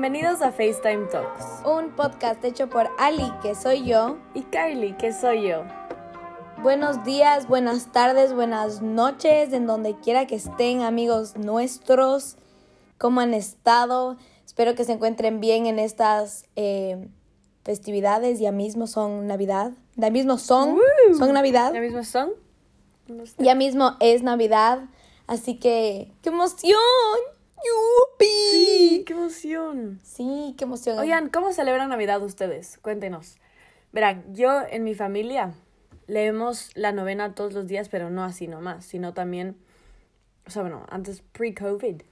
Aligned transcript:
Bienvenidos 0.00 0.40
a 0.40 0.50
FaceTime 0.50 1.08
Talks. 1.08 1.44
Un 1.66 1.90
podcast 1.90 2.42
hecho 2.42 2.70
por 2.70 2.88
Ali, 2.98 3.30
que 3.42 3.54
soy 3.54 3.84
yo. 3.84 4.16
Y 4.32 4.44
Kylie, 4.44 4.96
que 4.96 5.12
soy 5.12 5.46
yo. 5.46 5.64
Buenos 6.62 7.04
días, 7.04 7.46
buenas 7.46 7.92
tardes, 7.92 8.32
buenas 8.32 8.80
noches, 8.80 9.52
en 9.52 9.66
donde 9.66 9.94
quiera 10.00 10.26
que 10.26 10.36
estén, 10.36 10.80
amigos 10.80 11.36
nuestros. 11.36 12.38
¿Cómo 12.96 13.20
han 13.20 13.34
estado? 13.34 14.16
Espero 14.46 14.74
que 14.74 14.84
se 14.84 14.92
encuentren 14.92 15.38
bien 15.38 15.66
en 15.66 15.78
estas 15.78 16.46
eh, 16.56 17.06
festividades. 17.62 18.40
Ya 18.40 18.52
mismo 18.52 18.86
son 18.86 19.26
Navidad. 19.26 19.72
Ya 19.96 20.08
mismo 20.08 20.38
son. 20.38 20.78
Son 21.18 21.30
Navidad. 21.34 21.74
¿Ya 21.74 21.80
mismo 21.82 22.04
son? 22.04 22.30
Ya 23.36 23.54
mismo 23.54 23.96
es 24.00 24.22
Navidad. 24.22 24.80
Así 25.26 25.58
que, 25.58 26.10
¡qué 26.22 26.30
emoción! 26.30 26.72
¡Yupi! 27.64 28.26
Sí, 28.50 29.04
qué 29.06 29.12
emoción. 29.12 30.00
Sí, 30.02 30.54
qué 30.56 30.64
emoción. 30.64 30.98
Oigan, 30.98 31.28
¿cómo 31.28 31.52
celebran 31.52 31.90
Navidad 31.90 32.22
ustedes? 32.22 32.78
Cuéntenos. 32.78 33.36
Verán, 33.92 34.24
yo 34.34 34.62
en 34.70 34.84
mi 34.84 34.94
familia 34.94 35.52
leemos 36.06 36.70
la 36.74 36.92
novena 36.92 37.34
todos 37.34 37.52
los 37.52 37.66
días, 37.66 37.88
pero 37.88 38.10
no 38.10 38.24
así 38.24 38.48
nomás, 38.48 38.84
sino 38.84 39.14
también, 39.14 39.56
o 40.46 40.50
sea, 40.50 40.62
bueno, 40.62 40.86
antes 40.90 41.22
pre-COVID, 41.32 42.02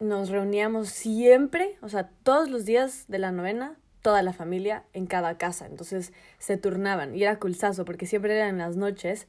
nos 0.00 0.28
reuníamos 0.28 0.88
siempre, 0.88 1.76
o 1.82 1.88
sea, 1.88 2.10
todos 2.22 2.48
los 2.48 2.64
días 2.64 3.06
de 3.08 3.18
la 3.18 3.32
novena, 3.32 3.76
toda 4.02 4.22
la 4.22 4.32
familia 4.32 4.84
en 4.92 5.06
cada 5.06 5.36
casa. 5.38 5.66
Entonces 5.66 6.12
se 6.38 6.56
turnaban 6.56 7.14
y 7.14 7.22
era 7.22 7.38
culsazo 7.38 7.84
porque 7.84 8.06
siempre 8.06 8.36
eran 8.36 8.50
en 8.50 8.58
las 8.58 8.76
noches 8.76 9.26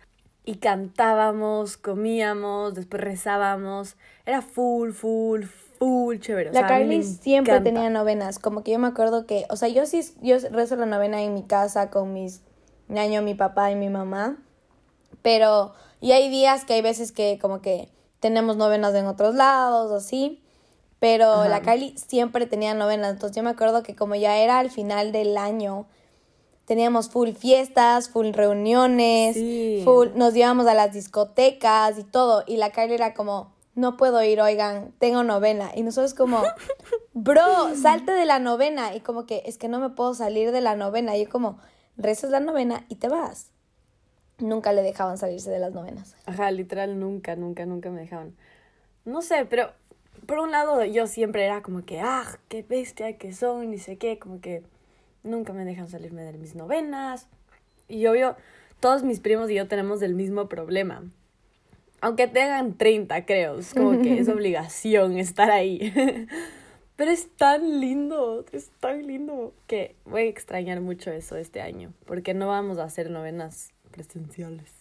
y 0.49 0.55
cantábamos, 0.55 1.77
comíamos, 1.77 2.73
después 2.73 3.03
rezábamos. 3.03 3.98
Era 4.26 4.41
full, 4.41 4.93
full, 4.93 5.43
full 5.43 6.18
chévere. 6.18 6.49
O 6.49 6.54
la 6.54 6.62
sea, 6.62 6.68
Carly 6.68 7.04
siempre 7.04 7.54
encanta. 7.54 7.70
tenía 7.71 7.91
novenas. 7.91 8.40
Como 8.40 8.63
que 8.63 8.71
yo 8.71 8.79
me 8.79 8.87
acuerdo 8.87 9.27
que, 9.27 9.46
o 9.51 9.55
sea, 9.55 9.70
yo 9.70 9.85
sí, 9.85 10.01
yo 10.24 10.37
rezo 10.49 10.76
la 10.76 10.87
novena 10.87 11.21
en 11.21 11.35
mi 11.35 11.43
casa 11.43 11.91
con 11.91 12.13
mis 12.13 12.41
ñaño, 12.87 13.21
mi 13.21 13.35
papá 13.35 13.70
y 13.70 13.76
mi 13.76 13.90
mamá. 13.90 14.37
Pero, 15.21 15.74
y 16.01 16.13
hay 16.13 16.29
días 16.29 16.65
que 16.65 16.74
hay 16.74 16.81
veces 16.81 17.12
que 17.12 17.37
como 17.40 17.62
que 17.62 17.87
tenemos 18.20 18.57
novenas 18.57 18.96
en 18.96 19.05
otros 19.05 19.35
lados, 19.35 19.91
así. 19.91 20.41
Pero 20.98 21.31
Ajá. 21.31 21.48
la 21.49 21.62
Kylie 21.62 21.96
siempre 21.96 22.48
tenía 22.48 22.74
novenas. 22.74 23.12
Entonces 23.12 23.35
yo 23.35 23.43
me 23.43 23.52
acuerdo 23.52 23.84
que 23.84 23.96
como 23.96 24.15
ya 24.15 24.37
era 24.37 24.57
al 24.57 24.71
final 24.71 25.12
del 25.12 25.37
año, 25.37 25.85
teníamos 26.70 27.09
full 27.09 27.31
fiestas, 27.31 28.09
full 28.09 28.29
reuniones, 28.31 29.34
Sí. 29.35 29.81
full, 29.84 30.09
nos 30.13 30.35
íbamos 30.35 30.67
a 30.67 30.75
las 30.75 30.93
discotecas 30.93 31.98
y 31.98 32.03
todo. 32.03 32.43
Y 32.45 32.57
la 32.57 32.70
Kylie 32.70 32.93
era 32.93 33.15
como, 33.15 33.51
no 33.73 33.98
puedo 33.98 34.21
ir, 34.21 34.39
oigan, 34.39 34.93
tengo 34.99 35.23
novena. 35.23 35.71
Y 35.75 35.81
nosotros 35.81 36.13
como, 36.13 36.43
bro, 37.13 37.75
salte 37.75 38.12
de 38.12 38.25
la 38.25 38.37
novena. 38.37 38.95
Y 38.95 38.99
como 38.99 39.25
que, 39.25 39.41
es 39.47 39.57
que 39.57 39.67
no 39.67 39.79
me 39.79 39.90
puedo 39.90 40.13
salir 40.13 40.51
de 40.51 40.62
la 40.62 40.75
novena. 40.75 41.17
Y 41.17 41.23
yo 41.25 41.29
como, 41.31 41.57
rezas 41.97 42.29
la 42.29 42.40
novena 42.40 42.85
y 42.87 42.95
te 42.95 43.09
vas. 43.09 43.47
Nunca 44.37 44.71
le 44.71 44.84
dejaban 44.84 45.17
salirse 45.17 45.49
de 45.49 45.57
las 45.57 45.73
novenas. 45.73 46.15
Ajá, 46.27 46.51
literal, 46.51 46.99
nunca, 46.99 47.35
nunca, 47.35 47.65
nunca 47.65 47.90
me 47.90 48.01
dejaban. 48.01 48.35
No 49.05 49.23
sé, 49.23 49.45
pero 49.49 49.71
por 50.27 50.37
un 50.37 50.51
lado 50.51 50.85
yo 50.85 51.07
siempre 51.07 51.45
era 51.45 51.63
como 51.63 51.84
que, 51.84 51.99
ah, 51.99 52.37
qué 52.47 52.62
bestia 52.62 53.17
que 53.17 53.34
son, 53.34 53.71
ni 53.71 53.79
sé 53.79 53.97
qué, 53.97 54.20
como 54.20 54.40
que 54.40 54.62
nunca 55.30 55.54
me 55.54 55.66
dejan 55.66 55.88
salirme 55.88 56.24
de 56.24 56.38
mis 56.38 56.55
novenas. 56.55 57.27
Y 57.88 58.05
obvio, 58.08 58.35
todos 58.80 59.04
mis 59.04 59.20
primos 59.20 59.49
y 59.49 59.55
yo 59.55 59.68
tenemos 59.68 60.02
el 60.02 60.16
mismo 60.16 60.49
problema. 60.49 61.04
Aunque 62.02 62.27
tengan 62.27 62.77
30, 62.77 63.26
creo, 63.26 63.60
es 63.60 63.74
como 63.74 64.02
que 64.02 64.19
es 64.19 64.30
obligación 64.30 65.18
estar 65.18 65.52
ahí. 65.52 65.94
Pero 66.96 67.12
es 67.12 67.30
tan 67.38 67.80
lindo, 67.80 68.46
es 68.52 68.70
tan 68.81 69.08
lindo 69.08 69.53
que 69.68 69.96
voy 70.06 70.24
a 70.24 70.26
extrañar 70.26 70.81
mucho 70.81 71.12
eso 71.12 71.38
este 71.38 71.62
año, 71.62 71.94
porque 72.06 72.34
no 72.34 72.48
vamos 72.48 72.78
a 72.78 72.84
hacer 72.84 73.09
novenas 73.09 73.72
presenciales. 73.92 74.80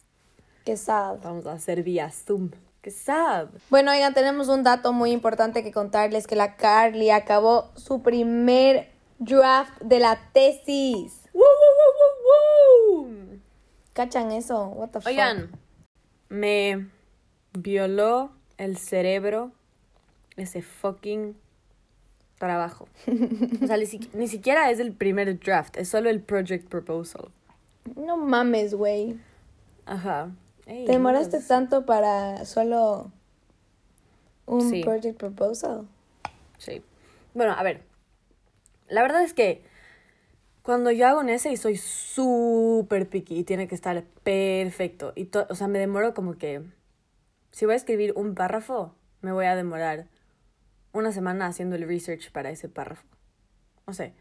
Qué 0.65 0.77
sad. 0.77 1.19
Vamos 1.23 1.47
a 1.47 1.53
hacer 1.53 1.83
vía 1.83 2.11
Zoom. 2.11 2.51
¡Qué 2.83 2.91
sad! 2.91 3.49
Bueno, 3.71 3.91
oigan, 3.91 4.15
tenemos 4.15 4.49
un 4.49 4.63
dato 4.63 4.93
muy 4.93 5.13
importante 5.13 5.63
que 5.63 5.73
contarles, 5.73 6.27
que 6.27 6.37
la 6.37 6.57
Carly 6.57 7.11
acabó 7.11 7.71
su 7.75 8.03
primer 8.03 8.89
draft 9.19 9.81
de 9.83 9.99
la 10.01 10.19
tesis. 10.33 11.25
¡Woo, 11.33 11.43
woo, 11.43 13.05
woo! 13.07 13.39
¿Cachan 13.93 14.31
eso? 14.33 14.67
What 14.69 14.89
the 14.91 15.01
fuck? 15.01 15.09
Oigan, 15.09 15.51
me 16.29 16.89
violó 17.53 18.31
el 18.57 18.77
cerebro 18.77 19.53
ese 20.37 20.63
fucking 20.63 21.37
trabajo. 22.39 22.89
O 23.63 23.67
sea, 23.67 23.77
ni, 23.77 23.87
si- 23.87 24.11
ni 24.15 24.29
siquiera 24.29 24.71
es 24.71 24.79
el 24.79 24.93
primer 24.93 25.39
draft, 25.41 25.77
es 25.77 25.89
solo 25.89 26.09
el 26.11 26.21
project 26.23 26.69
proposal. 26.69 27.31
No 27.97 28.17
mames, 28.17 28.75
güey. 28.75 29.19
Ajá. 29.87 30.31
Ey, 30.67 30.85
¿Te 30.85 30.93
demoraste 30.93 31.41
tanto 31.41 31.87
para 31.87 32.45
solo 32.45 33.11
un 34.47 34.69
Sí. 34.71 34.83
project 34.85 35.19
proposal? 35.19 35.89
Sí. 36.59 36.83
Bueno, 37.35 37.55
a 37.57 37.63
ver. 37.63 37.83
La 38.89 39.03
verdad 39.03 39.23
es 39.23 39.35
que 39.35 39.63
cuando 40.63 40.91
yo 40.91 41.07
hago 41.07 41.21
un 41.21 41.31
essay 41.31 41.57
soy 41.57 41.77
súper 41.77 43.09
picky 43.09 43.39
y 43.39 43.45
tiene 43.45 43.69
que 43.69 43.75
estar 43.75 44.03
perfecto. 44.23 45.13
Y 45.17 45.31
o 45.35 45.55
sea, 45.55 45.69
me 45.69 45.79
demoro 45.79 46.15
como 46.15 46.37
que. 46.37 46.63
Si 47.51 47.65
voy 47.65 47.73
a 47.73 47.77
escribir 47.77 48.13
un 48.15 48.35
párrafo, 48.35 48.95
me 49.23 49.33
voy 49.33 49.47
a 49.47 49.57
demorar 49.57 50.07
una 50.93 51.13
semana 51.13 51.47
haciendo 51.47 51.77
el 51.77 51.89
research 51.89 52.31
para 52.31 52.51
ese 52.51 52.69
párrafo. 52.69 53.05
No 53.87 53.95
sé. 53.95 54.13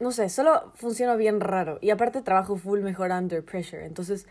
No 0.00 0.12
sé, 0.12 0.28
solo 0.28 0.72
funciona 0.74 1.16
bien 1.16 1.40
raro. 1.40 1.78
Y 1.80 1.90
aparte 1.90 2.22
trabajo 2.22 2.56
full 2.56 2.80
mejor 2.80 3.10
under 3.10 3.44
pressure. 3.44 3.84
Entonces, 3.84 4.26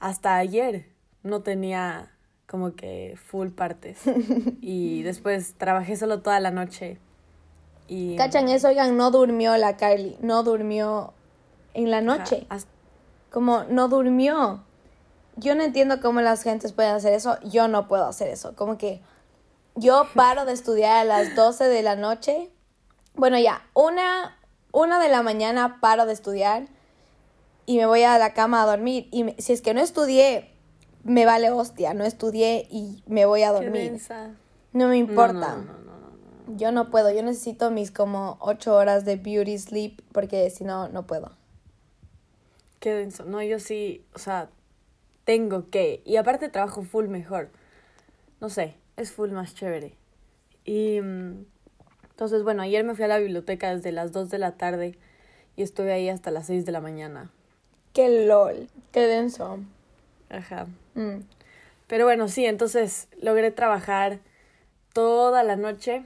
hasta 0.00 0.36
ayer 0.36 0.86
no 1.22 1.42
tenía 1.42 2.10
como 2.46 2.74
que 2.74 3.14
full 3.16 3.48
partes. 3.48 4.00
Y 4.60 5.02
después 5.02 5.54
trabajé 5.54 5.96
solo 5.96 6.22
toda 6.22 6.40
la 6.40 6.50
noche. 6.50 6.98
Y 7.92 8.14
¿Cachan 8.16 8.48
eso? 8.48 8.68
Oigan, 8.68 8.96
no 8.96 9.10
durmió 9.10 9.56
la 9.56 9.76
Carly. 9.76 10.16
No 10.20 10.44
durmió 10.44 11.12
en 11.74 11.90
la 11.90 12.00
noche. 12.00 12.46
Como 13.32 13.64
no 13.64 13.88
durmió. 13.88 14.62
Yo 15.34 15.56
no 15.56 15.64
entiendo 15.64 16.00
cómo 16.00 16.20
las 16.20 16.42
gentes 16.44 16.72
pueden 16.72 16.94
hacer 16.94 17.12
eso. 17.14 17.36
Yo 17.42 17.66
no 17.66 17.88
puedo 17.88 18.06
hacer 18.06 18.28
eso. 18.28 18.54
Como 18.54 18.78
que 18.78 19.00
yo 19.74 20.06
paro 20.14 20.44
de 20.44 20.52
estudiar 20.52 20.98
a 20.98 21.04
las 21.04 21.34
12 21.34 21.64
de 21.64 21.82
la 21.82 21.96
noche. 21.96 22.48
Bueno, 23.16 23.38
ya, 23.40 23.60
una, 23.74 24.38
una 24.72 25.00
de 25.02 25.08
la 25.08 25.22
mañana 25.22 25.78
paro 25.80 26.06
de 26.06 26.12
estudiar 26.12 26.68
y 27.66 27.76
me 27.76 27.86
voy 27.86 28.04
a 28.04 28.18
la 28.18 28.34
cama 28.34 28.62
a 28.62 28.66
dormir. 28.66 29.08
Y 29.10 29.24
me- 29.24 29.34
si 29.38 29.52
es 29.52 29.62
que 29.62 29.74
no 29.74 29.80
estudié, 29.80 30.54
me 31.02 31.26
vale 31.26 31.50
hostia. 31.50 31.92
No 31.92 32.04
estudié 32.04 32.68
y 32.70 33.02
me 33.08 33.26
voy 33.26 33.42
a 33.42 33.50
dormir. 33.50 34.00
No 34.72 34.86
me 34.86 34.96
importa. 34.96 35.56
no, 35.56 35.64
no, 35.64 35.78
no. 35.78 35.89
Yo 36.56 36.72
no 36.72 36.90
puedo. 36.90 37.10
Yo 37.12 37.22
necesito 37.22 37.70
mis 37.70 37.90
como 37.90 38.36
8 38.40 38.74
horas 38.74 39.04
de 39.04 39.16
beauty 39.16 39.58
sleep 39.58 40.02
porque 40.12 40.48
si 40.50 40.64
no, 40.64 40.88
no 40.88 41.06
puedo. 41.06 41.32
Qué 42.80 42.94
denso. 42.94 43.24
No, 43.24 43.42
yo 43.42 43.58
sí, 43.58 44.04
o 44.14 44.18
sea, 44.18 44.48
tengo 45.24 45.70
que. 45.70 46.02
Y 46.04 46.16
aparte 46.16 46.48
trabajo 46.48 46.82
full 46.82 47.08
mejor. 47.08 47.50
No 48.40 48.48
sé, 48.48 48.76
es 48.96 49.12
full 49.12 49.30
más 49.30 49.54
chévere. 49.54 49.94
Y 50.64 51.00
mm, 51.00 51.44
entonces, 52.10 52.42
bueno, 52.42 52.62
ayer 52.62 52.84
me 52.84 52.94
fui 52.94 53.04
a 53.04 53.08
la 53.08 53.18
biblioteca 53.18 53.74
desde 53.74 53.92
las 53.92 54.12
2 54.12 54.30
de 54.30 54.38
la 54.38 54.52
tarde 54.56 54.98
y 55.56 55.62
estuve 55.62 55.92
ahí 55.92 56.08
hasta 56.08 56.30
las 56.30 56.46
6 56.46 56.64
de 56.64 56.72
la 56.72 56.80
mañana. 56.80 57.30
Qué 57.92 58.26
lol. 58.26 58.68
Qué 58.92 59.00
denso. 59.00 59.58
Ajá. 60.28 60.66
Mm. 60.94 61.20
Pero 61.86 62.04
bueno, 62.04 62.28
sí, 62.28 62.46
entonces 62.46 63.08
logré 63.20 63.50
trabajar 63.50 64.20
toda 64.92 65.42
la 65.42 65.56
noche. 65.56 66.04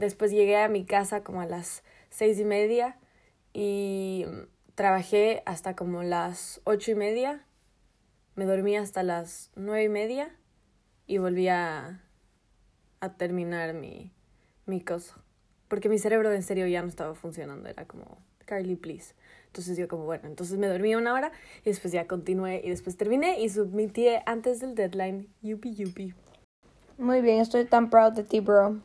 Después 0.00 0.30
llegué 0.30 0.56
a 0.56 0.68
mi 0.68 0.86
casa 0.86 1.22
como 1.22 1.42
a 1.42 1.46
las 1.46 1.82
seis 2.08 2.40
y 2.40 2.44
media 2.46 2.96
y 3.52 4.24
trabajé 4.74 5.42
hasta 5.44 5.76
como 5.76 6.02
las 6.02 6.62
ocho 6.64 6.92
y 6.92 6.94
media. 6.94 7.44
Me 8.34 8.46
dormí 8.46 8.78
hasta 8.78 9.02
las 9.02 9.50
nueve 9.56 9.84
y 9.84 9.88
media 9.90 10.34
y 11.06 11.18
volví 11.18 11.48
a, 11.48 12.00
a 13.00 13.12
terminar 13.18 13.74
mi, 13.74 14.10
mi 14.64 14.80
cosa. 14.80 15.16
Porque 15.68 15.90
mi 15.90 15.98
cerebro 15.98 16.32
en 16.32 16.42
serio 16.42 16.66
ya 16.66 16.80
no 16.80 16.88
estaba 16.88 17.14
funcionando. 17.14 17.68
Era 17.68 17.84
como, 17.84 18.22
Carly, 18.46 18.76
please. 18.76 19.14
Entonces 19.48 19.76
yo 19.76 19.86
como, 19.86 20.06
bueno, 20.06 20.28
entonces 20.28 20.56
me 20.56 20.66
dormí 20.66 20.94
una 20.94 21.12
hora 21.12 21.30
y 21.60 21.68
después 21.68 21.92
ya 21.92 22.06
continué 22.06 22.62
y 22.64 22.70
después 22.70 22.96
terminé 22.96 23.38
y 23.42 23.50
submití 23.50 24.06
antes 24.24 24.60
del 24.60 24.74
deadline. 24.74 25.28
Yupi, 25.42 25.74
yupi. 25.74 26.14
Muy 26.96 27.20
bien, 27.20 27.40
estoy 27.40 27.66
tan 27.66 27.90
proud 27.90 28.12
de 28.12 28.24
ti, 28.24 28.40
bro. 28.40 28.80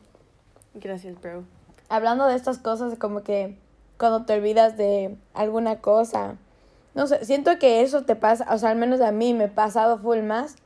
Gracias, 0.76 1.20
bro. 1.20 1.44
Hablando 1.88 2.26
de 2.26 2.36
estas 2.36 2.58
cosas, 2.58 2.98
como 2.98 3.22
que 3.22 3.58
cuando 3.98 4.24
te 4.24 4.34
olvidas 4.34 4.76
de 4.76 5.16
alguna 5.34 5.80
cosa, 5.80 6.36
no 6.94 7.06
sé, 7.06 7.24
siento 7.24 7.58
que 7.58 7.82
eso 7.82 8.04
te 8.04 8.16
pasa, 8.16 8.46
o 8.52 8.58
sea, 8.58 8.70
al 8.70 8.76
menos 8.76 9.00
a 9.00 9.12
mí 9.12 9.32
me 9.34 9.44
ha 9.44 9.54
pasado 9.54 9.98
full 9.98 10.20
más 10.22 10.56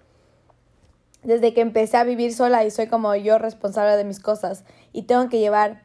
desde 1.23 1.53
que 1.55 1.61
empecé 1.61 1.97
a 1.97 2.05
vivir 2.05 2.35
sola 2.35 2.65
y 2.65 2.71
soy 2.71 2.87
como 2.87 3.15
yo 3.15 3.39
responsable 3.39 3.97
de 3.97 4.05
mis 4.05 4.21
cosas 4.21 4.65
y 4.93 5.03
tengo 5.03 5.29
que 5.29 5.39
llevar 5.39 5.83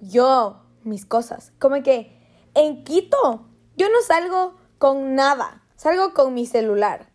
yo 0.00 0.62
mis 0.84 1.04
cosas. 1.04 1.52
Como 1.58 1.82
que 1.82 2.16
en 2.54 2.84
Quito 2.84 3.46
yo 3.76 3.88
no 3.88 4.00
salgo 4.06 4.56
con 4.78 5.14
nada, 5.14 5.62
salgo 5.76 6.14
con 6.14 6.32
mi 6.34 6.46
celular. 6.46 7.06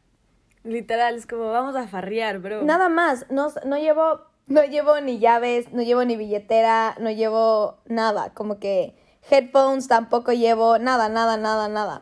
Literal, 0.63 1.15
es 1.15 1.25
como 1.25 1.49
vamos 1.51 1.75
a 1.75 1.87
farrear, 1.87 2.39
bro. 2.39 2.63
Nada 2.63 2.89
más, 2.89 3.25
no, 3.29 3.47
no 3.65 3.77
llevo 3.77 4.32
no 4.47 4.63
llevo 4.63 4.99
ni 5.01 5.19
llaves, 5.19 5.71
no 5.71 5.81
llevo 5.81 6.03
ni 6.05 6.15
billetera, 6.15 6.95
no 6.99 7.09
llevo 7.11 7.77
nada, 7.85 8.33
como 8.33 8.59
que 8.59 8.95
headphones 9.29 9.87
tampoco 9.87 10.33
llevo, 10.33 10.77
nada, 10.79 11.09
nada, 11.09 11.37
nada, 11.37 11.67
nada. 11.67 12.01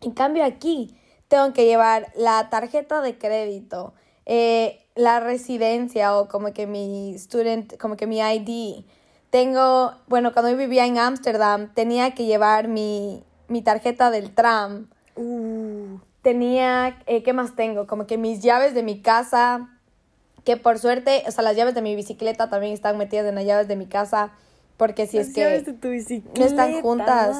En 0.00 0.12
cambio 0.12 0.44
aquí 0.44 0.96
tengo 1.28 1.52
que 1.52 1.66
llevar 1.66 2.12
la 2.16 2.48
tarjeta 2.50 3.00
de 3.00 3.18
crédito, 3.18 3.94
eh, 4.26 4.84
la 4.94 5.20
residencia 5.20 6.16
o 6.16 6.28
como 6.28 6.52
que 6.52 6.66
mi 6.66 7.14
student, 7.18 7.76
como 7.78 7.96
que 7.96 8.06
mi 8.06 8.20
ID. 8.20 8.84
Tengo, 9.30 9.92
bueno, 10.06 10.32
cuando 10.32 10.50
yo 10.50 10.56
vivía 10.56 10.86
en 10.86 10.98
Ámsterdam 10.98 11.74
tenía 11.74 12.14
que 12.14 12.26
llevar 12.26 12.68
mi, 12.68 13.24
mi 13.48 13.62
tarjeta 13.62 14.10
del 14.10 14.34
tram. 14.34 14.88
Uh, 15.16 15.98
Tenía, 16.26 16.98
eh, 17.06 17.22
¿qué 17.22 17.32
más 17.32 17.54
tengo? 17.54 17.86
Como 17.86 18.08
que 18.08 18.18
mis 18.18 18.40
llaves 18.40 18.74
de 18.74 18.82
mi 18.82 19.00
casa, 19.00 19.75
que 20.46 20.56
por 20.56 20.78
suerte, 20.78 21.24
o 21.26 21.30
sea, 21.32 21.42
las 21.42 21.56
llaves 21.56 21.74
de 21.74 21.82
mi 21.82 21.96
bicicleta 21.96 22.48
también 22.48 22.72
están 22.72 22.96
metidas 22.96 23.26
en 23.26 23.34
las 23.34 23.44
llaves 23.44 23.66
de 23.66 23.74
mi 23.74 23.86
casa, 23.86 24.30
porque 24.76 25.08
si 25.08 25.16
las 25.16 25.26
es 25.26 25.34
que 25.34 25.40
llaves 25.40 25.66
de 25.66 25.72
tu 25.72 25.88
bicicleta. 25.88 26.38
no 26.38 26.46
están 26.46 26.80
juntas. 26.80 27.36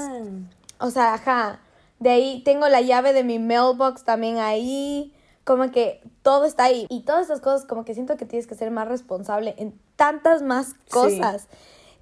O 0.81 0.91
sea, 0.91 1.15
ajá. 1.15 1.61
De 2.01 2.11
ahí 2.11 2.43
tengo 2.45 2.69
la 2.69 2.81
llave 2.81 3.13
de 3.13 3.23
mi 3.23 3.39
mailbox 3.39 4.03
también 4.03 4.39
ahí. 4.39 5.15
Como 5.45 5.71
que 5.71 6.03
todo 6.23 6.47
está 6.47 6.65
ahí. 6.65 6.89
Y 6.91 7.03
todas 7.03 7.27
esas 7.27 7.41
cosas, 7.41 7.65
como 7.65 7.85
que 7.85 7.95
siento 7.95 8.17
que 8.17 8.25
tienes 8.25 8.49
que 8.49 8.57
ser 8.57 8.73
más 8.73 8.89
responsable 8.89 9.55
en 9.57 9.79
tantas 9.95 10.43
más 10.43 10.75
cosas 10.91 11.47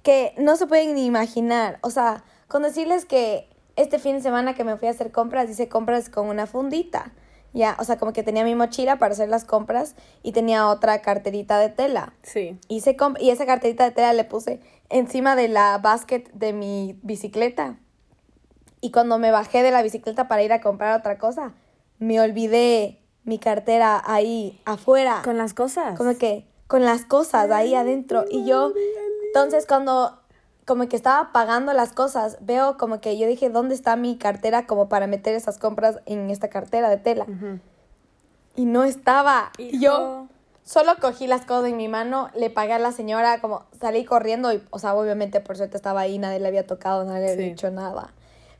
que 0.01 0.33
no 0.39 0.55
se 0.55 0.65
pueden 0.65 0.95
ni 0.95 1.05
imaginar. 1.05 1.77
O 1.81 1.91
sea, 1.91 2.23
con 2.47 2.63
decirles 2.63 3.05
que 3.05 3.47
este 3.75 3.99
fin 3.99 4.15
de 4.15 4.21
semana 4.23 4.55
que 4.55 4.63
me 4.63 4.75
fui 4.75 4.87
a 4.87 4.91
hacer 4.91 5.11
compras, 5.11 5.51
hice 5.51 5.69
compras 5.69 6.09
con 6.09 6.29
una 6.29 6.47
fundita. 6.47 7.13
Ya, 7.55 7.77
o 7.79 7.85
sea, 7.85 7.97
como 7.97 8.11
que 8.11 8.21
tenía 8.21 8.43
mi 8.43 8.53
mochila 8.53 8.97
para 8.97 9.13
hacer 9.13 9.29
las 9.29 9.45
compras 9.45 9.95
y 10.21 10.33
tenía 10.33 10.67
otra 10.67 11.01
carterita 11.01 11.57
de 11.57 11.69
tela. 11.69 12.13
Sí. 12.21 12.59
Comp- 12.69 13.17
y 13.19 13.29
esa 13.29 13.45
carterita 13.45 13.85
de 13.85 13.91
tela 13.91 14.11
le 14.11 14.25
puse 14.25 14.59
encima 14.89 15.37
de 15.37 15.47
la 15.47 15.77
basket 15.77 16.25
de 16.33 16.51
mi 16.51 16.99
bicicleta. 17.01 17.79
Y 18.81 18.91
cuando 18.91 19.17
me 19.19 19.31
bajé 19.31 19.63
de 19.63 19.71
la 19.71 19.81
bicicleta 19.81 20.27
para 20.27 20.43
ir 20.43 20.51
a 20.51 20.59
comprar 20.59 20.99
otra 20.99 21.17
cosa, 21.17 21.53
me 21.97 22.19
olvidé 22.19 22.99
mi 23.23 23.39
cartera 23.39 24.03
ahí 24.05 24.61
afuera. 24.65 25.21
Con 25.23 25.37
las 25.37 25.53
cosas. 25.53 25.97
Como 25.97 26.17
que 26.17 26.45
con 26.67 26.83
las 26.83 27.05
cosas 27.05 27.49
ahí 27.51 27.73
adentro. 27.73 28.25
Y 28.29 28.45
yo, 28.45 28.73
entonces 29.27 29.65
cuando 29.65 30.19
como 30.65 30.87
que 30.87 30.95
estaba 30.95 31.31
pagando 31.31 31.73
las 31.73 31.93
cosas, 31.93 32.37
veo 32.41 32.77
como 32.77 32.99
que 32.99 33.17
yo 33.17 33.27
dije, 33.27 33.49
¿dónde 33.49 33.75
está 33.75 33.95
mi 33.95 34.17
cartera 34.17 34.65
como 34.65 34.89
para 34.89 35.05
meter 35.07 35.35
esas 35.35 35.57
compras 35.59 35.99
en 36.05 36.29
esta 36.31 36.49
cartera 36.49 36.89
de 36.89 36.97
tela? 36.97 37.27
Y 38.55 38.65
no 38.65 38.83
estaba. 38.83 39.51
Y 39.57 39.79
yo 39.79 40.27
solo 40.63 40.93
cogí 40.99 41.27
las 41.27 41.45
cosas 41.45 41.69
en 41.69 41.77
mi 41.77 41.87
mano, 41.87 42.31
le 42.35 42.49
pagué 42.49 42.73
a 42.73 42.79
la 42.79 42.91
señora, 42.91 43.39
como 43.41 43.65
salí 43.79 44.05
corriendo 44.05 44.51
y, 44.51 44.63
o 44.71 44.79
sea, 44.79 44.95
obviamente 44.95 45.39
por 45.39 45.55
suerte 45.57 45.77
estaba 45.77 46.01
ahí, 46.01 46.17
nadie 46.17 46.39
le 46.39 46.47
había 46.47 46.65
tocado, 46.65 47.03
nadie 47.05 47.21
le 47.27 47.31
había 47.33 47.45
Sí. 47.45 47.49
dicho 47.51 47.69
nada. 47.69 48.13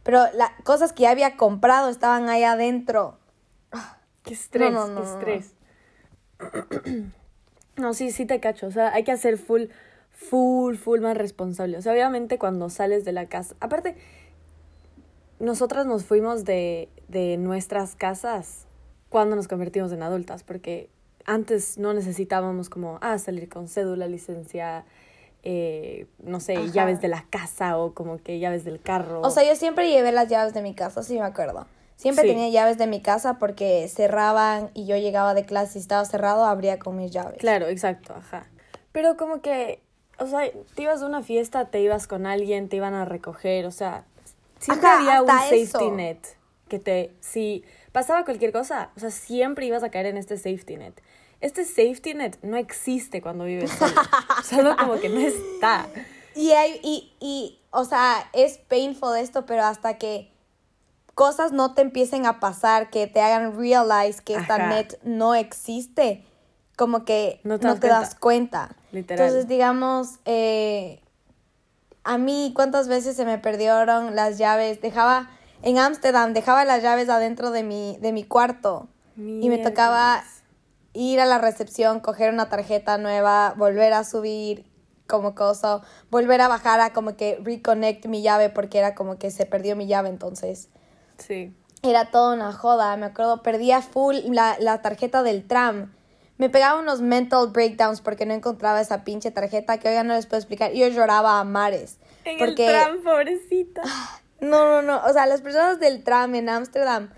Pero 0.04 0.24
las 0.36 0.52
cosas 0.64 0.94
que 0.94 1.04
ya 1.04 1.10
había 1.10 1.36
comprado 1.36 1.90
estaban 1.90 2.30
ahí 2.30 2.44
adentro. 2.44 3.18
Qué 4.22 4.34
estrés, 4.36 4.72
No, 4.72 4.88
no, 4.88 4.88
no, 4.88 4.96
qué 4.96 5.02
no, 5.02 5.06
no. 5.06 5.12
estrés. 5.12 5.54
No, 7.78 7.94
sí, 7.94 8.12
sí 8.12 8.26
te 8.26 8.40
cacho. 8.40 8.68
O 8.68 8.72
sea, 8.72 8.94
hay 8.94 9.04
que 9.04 9.12
hacer 9.12 9.38
full, 9.38 9.64
full, 10.16 10.76
full 10.76 11.02
más 11.02 11.16
responsable. 11.18 11.78
O 11.78 11.82
sea, 11.82 11.94
obviamente 11.94 12.40
cuando 12.40 12.70
sales 12.70 13.06
de 13.06 13.12
la 13.12 13.26
casa. 13.28 13.56
Aparte, 13.60 13.96
nosotras 15.40 15.86
nos 15.86 16.06
fuimos 16.06 16.46
de, 16.46 16.90
de 17.08 17.38
nuestras 17.38 17.96
casas 17.96 18.66
cuando 19.10 19.36
nos 19.36 19.48
convertimos 19.48 19.92
en 19.92 20.02
adultas, 20.02 20.44
porque 20.44 20.90
antes 21.26 21.78
no 21.78 21.94
necesitábamos 21.94 22.70
como, 22.70 22.98
ah, 23.02 23.18
salir 23.18 23.50
con 23.50 23.68
cédula, 23.68 24.08
licencia, 24.08 24.86
eh, 25.44 26.08
no 26.24 26.40
sé, 26.40 26.56
Ajá. 26.56 26.66
llaves 26.72 27.02
de 27.02 27.08
la 27.08 27.26
casa 27.30 27.78
o 27.78 27.94
como 27.94 28.18
que 28.18 28.40
llaves 28.40 28.64
del 28.64 28.82
carro. 28.82 29.22
O 29.22 29.30
sea, 29.30 29.44
yo 29.44 29.56
siempre 29.56 29.90
llevé 29.90 30.12
las 30.12 30.28
llaves 30.30 30.54
de 30.54 30.62
mi 30.62 30.74
casa, 30.74 31.04
sí 31.04 31.16
me 31.16 31.26
acuerdo. 31.26 31.68
Siempre 31.98 32.24
Sí. 32.24 32.30
tenía 32.30 32.50
llaves 32.50 32.78
de 32.78 32.88
mi 32.88 33.02
casa 33.02 33.38
porque 33.40 33.88
cerraban 33.88 34.70
y 34.74 34.86
yo 34.86 34.98
llegaba 34.98 35.34
de 35.34 35.46
clase 35.46 35.78
y 35.80 35.82
estaba 35.82 36.04
cerrado, 36.06 36.46
abría 36.46 36.78
con 36.78 36.98
mis 36.98 37.12
llaves. 37.12 37.38
Claro, 37.38 37.68
exacto, 37.68 38.14
ajá. 38.16 38.48
Pero 38.92 39.16
como 39.18 39.42
que, 39.42 39.82
o 40.20 40.28
sea, 40.28 40.42
te 40.76 40.82
ibas 40.84 41.02
a 41.02 41.06
una 41.06 41.22
fiesta, 41.24 41.66
te 41.66 41.80
ibas 41.82 42.08
con 42.08 42.26
alguien, 42.26 42.70
te 42.70 42.78
iban 42.78 42.94
a 42.94 43.06
recoger, 43.06 43.66
o 43.66 43.72
sea, 43.72 44.06
siempre 44.60 44.88
Ajá, 44.88 44.98
había 44.98 45.22
un 45.22 45.28
safety 45.28 45.64
eso. 45.64 45.92
net 45.92 46.20
que 46.68 46.80
te, 46.80 47.14
si 47.20 47.64
pasaba 47.92 48.26
cualquier 48.26 48.52
cosa, 48.52 48.90
o 48.96 49.00
sea, 49.00 49.12
siempre 49.12 49.66
ibas 49.66 49.84
a 49.84 49.90
caer 49.90 50.08
en 50.08 50.18
este 50.18 50.38
safety 50.38 50.78
net. 50.78 50.94
Este 51.42 51.64
safety 51.66 52.14
net 52.14 52.38
no 52.42 52.58
existe 52.58 53.22
cuando 53.22 53.44
vives 53.44 53.72
solo, 53.72 53.94
solo 54.44 54.76
como 54.78 55.00
que 55.00 55.10
no 55.10 55.20
está. 55.20 55.88
Y, 56.34 56.52
hay, 56.52 56.80
y, 56.82 57.14
y, 57.20 57.60
o 57.72 57.86
sea, 57.86 58.30
es 58.34 58.58
painful 58.58 59.18
esto, 59.18 59.46
pero 59.46 59.64
hasta 59.64 59.98
que 59.98 60.32
cosas 61.14 61.52
no 61.52 61.74
te 61.74 61.82
empiecen 61.82 62.26
a 62.26 62.40
pasar, 62.40 62.90
que 62.90 63.08
te 63.08 63.22
hagan 63.22 63.58
realize 63.58 64.22
que 64.24 64.36
esta 64.36 64.56
Ajá. 64.56 64.68
net 64.68 65.00
no 65.04 65.36
existe, 65.36 66.24
como 66.76 67.06
que 67.06 67.40
No 67.44 67.58
no 67.58 67.76
te 67.76 67.80
te, 67.82 67.88
das 67.88 68.02
das 68.02 68.16
cuenta. 68.16 68.76
Literal. 68.92 69.28
Entonces, 69.28 69.48
digamos, 69.48 70.20
eh, 70.26 71.02
a 72.04 72.18
mí 72.18 72.54
cuántas 72.56 72.88
veces 72.88 73.16
se 73.16 73.26
me 73.26 73.38
perdieron 73.38 74.16
las 74.16 74.38
llaves, 74.38 74.82
dejaba 74.82 75.30
en 75.64 75.80
Ámsterdam, 75.80 76.34
dejaba 76.34 76.64
las 76.64 76.84
llaves 76.84 77.10
adentro 77.10 77.52
de 77.52 77.64
mi, 77.64 77.98
de 78.00 78.12
mi 78.12 78.24
cuarto 78.24 78.88
y 79.18 79.50
me 79.50 79.58
tocaba 79.58 80.24
ir 80.94 81.20
a 81.20 81.26
la 81.26 81.38
recepción, 81.38 82.00
coger 82.00 82.32
una 82.32 82.50
tarjeta 82.50 82.98
nueva, 82.98 83.54
volver 83.58 83.94
a 83.94 84.04
subir 84.04 84.70
como 85.08 85.36
cosa, 85.36 85.82
volver 86.12 86.42
a 86.42 86.48
bajar 86.48 86.80
a 86.82 86.94
como 86.94 87.16
que 87.16 87.40
reconnect 87.44 88.06
mi 88.08 88.22
llave 88.22 88.50
porque 88.50 88.78
era 88.78 88.94
como 88.94 89.18
que 89.18 89.32
se 89.32 89.46
perdió 89.46 89.76
mi 89.76 89.88
llave 89.88 90.10
entonces. 90.10 90.70
Sí. 91.18 91.56
Era 91.82 92.12
toda 92.12 92.36
una 92.36 92.52
joda, 92.52 92.96
me 92.98 93.08
acuerdo, 93.08 93.42
perdía 93.42 93.82
full 93.82 94.16
la, 94.30 94.58
la 94.60 94.82
tarjeta 94.82 95.24
del 95.24 95.48
tram. 95.48 95.95
Me 96.38 96.50
pegaba 96.50 96.80
unos 96.80 97.02
mental 97.02 97.48
breakdowns 97.52 98.02
porque 98.02 98.26
no 98.26 98.34
encontraba 98.34 98.82
esa 98.82 99.04
pinche 99.04 99.32
tarjeta 99.32 99.78
que 99.78 99.88
hoy 99.88 99.94
ya 99.96 100.04
no 100.04 100.14
les 100.16 100.26
puedo 100.26 100.38
explicar. 100.40 100.74
Y 100.76 100.80
yo 100.80 100.88
lloraba 100.90 101.40
a 101.40 101.44
mares. 101.46 101.98
En 102.26 102.38
porque 102.38 102.68
el 102.68 102.74
tram, 102.74 103.04
pobrecita. 103.04 103.82
no, 104.42 104.66
no, 104.66 104.82
no. 104.82 105.02
O 105.06 105.14
sea, 105.14 105.26
las 105.28 105.42
personas 105.42 105.80
del 105.80 106.04
tram 106.04 106.36
en 106.36 106.50
Ámsterdam 106.50 107.10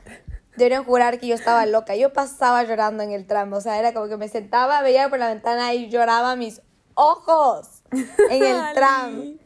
deberían 0.56 0.84
jurar 0.84 1.20
que 1.20 1.28
yo 1.28 1.36
estaba 1.36 1.66
loca. 1.66 1.96
Yo 1.96 2.14
pasaba 2.14 2.64
llorando 2.64 3.02
en 3.04 3.12
el 3.12 3.26
tram. 3.26 3.52
O 3.54 3.62
sea, 3.62 3.80
era 3.80 3.94
como 3.94 4.08
que 4.08 4.18
me 4.18 4.28
sentaba, 4.30 4.82
veía 4.82 5.10
por 5.10 5.18
la 5.18 5.30
ventana 5.30 5.74
y 5.74 5.90
lloraba 5.90 6.36
mis 6.36 6.62
ojos 6.94 7.82
en 8.30 8.44
el 8.44 8.62
tram. 8.76 9.38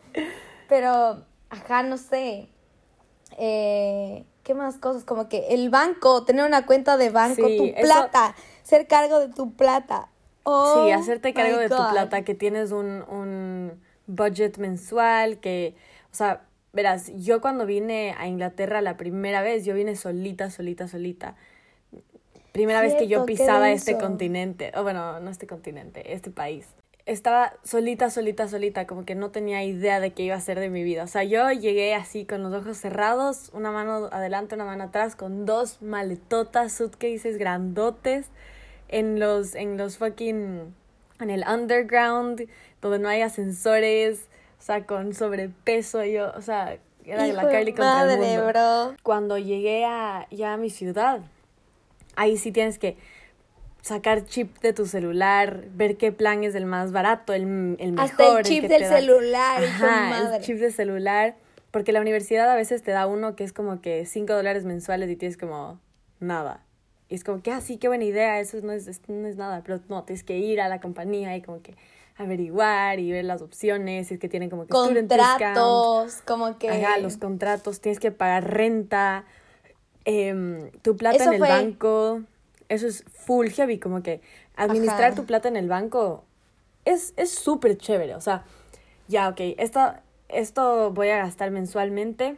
Pero, 0.68 1.26
ajá, 1.50 1.84
no 1.84 1.98
sé. 1.98 2.50
Eh, 3.38 4.26
¿Qué 4.44 4.54
más 4.54 4.78
cosas? 4.78 5.04
Como 5.04 5.30
que 5.30 5.48
el 5.50 5.70
banco, 5.70 6.26
tener 6.26 6.46
una 6.46 6.66
cuenta 6.66 6.98
de 6.98 7.10
banco, 7.10 7.48
Sí, 7.48 7.58
tu 7.58 7.66
eso- 7.66 7.82
plata, 7.82 8.36
ser 8.72 8.88
cargo 8.88 9.20
de 9.20 9.28
tu 9.28 9.54
plata. 9.54 10.08
Oh, 10.44 10.86
sí, 10.86 10.92
hacerte 10.92 11.34
cargo 11.34 11.58
de 11.58 11.68
tu 11.68 11.76
plata, 11.76 12.24
que 12.24 12.34
tienes 12.34 12.72
un, 12.72 13.04
un 13.10 13.74
budget 14.08 14.58
mensual, 14.60 15.40
que, 15.40 15.76
o 16.12 16.16
sea, 16.16 16.44
verás, 16.72 17.12
yo 17.18 17.42
cuando 17.42 17.66
vine 17.66 18.16
a 18.18 18.28
Inglaterra 18.28 18.80
la 18.82 18.96
primera 18.96 19.42
vez, 19.42 19.66
yo 19.66 19.76
vine 19.76 19.98
solita, 19.98 20.50
solita, 20.50 20.88
solita. 20.88 21.36
Primera 22.54 22.82
vez 22.82 22.96
que 22.96 23.08
yo 23.08 23.26
pisaba 23.26 23.72
este 23.72 23.98
continente, 23.98 24.72
o 24.76 24.84
bueno, 24.84 25.20
no 25.20 25.30
este 25.30 25.48
continente, 25.48 26.14
este 26.14 26.32
país. 26.32 26.66
Estaba 27.06 27.54
solita, 27.64 28.10
solita, 28.10 28.48
solita, 28.48 28.88
como 28.88 29.04
que 29.04 29.16
no 29.16 29.32
tenía 29.32 29.64
idea 29.66 30.00
de 30.00 30.12
qué 30.12 30.24
iba 30.24 30.36
a 30.36 30.38
hacer 30.38 30.60
de 30.60 30.70
mi 30.70 30.84
vida. 30.84 31.04
O 31.04 31.08
sea, 31.08 31.26
yo 31.26 31.52
llegué 31.52 31.94
así 31.94 32.26
con 32.26 32.42
los 32.42 32.54
ojos 32.54 32.78
cerrados, 32.78 33.50
una 33.54 33.72
mano 33.72 34.08
adelante, 34.12 34.56
una 34.56 34.66
mano 34.66 34.86
atrás, 34.86 35.18
con 35.18 35.46
dos 35.46 35.82
maletotas, 35.82 36.72
suitcases 36.72 37.38
grandotes 37.38 38.28
en 38.92 39.20
los, 39.20 39.56
en 39.56 39.78
los 39.78 39.98
fucking, 39.98 40.74
en 41.20 41.30
el 41.30 41.44
underground, 41.48 42.48
donde 42.82 43.00
no 43.00 43.10
hay 43.10 43.22
ascensores, 43.22 44.28
o 44.60 44.64
sea, 44.64 44.86
con 44.86 45.14
sobrepeso, 45.14 46.04
yo, 46.04 46.32
o 46.36 46.42
sea, 46.42 46.78
era 47.04 47.28
Hijo 47.28 47.38
la 47.38 47.50
Carly 47.50 47.72
contra 47.74 48.02
el 48.04 48.08
madre, 48.20 48.38
mundo. 48.38 48.48
bro. 48.48 48.96
Cuando 49.02 49.38
llegué 49.38 49.86
a, 49.86 50.28
ya 50.30 50.54
a 50.54 50.58
mi 50.58 50.70
ciudad, 50.70 51.22
ahí 52.16 52.38
sí 52.38 52.52
tienes 52.52 52.78
que 52.78 52.96
sacar 53.82 54.26
chip 54.26 54.60
de 54.60 54.74
tu 54.74 54.86
celular, 54.86 55.66
ver 55.74 55.98
qué 55.98 56.12
plan 56.12 56.44
es 56.44 56.54
el 56.54 56.66
más 56.68 56.92
barato, 56.92 57.34
el, 57.34 57.78
el 57.80 57.94
mejor. 57.94 58.00
Hasta 58.12 58.38
el 58.40 58.46
chip 58.46 58.62
que 58.62 58.68
del 58.70 58.86
celular, 58.86 59.64
Ajá, 59.64 60.10
madre. 60.10 60.38
el 60.38 60.44
chip 60.44 60.58
de 60.58 60.72
celular, 60.72 61.36
porque 61.72 61.92
la 61.92 62.02
universidad 62.02 62.50
a 62.52 62.56
veces 62.56 62.84
te 62.84 62.92
da 62.92 63.08
uno 63.08 63.36
que 63.36 63.44
es 63.44 63.54
como 63.54 63.82
que 63.82 64.06
5 64.06 64.34
dólares 64.34 64.66
mensuales 64.66 65.10
y 65.10 65.16
tienes 65.16 65.38
como 65.38 65.80
nada. 66.20 66.64
Y 67.12 67.16
es 67.16 67.26
como 67.26 67.42
que, 67.44 67.52
ah, 67.52 67.60
sí, 67.60 67.76
qué 67.76 67.90
buena 67.90 68.06
idea, 68.06 68.40
eso 68.40 68.58
no 68.64 68.72
es, 68.72 68.88
esto 68.88 69.12
no 69.12 69.28
es 69.28 69.36
nada, 69.36 69.64
pero 69.66 69.82
no, 69.90 70.06
tienes 70.06 70.24
que 70.24 70.38
ir 70.38 70.62
a 70.62 70.70
la 70.70 70.80
compañía 70.80 71.36
y 71.36 71.42
como 71.42 71.62
que 71.62 71.76
averiguar 72.16 73.02
y 73.02 73.12
ver 73.12 73.26
las 73.26 73.42
opciones, 73.42 74.08
si 74.08 74.14
es 74.14 74.20
que 74.22 74.30
tienen 74.30 74.50
como 74.50 74.66
que. 74.66 74.70
Contratos, 74.72 76.22
como 76.26 76.58
que... 76.58 76.70
Ajá, 76.70 77.00
los 77.00 77.18
contratos, 77.18 77.82
tienes 77.82 78.00
que 78.00 78.14
pagar 78.14 78.50
renta, 78.54 79.26
em, 80.06 80.72
tu 80.84 80.96
plata 80.96 81.18
Eso 81.18 81.26
en 81.26 81.34
el 81.34 81.40
fue- 81.40 81.50
banco. 81.50 82.22
Eso 82.70 82.88
es 82.88 83.04
full 83.14 83.50
heavy, 83.50 83.78
como 83.78 84.02
que 84.02 84.22
administrar 84.56 85.08
Ajá. 85.12 85.16
tu 85.16 85.26
plata 85.26 85.50
en 85.50 85.58
el 85.58 85.68
banco 85.68 86.24
es 86.86 87.14
es 87.18 87.32
súper 87.32 87.78
chévere. 87.78 88.16
O 88.16 88.22
sea, 88.22 88.46
ya, 89.10 89.28
ok, 89.28 89.42
esto, 89.58 89.96
esto 90.30 90.92
voy 90.92 91.10
a 91.10 91.18
gastar 91.18 91.52
mensualmente 91.52 92.38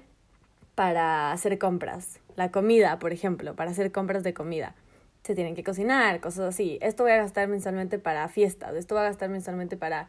para 0.73 1.31
hacer 1.31 1.59
compras. 1.59 2.19
La 2.35 2.51
comida, 2.51 2.99
por 2.99 3.13
ejemplo, 3.13 3.55
para 3.55 3.71
hacer 3.71 3.91
compras 3.91 4.23
de 4.23 4.33
comida. 4.33 4.75
Se 5.23 5.35
tienen 5.35 5.55
que 5.55 5.63
cocinar, 5.63 6.19
cosas 6.19 6.49
así. 6.53 6.77
Esto 6.81 7.03
voy 7.03 7.13
a 7.13 7.17
gastar 7.17 7.47
mensualmente 7.47 7.97
para 7.99 8.27
fiestas. 8.27 8.75
Esto 8.75 8.95
voy 8.95 9.03
a 9.03 9.07
gastar 9.07 9.29
mensualmente 9.29 9.77
para 9.77 10.07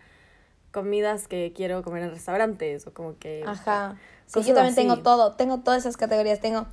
comidas 0.73 1.29
que 1.29 1.53
quiero 1.55 1.83
comer 1.83 2.03
en 2.03 2.11
restaurantes 2.11 2.87
o 2.87 2.93
como 2.93 3.17
que... 3.19 3.45
Ajá. 3.47 3.97
Sí, 4.27 4.41
yo 4.41 4.55
también 4.55 4.73
así. 4.73 4.77
tengo 4.77 5.03
todo, 5.03 5.33
tengo 5.37 5.59
todas 5.61 5.83
esas 5.83 5.97
categorías. 5.97 6.41
Tengo, 6.41 6.67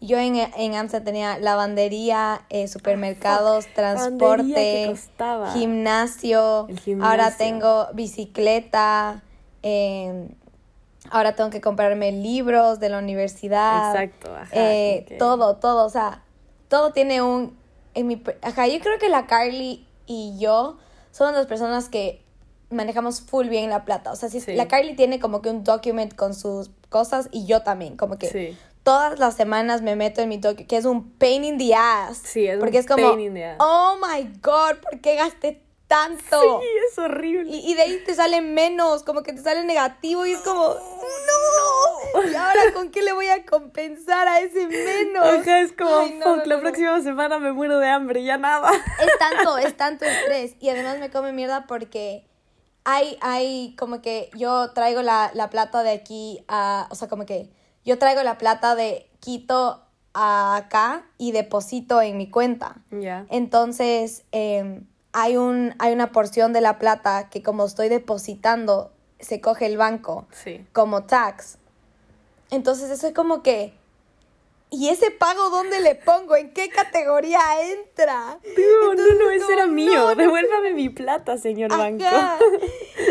yo 0.00 0.18
en, 0.18 0.36
en 0.36 0.74
Amsterdam 0.74 1.04
tenía 1.04 1.38
lavandería, 1.38 2.42
eh, 2.50 2.68
supermercados, 2.68 3.66
Ah, 3.66 3.74
transporte, 3.74 4.94
gimnasio. 5.54 6.68
Gimnasio. 6.84 7.04
Ahora 7.04 7.34
tengo 7.36 7.88
bicicleta. 7.94 9.22
eh, 9.62 10.28
ahora 11.10 11.34
tengo 11.34 11.50
que 11.50 11.60
comprarme 11.60 12.12
libros 12.12 12.80
de 12.80 12.88
la 12.88 12.98
universidad. 12.98 13.90
Exacto, 13.94 14.34
ajá, 14.34 14.48
eh, 14.52 15.16
Todo, 15.18 15.56
todo, 15.56 15.84
o 15.86 15.90
sea, 15.90 16.22
todo 16.68 16.92
tiene 16.92 17.22
un... 17.22 17.58
En 17.94 18.06
mi, 18.06 18.22
ajá, 18.42 18.68
yo 18.68 18.78
creo 18.80 18.98
que 18.98 19.08
la 19.08 19.26
Carly 19.26 19.86
y 20.06 20.36
yo 20.38 20.78
somos 21.10 21.32
las 21.34 21.46
personas 21.46 21.88
que 21.88 22.22
manejamos 22.70 23.20
full 23.20 23.48
bien 23.48 23.68
la 23.68 23.84
plata. 23.84 24.12
O 24.12 24.16
sea, 24.16 24.28
si 24.28 24.40
Sí. 24.40 24.54
la 24.54 24.68
Carly 24.68 24.94
tiene 24.94 25.18
como 25.18 25.42
que 25.42 25.50
un 25.50 25.64
document 25.64 26.14
con 26.14 26.34
sus 26.34 26.70
cosas 26.88 27.28
y 27.32 27.46
yo 27.46 27.62
también, 27.62 27.96
como 27.96 28.16
que 28.16 28.28
Sí. 28.28 28.56
todas 28.84 29.18
las 29.18 29.34
semanas 29.34 29.82
me 29.82 29.96
meto 29.96 30.20
en 30.22 30.28
mi 30.28 30.38
document, 30.38 30.68
que 30.68 30.76
es 30.76 30.84
un 30.84 31.10
pain 31.10 31.44
in 31.44 31.58
the 31.58 31.74
ass. 31.74 32.18
Sí, 32.24 32.46
es 32.46 32.54
un 32.54 32.60
porque 32.60 32.78
es 32.78 32.86
como, 32.86 33.08
pain 33.08 33.20
in 33.20 33.34
the 33.34 33.44
ass. 33.44 33.56
oh 33.60 33.96
my 34.00 34.22
god, 34.40 34.76
¿por 34.80 35.00
qué 35.00 35.16
gasté 35.16 35.60
tanto? 35.90 36.60
Sí, 36.60 36.66
es 36.88 36.98
horrible. 36.98 37.50
Y, 37.50 37.72
y 37.72 37.74
de 37.74 37.82
ahí 37.82 38.02
te 38.06 38.14
sale 38.14 38.40
menos, 38.40 39.02
como 39.02 39.24
que 39.24 39.32
te 39.32 39.42
sale 39.42 39.64
negativo 39.64 40.24
y 40.24 40.32
es 40.32 40.38
como, 40.38 40.76
no. 40.76 42.22
¿Y 42.22 42.34
ahora 42.36 42.72
con 42.72 42.92
qué 42.92 43.02
le 43.02 43.12
voy 43.12 43.26
a 43.26 43.44
compensar 43.44 44.28
a 44.28 44.38
ese 44.38 44.68
menos? 44.68 45.26
Ajá, 45.26 45.60
es 45.60 45.72
como, 45.72 45.98
Ay, 45.98 46.12
no, 46.14 46.24
fuck, 46.24 46.36
no, 46.36 46.44
la 46.44 46.56
no, 46.56 46.62
próxima 46.62 47.00
semana 47.00 47.40
me 47.40 47.50
muero 47.50 47.80
de 47.80 47.88
hambre, 47.88 48.22
ya 48.22 48.38
nada. 48.38 48.70
Es 49.00 49.18
tanto, 49.18 49.58
es 49.58 49.76
tanto 49.76 50.04
estrés. 50.04 50.54
Y 50.60 50.68
además 50.68 51.00
me 51.00 51.10
come 51.10 51.32
mierda 51.32 51.66
porque 51.66 52.24
hay, 52.84 53.18
hay 53.20 53.74
como 53.76 54.00
que 54.00 54.30
yo 54.36 54.70
traigo 54.70 55.02
la, 55.02 55.32
la 55.34 55.50
plata 55.50 55.82
de 55.82 55.90
aquí 55.90 56.44
a, 56.46 56.86
o 56.90 56.94
sea, 56.94 57.08
como 57.08 57.26
que 57.26 57.50
yo 57.84 57.98
traigo 57.98 58.22
la 58.22 58.38
plata 58.38 58.76
de 58.76 59.10
Quito 59.18 59.82
a 60.14 60.54
acá 60.54 61.04
y 61.18 61.32
deposito 61.32 62.00
en 62.00 62.16
mi 62.16 62.30
cuenta. 62.30 62.76
Ya. 62.92 63.26
Entonces, 63.28 64.22
eh, 64.30 64.82
hay, 65.12 65.36
un, 65.36 65.74
hay 65.78 65.92
una 65.92 66.12
porción 66.12 66.52
de 66.52 66.60
la 66.60 66.78
plata 66.78 67.28
que 67.30 67.42
como 67.42 67.64
estoy 67.66 67.88
depositando, 67.88 68.90
se 69.18 69.40
coge 69.40 69.66
el 69.66 69.76
banco 69.76 70.26
Sí. 70.32 70.64
como 70.72 71.04
tax. 71.04 71.58
Entonces, 72.50 72.90
eso 72.90 73.06
es 73.08 73.14
como 73.14 73.42
que... 73.42 73.74
¿Y 74.72 74.88
ese 74.88 75.10
pago 75.10 75.50
dónde 75.50 75.80
le 75.80 75.96
pongo? 75.96 76.36
¿En 76.36 76.52
qué 76.52 76.68
categoría 76.68 77.40
entra? 77.60 78.38
No, 78.56 78.94
no, 78.94 79.14
no, 79.14 79.30
ese 79.30 79.52
era 79.52 79.66
mío. 79.66 79.92
no, 79.92 80.08
no, 80.10 80.14
Devuélvame 80.14 80.72
mi 80.74 80.88
plata, 80.88 81.36
señor 81.38 81.70
banco. 81.76 82.04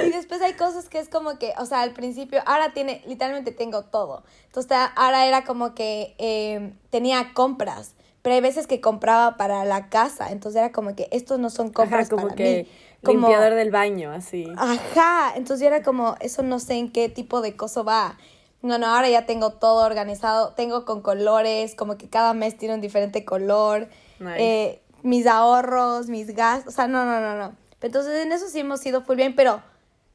Y 0.06 0.10
después 0.10 0.42
hay 0.42 0.54
cosas 0.54 0.88
que 0.88 1.00
es 1.00 1.10
como 1.10 1.38
que, 1.38 1.54
o 1.58 1.66
sea, 1.66 1.82
al 1.82 1.92
principio, 1.92 2.42
ahora 2.46 2.72
tiene, 2.74 3.04
literalmente 3.08 3.52
tengo 3.52 3.84
todo. 3.84 4.24
Entonces, 4.46 4.72
ahora 4.96 5.26
era 5.26 5.44
como 5.44 5.76
que 5.76 6.16
eh, 6.18 6.72
tenía 6.92 7.34
compras, 7.34 7.94
pero 8.22 8.36
hay 8.36 8.42
veces 8.42 8.68
que 8.68 8.82
compraba 8.82 9.38
para 9.38 9.66
la 9.66 9.90
casa. 9.90 10.32
Entonces 10.32 10.60
era 10.60 10.72
como 10.72 10.96
que 10.96 11.08
estos 11.12 11.40
no 11.40 11.50
son 11.50 11.72
compras 11.72 12.08
Ajá, 12.08 12.10
como 12.10 12.24
para 12.24 12.36
que 12.36 12.64
mí. 12.64 12.72
Como, 13.04 13.28
limpiador 13.28 13.54
del 13.56 13.72
baño, 13.72 14.12
así. 14.12 14.46
Ajá, 14.58 15.34
entonces 15.36 15.66
era 15.66 15.84
como, 15.84 16.16
eso 16.20 16.44
no 16.44 16.60
sé 16.60 16.74
en 16.74 16.92
qué 16.92 17.08
tipo 17.08 17.42
de 17.42 17.56
cosa 17.56 17.82
va. 17.82 18.18
No, 18.62 18.78
no, 18.78 18.88
ahora 18.88 19.08
ya 19.08 19.26
tengo 19.26 19.52
todo 19.52 19.86
organizado, 19.86 20.54
tengo 20.54 20.84
con 20.84 21.02
colores, 21.02 21.76
como 21.76 21.98
que 21.98 22.10
cada 22.10 22.34
mes 22.34 22.58
tiene 22.58 22.76
un 22.76 22.82
diferente 22.82 23.24
color, 23.24 23.88
Nice. 24.20 24.36
eh, 24.38 24.82
mis 25.02 25.28
ahorros, 25.28 26.08
mis 26.08 26.36
gastos, 26.36 26.74
o 26.74 26.76
sea, 26.76 26.88
no, 26.90 27.06
no, 27.06 27.22
no, 27.22 27.38
no. 27.38 27.56
Entonces 27.82 28.26
en 28.26 28.34
eso 28.34 28.50
sí 28.50 28.60
hemos 28.60 28.86
ido 28.86 29.02
full 29.02 29.16
bien, 29.16 29.34
pero 29.34 29.62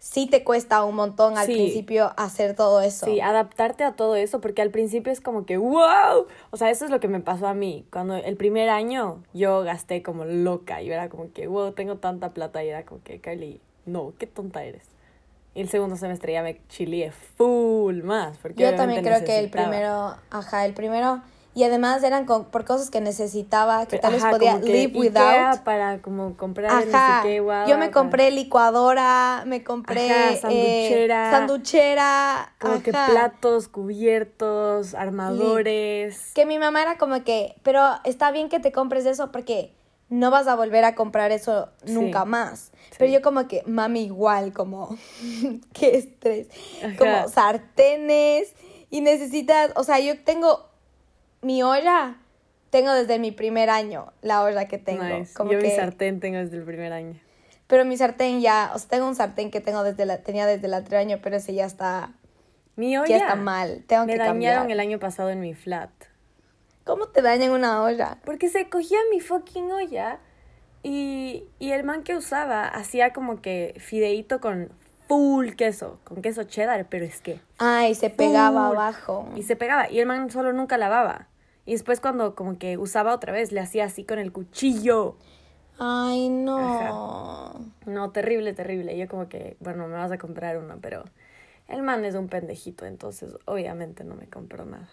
sí 0.04 0.26
te 0.26 0.44
cuesta 0.44 0.84
un 0.84 0.96
montón 0.96 1.38
al 1.38 1.46
Sí. 1.46 1.54
principio 1.54 2.12
hacer 2.18 2.54
todo 2.54 2.82
eso. 2.82 3.06
Sí, 3.06 3.22
adaptarte 3.22 3.84
a 3.84 3.92
todo 3.92 4.16
eso, 4.16 4.38
porque 4.42 4.60
al 4.60 4.68
principio 4.70 5.10
es 5.10 5.22
como 5.22 5.46
que, 5.46 5.56
wow, 5.56 6.26
o 6.50 6.56
sea, 6.58 6.68
eso 6.70 6.84
es 6.84 6.90
lo 6.90 7.00
que 7.00 7.08
me 7.08 7.20
pasó 7.20 7.46
a 7.46 7.54
mí. 7.54 7.86
Cuando 7.90 8.14
el 8.14 8.36
primer 8.36 8.68
año 8.68 9.22
yo 9.32 9.62
gasté 9.62 10.02
como 10.02 10.26
loca, 10.26 10.82
y 10.82 10.90
era 10.90 11.08
como 11.08 11.32
que, 11.32 11.46
wow, 11.46 11.72
tengo 11.72 11.96
tanta 11.96 12.30
plata, 12.34 12.62
y 12.62 12.68
era 12.68 12.84
como 12.84 13.02
que, 13.02 13.18
Carly, 13.18 13.62
no, 13.86 14.12
qué 14.18 14.26
tonta 14.26 14.62
eres. 14.62 14.82
Y 15.54 15.62
el 15.62 15.70
segundo 15.70 15.96
semestre 15.96 16.34
ya 16.34 16.42
me 16.42 16.60
chileé 16.68 17.10
full 17.10 18.02
más, 18.02 18.36
porque 18.36 18.62
Yo 18.62 18.76
también 18.76 19.02
creo 19.02 19.24
que 19.24 19.38
el 19.38 19.48
primero, 19.48 20.16
ajá, 20.30 20.66
el 20.66 20.74
primero, 20.74 21.22
y 21.54 21.62
además 21.64 22.02
eran 22.02 22.24
con- 22.26 22.46
por 22.46 22.64
cosas 22.64 22.90
que 22.90 23.00
necesitaba, 23.00 23.80
que 23.86 23.90
Pero, 23.90 24.02
tal 24.02 24.12
vez 24.14 24.22
ajá, 24.22 24.30
podía 24.32 24.56
live 24.58 24.92
without. 24.98 25.60
para 25.62 26.02
como 26.02 26.36
comprar 26.36 26.70
Ajá, 26.70 26.84
no 26.84 27.22
sé 27.22 27.28
qué, 27.28 27.40
guau, 27.40 27.68
yo 27.68 27.78
me 27.78 27.90
compré 27.90 28.30
licuadora, 28.32 29.44
me 29.46 29.62
compré 29.62 30.10
Ajá, 30.10 30.32
eh, 30.32 30.36
sanduchera. 30.40 31.30
sanduchera, 31.30 32.54
como 32.60 32.82
que 32.82 32.90
platos, 32.92 33.68
cubiertos, 33.68 34.94
armadores. 34.94 36.32
Que 36.34 36.46
mi 36.46 36.58
mamá 36.58 36.82
era 36.82 36.98
como 36.98 37.22
que, 37.24 37.54
pero 37.62 37.82
está 38.04 38.30
bien 38.30 38.48
que 38.48 38.60
te 38.60 38.72
compres 38.72 39.06
eso 39.06 39.30
porque 39.32 39.72
no 40.10 40.30
vas 40.30 40.46
a 40.46 40.54
volver 40.54 40.84
a 40.84 40.94
comprar 40.94 41.32
eso 41.32 41.68
Sí. 41.84 41.92
nunca 41.92 42.24
más. 42.24 42.72
Sí. 42.90 42.96
Pero 42.98 43.12
yo 43.12 43.22
como 43.22 43.48
que, 43.48 43.62
mami, 43.66 44.04
igual, 44.04 44.52
como, 44.52 44.96
qué 45.72 45.96
estrés. 45.96 46.48
Ajá. 46.84 46.96
Como 46.98 47.28
sartenes 47.28 48.52
y 48.90 49.00
necesitas, 49.00 49.72
o 49.76 49.82
sea, 49.84 49.98
yo 50.00 50.22
tengo 50.22 50.68
mi 51.44 51.62
olla, 51.62 52.16
tengo 52.70 52.92
desde 52.92 53.18
mi 53.18 53.30
primer 53.30 53.70
año 53.70 54.12
la 54.22 54.42
olla 54.42 54.66
que 54.66 54.78
tengo. 54.78 55.04
Nice. 55.04 55.34
Como 55.34 55.52
Yo 55.52 55.60
mi 55.60 55.70
sartén 55.70 56.20
tengo 56.20 56.38
desde 56.38 56.56
el 56.56 56.64
primer 56.64 56.92
año. 56.92 57.20
Pero 57.66 57.84
mi 57.84 57.96
sartén 57.96 58.40
ya, 58.40 58.72
o 58.74 58.78
sea, 58.78 58.88
tengo 58.88 59.06
un 59.06 59.14
sartén 59.14 59.50
que 59.50 59.60
tengo 59.60 59.82
desde 59.84 60.04
la, 60.06 60.18
tenía 60.18 60.46
desde 60.46 60.66
el 60.66 60.74
otro 60.74 60.98
año, 60.98 61.18
pero 61.22 61.36
ese 61.36 61.54
ya 61.54 61.64
está, 61.66 62.10
Mi 62.76 62.96
olla. 62.98 63.08
ya 63.08 63.16
está 63.18 63.36
mal. 63.36 63.84
Tengo 63.86 64.04
Me 64.06 64.12
que 64.12 64.18
dañaron 64.18 64.40
cambiar. 64.40 64.70
el 64.70 64.80
año 64.80 64.98
pasado 64.98 65.30
en 65.30 65.40
mi 65.40 65.54
flat. 65.54 65.90
¿Cómo 66.84 67.06
te 67.08 67.22
dañan 67.22 67.52
una 67.52 67.82
olla? 67.82 68.18
Porque 68.24 68.48
se 68.48 68.68
cogía 68.68 68.98
mi 69.10 69.20
fucking 69.20 69.70
olla 69.72 70.18
y, 70.82 71.44
y 71.58 71.70
el 71.72 71.84
man 71.84 72.02
que 72.02 72.14
usaba 72.16 72.66
hacía 72.68 73.12
como 73.14 73.40
que 73.40 73.74
fideíto 73.78 74.40
con 74.40 74.70
full 75.08 75.50
queso, 75.52 75.98
con 76.04 76.20
queso 76.20 76.42
cheddar, 76.44 76.86
pero 76.90 77.06
es 77.06 77.22
que... 77.22 77.40
Ay, 77.58 77.94
se 77.94 78.10
pegaba 78.10 78.68
full. 78.68 78.76
abajo. 78.76 79.28
Y 79.36 79.42
se 79.44 79.56
pegaba. 79.56 79.88
Y 79.90 80.00
el 80.00 80.06
man 80.06 80.30
solo 80.30 80.52
nunca 80.52 80.76
lavaba. 80.76 81.28
Y 81.66 81.72
después 81.72 82.00
cuando 82.00 82.34
como 82.34 82.58
que 82.58 82.76
usaba 82.78 83.14
otra 83.14 83.32
vez, 83.32 83.52
le 83.52 83.60
hacía 83.60 83.84
así 83.84 84.04
con 84.04 84.18
el 84.18 84.32
cuchillo. 84.32 85.16
Ay, 85.78 86.28
no. 86.28 87.52
No, 87.86 88.10
terrible, 88.10 88.52
terrible. 88.52 88.96
Yo 88.96 89.08
como 89.08 89.28
que, 89.28 89.56
bueno, 89.60 89.88
me 89.88 89.94
vas 89.94 90.12
a 90.12 90.18
comprar 90.18 90.58
uno, 90.58 90.78
pero 90.80 91.04
el 91.68 91.82
man 91.82 92.04
es 92.04 92.14
un 92.14 92.28
pendejito, 92.28 92.86
entonces 92.86 93.34
obviamente 93.46 94.04
no 94.04 94.14
me 94.14 94.28
compró 94.28 94.64
nada. 94.64 94.88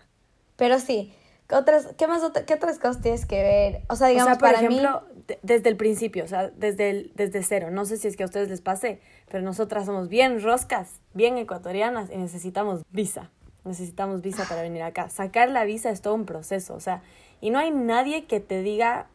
Pero 0.56 0.80
sí, 0.80 1.13
¿qué 1.48 1.56
otras, 1.56 1.90
qué 1.98 2.08
más 2.08 2.22
qué 2.48 2.54
otras 2.54 2.80
cosas 2.80 3.01
tienes 3.01 3.25
que 3.25 3.42
ver? 3.44 3.82
O 3.90 3.96
sea, 3.96 4.08
digamos, 4.08 4.28
o 4.28 4.32
sea, 4.32 4.40
por 4.40 4.50
para 4.50 4.60
ejemplo, 4.60 5.04
de- 5.28 5.40
desde 5.44 5.70
el 5.70 5.78
principio, 5.78 6.24
o 6.24 6.28
sea, 6.28 6.50
desde, 6.50 6.90
el, 6.90 7.12
desde 7.16 7.44
cero. 7.44 7.70
No 7.72 7.86
sé 7.86 7.98
si 7.98 8.08
es 8.08 8.16
que 8.16 8.24
a 8.24 8.25
ustedes 8.25 8.50
les 8.50 8.62
pase, 8.62 9.00
pero 9.30 9.44
nosotras 9.44 9.86
somos 9.86 10.08
bien 10.08 10.42
roscas, 10.42 11.00
bien 11.13 11.38
ecuatorianas 11.38 12.10
y 12.12 12.18
necesitamos 12.18 12.82
visa. 12.92 13.30
Necesitamos 13.63 14.22
visa 14.22 14.46
para 14.50 14.62
venir 14.62 14.82
acá. 14.84 15.10
Sacar 15.10 15.50
la 15.50 15.63
visa 15.65 15.89
es 15.91 16.01
todo 16.01 16.15
un 16.15 16.25
proceso, 16.25 16.74
o 16.74 16.80
sea, 16.80 17.01
y 17.41 17.50
no 17.51 17.60
hay 17.60 17.72
nadie 17.72 18.25
que 18.25 18.39
te 18.39 18.62
diga, 18.63 19.08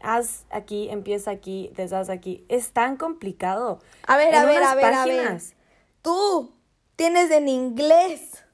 haz 0.00 0.44
aquí, 0.50 0.88
empieza 0.90 1.30
aquí, 1.30 1.70
deshaz 1.76 2.10
aquí. 2.10 2.44
Es 2.48 2.72
tan 2.72 2.96
complicado. 2.96 3.78
A 4.06 4.16
ver, 4.16 4.28
En 4.28 4.34
a 4.34 4.44
ver, 4.44 4.62
a 4.62 4.74
ver, 4.74 4.84
a 4.84 5.04
ver. 5.06 5.16
páginas. 5.24 5.54
Tú 6.02 6.52
tienes 6.96 7.30
en 7.30 7.48
inglés. 7.48 8.44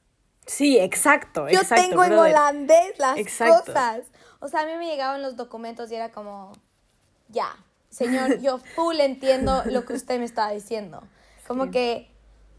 Sí, 0.45 0.79
exacto, 0.79 1.47
Yo 1.49 1.59
exacto. 1.59 1.83
tengo 1.89 2.03
en 2.03 2.11
brother. 2.11 2.31
holandés 2.33 2.97
las 2.99 3.17
Exacto. 3.17 3.65
cosas. 3.71 4.01
O 4.39 4.47
sea, 4.47 4.61
a 4.61 4.65
mí 4.65 4.75
me 4.77 4.87
llegaban 4.87 5.21
los 5.21 5.35
documentos 5.35 5.91
y 5.91 5.95
era 5.95 6.11
como, 6.11 6.51
ya, 7.29 7.55
señor, 7.89 8.39
yo 8.39 8.57
full 8.75 8.99
entiendo 8.99 9.61
lo 9.65 9.85
que 9.85 9.93
usted 9.93 10.19
me 10.19 10.25
estaba 10.25 10.51
diciendo. 10.51 11.03
Como 11.47 11.65
Sí. 11.65 11.71
que 11.71 12.10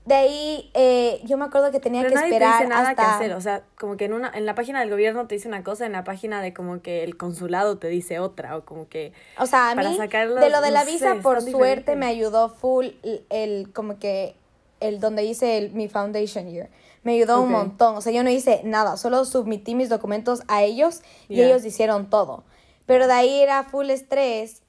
De 0.05 0.15
ahí, 0.17 0.71
eh, 0.75 1.21
yo 1.25 1.37
me 1.39 1.45
acuerdo 1.45 1.71
que 1.71 1.79
tenía 1.79 2.01
Pero 2.03 2.11
que 2.11 2.15
nadie 2.17 2.31
te 2.31 2.35
esperar 2.37 2.59
dice 2.63 2.69
nada 2.69 2.91
hasta... 2.91 3.03
que 3.05 3.09
hacer, 3.09 3.33
o 3.35 3.41
sea, 3.41 3.63
como 3.79 3.97
que 3.97 4.07
en 4.07 4.15
una 4.15 4.31
en 4.35 4.47
la 4.47 4.57
página 4.57 4.81
del 4.81 4.91
gobierno 4.91 5.29
te 5.29 5.37
dice 5.37 5.47
una 5.47 5.63
cosa, 5.63 5.87
en 5.87 5.93
la 5.93 6.03
página 6.03 6.43
de 6.43 6.53
como 6.53 6.83
que 6.83 7.05
el 7.05 7.17
consulado 7.17 7.79
te 7.79 7.87
dice 7.87 8.19
otra 8.19 8.57
o 8.57 8.65
como 8.65 8.89
que 8.89 9.13
O 9.39 9.47
sea, 9.47 9.71
a 9.71 9.75
para 9.77 9.91
mí, 9.91 9.97
sacarlos, 9.97 10.41
de 10.41 10.51
lo 10.51 10.61
de 10.61 10.69
no 10.69 10.75
la 10.75 10.85
sé, 10.85 10.91
visa, 10.91 11.15
por 11.23 11.41
suerte 11.41 11.95
me 11.95 12.07
ayudó 12.07 12.49
full 12.49 12.87
el, 13.05 13.25
el- 13.31 13.73
como 13.73 13.99
que, 14.01 14.35
el 14.81 14.99
donde 14.99 15.23
hice 15.25 15.59
el- 15.59 15.71
mi 15.73 15.89
foundation 15.89 16.51
year. 16.51 16.69
Me 17.05 17.13
ayudó 17.15 17.41
un 17.43 17.51
montón. 17.53 17.97
O 17.97 18.01
sea, 18.01 18.13
yo 18.13 18.25
no 18.25 18.31
hice 18.31 18.61
nada, 18.65 18.97
solo 18.97 19.25
submití 19.25 19.75
mis 19.77 19.89
documentos 19.89 20.43
a 20.49 20.63
ellos 20.65 21.03
y 21.29 21.43
ellos 21.43 21.65
hicieron 21.65 22.11
todo. 22.11 22.43
Pero 22.87 23.07
de 23.07 23.13
ahí 23.13 23.41
era 23.41 23.63
full 23.65 23.91
estrés 23.91 24.63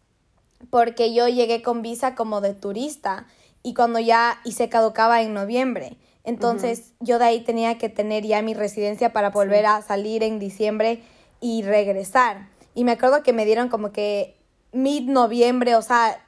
porque 0.70 1.14
yo 1.14 1.28
llegué 1.28 1.62
con 1.62 1.82
visa 1.82 2.16
como 2.16 2.40
de 2.42 2.54
turista 2.54 3.26
y 3.64 3.74
cuando 3.74 4.00
ya, 4.00 4.40
y 4.44 4.52
se 4.52 4.70
caducaba 4.70 5.22
en 5.22 5.34
noviembre. 5.34 5.98
Entonces 6.26 6.94
yo 7.00 7.20
de 7.20 7.26
ahí 7.26 7.42
tenía 7.42 7.78
que 7.78 7.90
tener 7.90 8.26
ya 8.26 8.42
mi 8.42 8.54
residencia 8.54 9.12
para 9.12 9.30
volver 9.30 9.66
a 9.66 9.82
salir 9.82 10.24
en 10.24 10.40
diciembre 10.40 11.02
y 11.42 11.64
regresar. 11.64 12.50
Y 12.76 12.84
me 12.84 12.94
acuerdo 12.94 13.24
que 13.24 13.34
me 13.34 13.46
dieron 13.46 13.70
como 13.70 13.92
que 13.92 14.36
mid-noviembre, 14.72 15.76
o 15.76 15.82
sea, 15.82 16.20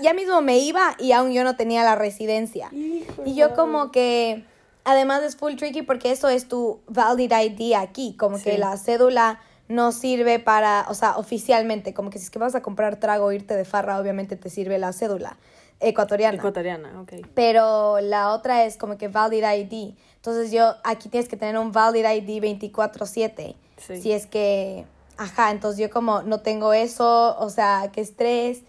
ya 0.00 0.14
mismo 0.14 0.40
me 0.42 0.58
iba 0.58 0.94
y 0.98 1.12
aún 1.12 1.32
yo 1.32 1.42
no 1.44 1.56
tenía 1.56 1.82
la 1.82 1.94
residencia. 1.94 2.68
Hijo 2.72 3.22
Y 3.24 3.34
yo 3.34 3.54
como 3.54 3.90
que, 3.90 4.44
además 4.84 5.22
es 5.22 5.36
full 5.36 5.54
tricky 5.54 5.82
porque 5.82 6.12
eso 6.12 6.28
es 6.28 6.48
tu 6.48 6.80
valid 6.86 7.32
ID 7.32 7.74
aquí, 7.74 8.14
como 8.16 8.40
que 8.40 8.56
la 8.58 8.76
cédula 8.76 9.40
no 9.68 9.92
sirve 9.92 10.38
para, 10.38 10.86
o 10.88 10.94
sea, 10.94 11.16
oficialmente, 11.16 11.94
como 11.94 12.10
que 12.10 12.18
si 12.18 12.24
es 12.24 12.30
que 12.30 12.38
vas 12.38 12.54
a 12.54 12.62
comprar 12.62 12.96
trago 12.96 13.26
o 13.26 13.32
irte 13.32 13.56
de 13.56 13.64
farra, 13.64 14.00
obviamente 14.00 14.36
te 14.36 14.50
sirve 14.50 14.78
la 14.78 14.92
cédula 14.92 15.36
ecuatoriana. 15.80 16.36
ecuatoriana, 16.36 17.00
ok. 17.00 17.12
pero 17.34 18.00
la 18.00 18.32
otra 18.32 18.64
es 18.64 18.76
como 18.76 18.96
que 18.98 19.08
valid 19.08 19.44
ID. 19.44 19.94
Entonces 20.16 20.52
yo, 20.52 20.74
aquí 20.84 21.08
tienes 21.08 21.28
que 21.28 21.36
tener 21.36 21.58
un 21.58 21.72
valid 21.72 22.04
ID 22.04 22.42
24/7. 22.42 23.56
Sí. 23.78 24.00
Si 24.02 24.12
es 24.12 24.26
que, 24.26 24.84
ajá, 25.16 25.50
entonces 25.50 25.80
yo 25.80 25.90
como 25.90 26.22
no 26.22 26.40
tengo 26.40 26.72
eso, 26.74 27.36
o 27.38 27.48
sea, 27.48 27.90
qué 27.92 28.02
estrés 28.02 28.62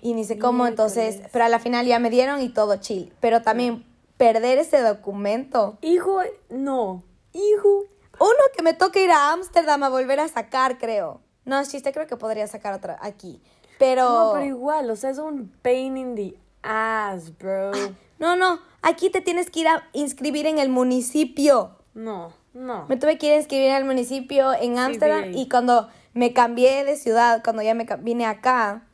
y 0.00 0.14
ni 0.14 0.24
sé 0.24 0.38
cómo, 0.38 0.66
entonces, 0.66 1.20
pero 1.32 1.44
a 1.44 1.48
la 1.48 1.58
final 1.58 1.84
ya 1.86 1.98
me 1.98 2.08
dieron 2.08 2.40
y 2.40 2.48
todo 2.48 2.76
chill. 2.76 3.12
Pero 3.20 3.42
también 3.42 3.84
perder 4.16 4.58
ese 4.58 4.80
documento. 4.80 5.76
Hijo, 5.82 6.20
no. 6.48 7.02
Hijo. 7.32 7.84
Uno 8.20 8.38
que 8.56 8.62
me 8.62 8.74
toca 8.74 9.00
ir 9.00 9.10
a 9.10 9.32
Ámsterdam 9.32 9.82
a 9.82 9.88
volver 9.88 10.20
a 10.20 10.28
sacar, 10.28 10.78
creo. 10.78 11.20
No, 11.44 11.62
chiste, 11.64 11.92
creo 11.92 12.06
que 12.06 12.16
podría 12.16 12.46
sacar 12.46 12.72
otra 12.74 12.96
aquí. 13.02 13.42
Pero... 13.78 14.08
No, 14.08 14.32
pero 14.34 14.46
igual, 14.46 14.90
o 14.90 14.96
sea, 14.96 15.10
es 15.10 15.18
un 15.18 15.52
pain 15.62 15.96
in 15.96 16.14
the 16.14 16.34
ass, 16.64 17.36
bro. 17.38 17.72
No, 18.18 18.36
no, 18.36 18.60
aquí 18.82 19.10
te 19.10 19.20
tienes 19.20 19.50
que 19.50 19.60
ir 19.60 19.68
a 19.68 19.88
inscribir 19.92 20.46
en 20.46 20.58
el 20.58 20.68
municipio. 20.68 21.76
No, 21.94 22.32
no. 22.54 22.86
Me 22.88 22.96
tuve 22.96 23.18
que 23.18 23.26
ir 23.26 23.32
a 23.34 23.36
inscribir 23.36 23.70
al 23.70 23.84
municipio 23.84 24.52
en 24.54 24.78
Ámsterdam 24.78 25.32
y 25.34 25.48
cuando 25.48 25.88
me 26.12 26.32
cambié 26.32 26.84
de 26.84 26.96
ciudad, 26.96 27.42
cuando 27.44 27.62
ya 27.62 27.74
me 27.74 27.86
vine 28.00 28.26
acá, 28.26 28.86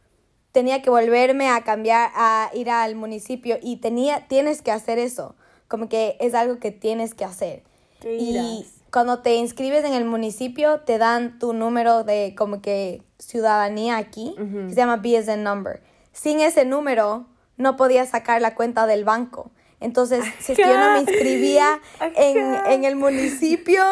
tenía 0.52 0.82
que 0.82 0.90
volverme 0.90 1.48
a 1.48 1.62
cambiar, 1.62 2.10
a 2.14 2.50
ir 2.54 2.70
al 2.70 2.96
municipio 2.96 3.58
y 3.62 3.76
tenía, 3.76 4.26
tienes 4.26 4.62
que 4.62 4.72
hacer 4.72 4.98
eso, 4.98 5.34
como 5.68 5.88
que 5.88 6.16
es 6.20 6.34
algo 6.34 6.58
que 6.58 6.70
tienes 6.72 7.14
que 7.14 7.24
hacer. 7.24 7.62
¿Qué 8.00 8.16
Y 8.16 8.30
irás? 8.30 8.74
cuando 8.90 9.20
te 9.20 9.36
inscribes 9.36 9.84
en 9.84 9.92
el 9.92 10.04
municipio, 10.04 10.80
te 10.80 10.98
dan 10.98 11.38
tu 11.38 11.52
número 11.52 12.02
de 12.04 12.34
como 12.36 12.60
que 12.60 13.02
ciudadanía 13.18 13.98
aquí, 13.98 14.34
que 14.36 14.70
se 14.70 14.76
llama 14.76 14.96
BSN 14.96 15.44
number. 15.44 15.82
Sin 16.12 16.40
ese 16.40 16.64
número, 16.64 17.26
no 17.61 17.76
podía 17.76 18.07
sacar 18.07 18.40
la 18.40 18.55
cuenta 18.55 18.87
del 18.87 19.05
banco. 19.05 19.50
Entonces, 19.83 20.23
si 20.40 20.52
es 20.52 20.59
que 20.59 20.64
yo 20.67 20.79
no 20.79 20.93
me 20.93 20.99
inscribía 21.00 21.81
en, 22.14 22.55
en 22.67 22.85
el 22.85 22.97
municipio, 22.97 23.83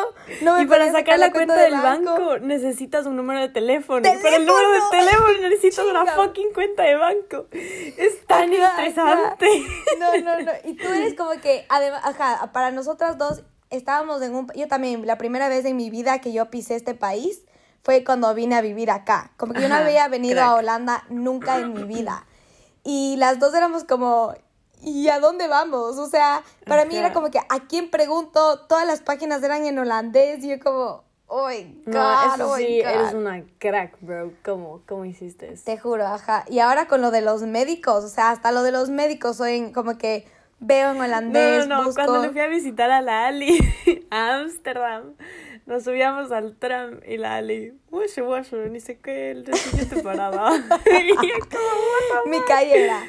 no 0.42 0.56
me 0.56 0.62
y 0.62 0.66
para 0.66 0.92
sacar 0.92 1.18
la 1.18 1.32
cuenta 1.32 1.56
del 1.56 1.72
banco, 1.72 2.38
necesitas 2.40 3.06
un 3.06 3.16
número 3.16 3.40
de 3.40 3.48
teléfono. 3.48 4.00
Y 4.00 4.22
Para 4.22 4.36
el 4.36 4.44
número 4.44 4.70
de 4.70 4.80
¡Teléfono! 4.90 5.24
teléfono 5.26 5.48
necesitas 5.48 5.86
una 5.86 6.04
fucking 6.04 6.52
cuenta 6.52 6.82
de 6.82 6.94
banco. 6.96 7.46
Es 7.52 8.26
tan 8.26 8.52
Ajá, 8.52 8.86
estresante. 8.86 9.46
ajá. 9.46 9.98
No, 9.98 10.18
no, 10.18 10.40
no. 10.42 10.52
Y 10.64 10.74
tú 10.74 10.88
eres 10.88 11.14
como 11.14 11.30
que, 11.40 11.64
además, 11.70 12.02
ajá, 12.04 12.52
para 12.52 12.70
nosotras 12.70 13.16
dos 13.16 13.42
estábamos 13.70 14.20
en 14.20 14.34
un... 14.34 14.46
Yo 14.54 14.68
también, 14.68 15.06
la 15.06 15.16
primera 15.16 15.48
vez 15.48 15.64
en 15.64 15.76
mi 15.76 15.88
vida 15.88 16.20
que 16.20 16.32
yo 16.34 16.50
pisé 16.50 16.74
este 16.74 16.94
país 16.94 17.44
fue 17.82 18.04
cuando 18.04 18.34
vine 18.34 18.56
a 18.56 18.60
vivir 18.60 18.90
acá. 18.90 19.30
Como 19.38 19.54
que 19.54 19.62
yo 19.62 19.68
no 19.70 19.76
había 19.76 20.06
venido 20.08 20.42
a. 20.42 20.54
Holanda 20.54 21.04
nunca 21.08 21.58
en 21.58 21.72
mi 21.72 21.84
vida. 21.84 22.26
Y 22.88 23.16
las 23.16 23.38
dos 23.38 23.52
éramos 23.52 23.84
como... 23.84 24.34
¿Y 24.80 25.08
a 25.08 25.20
dónde 25.20 25.46
vamos? 25.46 25.98
O 25.98 26.06
sea, 26.08 26.42
para 26.66 26.86
mí 26.86 26.96
era 26.96 27.08
Ajá. 27.08 27.14
como 27.14 27.30
que 27.30 27.38
a 27.38 27.66
quién 27.68 27.90
pregunto, 27.90 28.60
todas 28.60 28.86
las 28.86 29.00
páginas 29.02 29.42
eran 29.42 29.66
en 29.66 29.78
holandés 29.78 30.42
y 30.42 30.48
yo 30.48 30.58
como, 30.58 31.02
oh 31.26 31.48
my 31.48 31.82
God, 31.84 31.92
No, 31.92 32.34
eso 32.34 32.50
oh 32.52 32.56
my 32.56 32.64
sí, 32.64 32.80
God". 32.82 32.90
eres 32.90 33.12
una 33.12 33.44
crack, 33.58 33.98
bro. 34.00 34.32
¿Cómo, 34.42 34.80
cómo 34.88 35.04
hiciste 35.04 35.52
eso? 35.52 35.64
Te 35.66 35.76
juro, 35.76 36.06
ajá. 36.06 36.44
Y 36.48 36.60
ahora 36.60 36.86
con 36.88 37.02
lo 37.02 37.10
de 37.10 37.20
los 37.20 37.42
médicos, 37.42 38.04
o 38.04 38.08
sea, 38.08 38.30
hasta 38.30 38.52
lo 38.52 38.62
de 38.62 38.72
los 38.72 38.88
médicos 38.88 39.36
soy 39.36 39.70
como 39.72 39.98
que 39.98 40.26
veo 40.60 40.90
en 40.90 40.98
No, 40.98 41.04
holandés, 41.04 41.66
no, 41.68 41.78
no. 41.78 41.84
busco. 41.84 42.02
Cuando 42.04 42.22
le 42.22 42.30
fui 42.30 42.40
a 42.40 42.46
visitar 42.48 42.90
a 42.90 43.00
la 43.00 43.26
Ali 43.28 43.58
a 44.10 44.36
Ámsterdam, 44.40 45.14
nos 45.66 45.84
subíamos 45.84 46.32
al 46.32 46.56
tram 46.56 47.00
y 47.06 47.18
la 47.18 47.36
Ali, 47.36 47.74
washo, 47.90 48.26
washo, 48.26 48.56
ni 48.56 48.80
sé 48.80 48.98
qué, 48.98 49.32
el 49.32 49.54
siguiente 49.54 50.02
parada. 50.02 50.50
y 50.86 51.14
como, 51.14 52.24
Mi 52.26 52.40
calle 52.46 52.84
era 52.86 53.02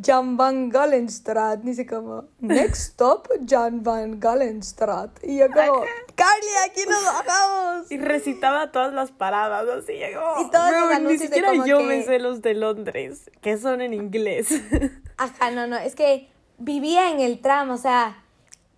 Jan 0.00 0.36
van 0.36 0.68
Galenstraat, 0.68 1.64
ni 1.64 1.74
sé 1.74 1.86
cómo. 1.86 2.26
Next 2.38 2.90
stop, 2.90 3.28
Jan 3.48 3.82
van 3.82 4.20
Galenstraat. 4.20 5.10
Y 5.24 5.38
yo 5.38 5.48
como, 5.48 5.80
Carly, 6.14 6.70
aquí 6.70 6.82
nos 6.88 7.04
bajamos. 7.04 7.90
Y 7.90 7.98
recitaba 7.98 8.70
todas 8.70 8.92
las 8.94 9.10
paradas, 9.10 9.66
así. 9.68 9.94
como, 10.14 10.46
Y 10.46 10.50
todos 10.52 10.70
los 10.70 10.80
"Bro, 10.80 10.88
ni 10.90 10.94
anuncios 10.94 11.20
de 11.20 11.26
siquiera 11.26 11.48
como 11.48 11.66
yo 11.66 11.78
que- 11.78 11.84
me 11.84 12.02
sé 12.04 12.18
los 12.20 12.42
de 12.42 12.54
Londres, 12.54 13.28
que 13.40 13.58
son 13.58 13.80
en 13.80 13.92
inglés. 13.92 14.48
Ajá, 15.16 15.50
no, 15.50 15.66
no, 15.66 15.76
es 15.76 15.96
que 15.96 16.28
vivía 16.58 17.10
en 17.10 17.20
el 17.20 17.40
tram, 17.40 17.70
o 17.70 17.76
sea, 17.76 18.22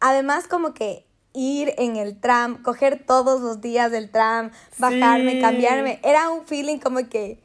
además 0.00 0.46
como 0.48 0.74
que 0.74 1.06
ir 1.32 1.74
en 1.76 1.96
el 1.96 2.18
tram, 2.18 2.62
coger 2.62 3.04
todos 3.06 3.40
los 3.40 3.60
días 3.60 3.90
del 3.90 4.10
tram, 4.10 4.50
bajarme, 4.78 5.32
Sí. 5.32 5.40
cambiarme, 5.40 6.00
era 6.02 6.30
un 6.30 6.46
feeling 6.46 6.78
como 6.78 7.06
que 7.08 7.38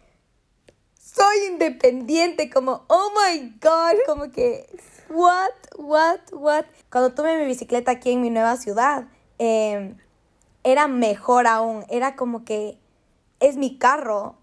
soy 0.98 1.48
independiente, 1.50 2.50
como, 2.50 2.86
oh 2.88 3.12
my 3.16 3.54
god, 3.62 4.00
como 4.06 4.32
que, 4.32 4.66
what, 5.10 5.52
what, 5.78 6.20
what. 6.32 6.66
Cuando 6.90 7.14
tuve 7.14 7.38
mi 7.38 7.46
bicicleta 7.46 7.92
aquí 7.92 8.12
en 8.12 8.22
mi 8.22 8.30
nueva 8.30 8.56
ciudad, 8.56 9.06
eh, 9.38 9.94
era 10.64 10.88
mejor 10.88 11.48
aún, 11.48 11.84
era 11.90 12.16
como 12.16 12.46
que 12.46 12.78
es 13.42 13.58
mi 13.58 13.78
carro, 13.78 14.36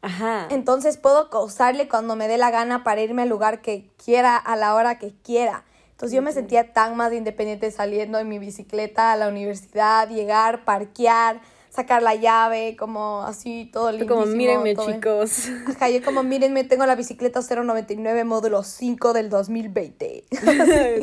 Ajá. 0.00 0.46
entonces 0.50 0.96
puedo 0.96 1.28
usarle 1.42 1.88
cuando 1.88 2.14
me 2.14 2.28
dé 2.28 2.38
la 2.38 2.50
gana 2.50 2.84
para 2.84 3.00
irme 3.00 3.22
al 3.22 3.28
lugar 3.28 3.60
que 3.60 3.90
quiera, 4.02 4.36
a 4.36 4.56
la 4.56 4.74
hora 4.74 4.98
que 4.98 5.12
quiera. 5.22 5.64
Entonces 5.90 6.14
yo 6.14 6.22
me 6.22 6.30
sentía 6.30 6.72
tan 6.72 6.96
más 6.96 7.12
independiente 7.12 7.70
saliendo 7.72 8.20
en 8.20 8.28
mi 8.28 8.38
bicicleta 8.38 9.12
a 9.12 9.16
la 9.16 9.26
universidad, 9.26 10.08
llegar, 10.08 10.64
parquear, 10.64 11.40
sacar 11.78 12.02
la 12.02 12.16
llave, 12.16 12.74
como 12.76 13.22
así 13.22 13.70
todo 13.72 13.92
lindo. 13.92 14.12
como, 14.12 14.26
mírenme, 14.26 14.74
chicos. 14.74 15.48
Ajá, 15.68 15.88
yo 15.88 16.02
como, 16.02 16.24
mírenme, 16.24 16.64
tengo 16.64 16.84
la 16.86 16.96
bicicleta 16.96 17.40
099 17.40 18.24
módulo 18.24 18.64
5 18.64 19.12
del 19.12 19.30
2020. 19.30 20.24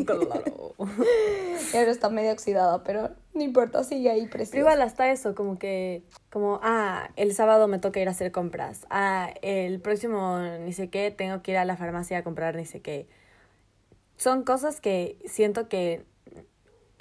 Claro. 0.04 0.74
Y 1.72 1.76
ahora 1.78 1.90
está 1.90 2.10
medio 2.10 2.32
oxidada, 2.32 2.84
pero 2.84 3.10
no 3.32 3.42
importa, 3.42 3.82
sigue 3.82 4.10
ahí 4.10 4.20
Pero 4.20 4.30
preciosa. 4.32 4.58
igual 4.58 4.82
hasta 4.82 5.10
eso, 5.10 5.34
como 5.34 5.58
que, 5.58 6.04
como, 6.30 6.60
ah, 6.62 7.08
el 7.16 7.34
sábado 7.34 7.66
me 7.66 7.78
toca 7.78 7.98
ir 7.98 8.08
a 8.08 8.10
hacer 8.10 8.30
compras. 8.30 8.86
Ah, 8.90 9.30
el 9.42 9.80
próximo 9.80 10.38
ni 10.60 10.72
sé 10.74 10.90
qué, 10.90 11.10
tengo 11.10 11.42
que 11.42 11.52
ir 11.52 11.56
a 11.56 11.64
la 11.64 11.76
farmacia 11.76 12.18
a 12.18 12.22
comprar 12.22 12.54
ni 12.54 12.66
sé 12.66 12.82
qué. 12.82 13.08
Son 14.18 14.44
cosas 14.44 14.80
que 14.80 15.18
siento 15.24 15.68
que 15.68 16.04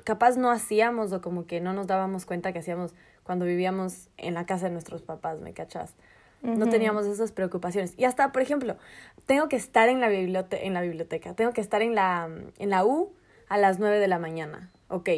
capaz 0.05 0.37
no 0.37 0.49
hacíamos 0.49 1.11
o 1.11 1.21
como 1.21 1.45
que 1.45 1.59
no 1.59 1.73
nos 1.73 1.87
dábamos 1.87 2.25
cuenta 2.25 2.53
que 2.53 2.59
hacíamos 2.59 2.93
cuando 3.25 3.45
vivíamos 3.45 4.09
en 4.17 4.33
la 4.33 4.45
casa 4.45 4.67
de 4.67 4.71
nuestros 4.71 5.01
papás, 5.01 5.39
¿me 5.41 5.53
cachas? 5.53 5.93
No 6.41 6.69
teníamos 6.69 7.07
esas 7.07 7.31
preocupaciones. 7.31 7.95
Y 7.97 8.05
hasta, 8.05 8.31
por 8.31 8.43
ejemplo, 8.43 8.77
tengo 9.25 9.49
que 9.49 9.55
estar 9.55 9.89
en 9.89 9.99
la, 9.99 10.09
bibliote 10.09 10.67
en 10.67 10.75
la 10.75 10.81
biblioteca, 10.81 11.33
tengo 11.33 11.53
que 11.53 11.61
estar 11.61 11.81
en 11.81 11.95
la, 11.95 12.29
en 12.59 12.69
la 12.69 12.85
U 12.85 13.13
a 13.49 13.57
las 13.57 13.79
9 13.79 13.99
de 13.99 14.07
la 14.07 14.19
mañana. 14.19 14.69
Ok, 14.89 15.09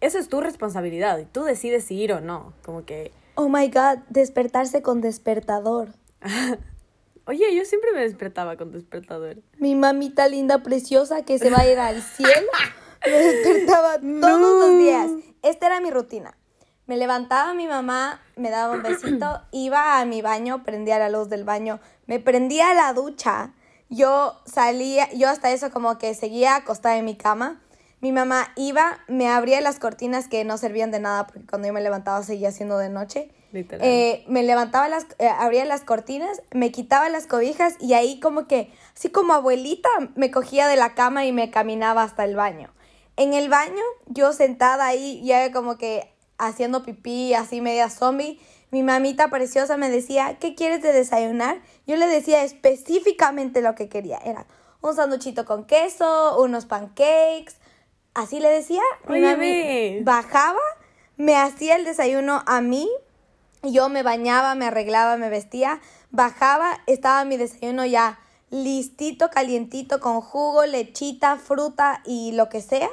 eso 0.00 0.18
es 0.18 0.28
tu 0.28 0.40
responsabilidad 0.40 1.18
y 1.18 1.24
tú 1.24 1.42
decides 1.42 1.84
si 1.84 1.96
ir 1.96 2.12
o 2.12 2.20
no. 2.20 2.52
Como 2.64 2.84
que, 2.84 3.12
Oh 3.34 3.48
my 3.48 3.68
god, 3.68 3.98
despertarse 4.08 4.82
con 4.82 5.00
despertador. 5.00 5.90
oye, 7.24 7.54
yo 7.54 7.64
siempre 7.64 7.92
me 7.92 8.00
despertaba 8.00 8.56
con 8.56 8.72
despertador. 8.72 9.38
Mi 9.58 9.74
mamita 9.74 10.28
linda, 10.28 10.62
preciosa, 10.62 11.24
que 11.24 11.38
se 11.38 11.50
va 11.50 11.60
a 11.60 11.68
ir 11.68 11.78
al 11.78 12.02
cielo, 12.02 12.48
me 13.04 13.12
despertaba 13.12 13.98
todos 13.98 14.60
los 14.60 14.78
días. 14.78 15.10
Esta 15.42 15.66
era 15.66 15.80
mi 15.80 15.90
rutina. 15.90 16.37
Me 16.88 16.96
levantaba 16.96 17.52
mi 17.52 17.66
mamá, 17.66 18.18
me 18.36 18.48
daba 18.48 18.72
un 18.72 18.82
besito, 18.82 19.42
iba 19.52 20.00
a 20.00 20.04
mi 20.06 20.22
baño, 20.22 20.64
prendía 20.64 20.98
la 20.98 21.10
luz 21.10 21.28
del 21.28 21.44
baño, 21.44 21.80
me 22.06 22.18
prendía 22.18 22.72
la 22.72 22.94
ducha, 22.94 23.52
yo 23.90 24.40
salía, 24.46 25.12
yo 25.12 25.28
hasta 25.28 25.50
eso 25.50 25.70
como 25.70 25.98
que 25.98 26.14
seguía 26.14 26.56
acostada 26.56 26.96
en 26.96 27.04
mi 27.04 27.14
cama. 27.14 27.60
Mi 28.00 28.10
mamá 28.10 28.52
iba, 28.56 29.00
me 29.06 29.28
abría 29.28 29.60
las 29.60 29.78
cortinas 29.78 30.28
que 30.28 30.44
no 30.44 30.56
servían 30.56 30.90
de 30.90 30.98
nada 30.98 31.26
porque 31.26 31.46
cuando 31.46 31.68
yo 31.68 31.74
me 31.74 31.82
levantaba 31.82 32.22
seguía 32.22 32.52
siendo 32.52 32.78
de 32.78 32.88
noche. 32.88 33.30
Literal. 33.52 33.86
Eh, 33.86 34.24
me 34.26 34.42
levantaba 34.42 34.88
las, 34.88 35.06
eh, 35.18 35.28
abría 35.28 35.66
las 35.66 35.82
cortinas, 35.82 36.40
me 36.52 36.72
quitaba 36.72 37.10
las 37.10 37.26
cobijas 37.26 37.74
y 37.80 37.92
ahí 37.92 38.18
como 38.18 38.46
que, 38.46 38.72
así 38.96 39.10
como 39.10 39.34
abuelita, 39.34 39.90
me 40.14 40.30
cogía 40.30 40.66
de 40.66 40.76
la 40.76 40.94
cama 40.94 41.26
y 41.26 41.32
me 41.32 41.50
caminaba 41.50 42.02
hasta 42.02 42.24
el 42.24 42.34
baño. 42.34 42.70
En 43.16 43.34
el 43.34 43.50
baño, 43.50 43.82
yo 44.06 44.32
sentada 44.32 44.86
ahí, 44.86 45.20
ya 45.22 45.52
como 45.52 45.76
que 45.76 46.16
haciendo 46.38 46.82
pipí, 46.82 47.34
así 47.34 47.60
media 47.60 47.90
zombie, 47.90 48.40
mi 48.70 48.82
mamita 48.82 49.28
preciosa 49.28 49.76
me 49.76 49.90
decía, 49.90 50.36
¿qué 50.38 50.54
quieres 50.54 50.82
de 50.82 50.92
desayunar? 50.92 51.60
Yo 51.86 51.96
le 51.96 52.06
decía 52.06 52.44
específicamente 52.44 53.62
lo 53.62 53.74
que 53.74 53.88
quería. 53.88 54.18
Era 54.18 54.46
un 54.82 54.94
sanduchito 54.94 55.44
con 55.44 55.64
queso, 55.64 56.38
unos 56.40 56.66
pancakes. 56.66 57.54
Así 58.14 58.40
le 58.40 58.48
decía. 58.48 58.82
Mi 59.08 59.20
mami 59.20 60.00
bajaba, 60.02 60.60
me 61.16 61.36
hacía 61.36 61.76
el 61.76 61.84
desayuno 61.84 62.42
a 62.46 62.60
mí. 62.60 62.88
Yo 63.62 63.88
me 63.88 64.02
bañaba, 64.02 64.54
me 64.54 64.66
arreglaba, 64.66 65.16
me 65.16 65.30
vestía. 65.30 65.80
Bajaba, 66.10 66.80
estaba 66.86 67.24
mi 67.24 67.36
desayuno 67.36 67.86
ya 67.86 68.18
listito, 68.50 69.30
calientito, 69.30 70.00
con 70.00 70.20
jugo, 70.20 70.64
lechita, 70.64 71.36
fruta 71.36 72.02
y 72.04 72.32
lo 72.32 72.48
que 72.48 72.60
sea. 72.60 72.90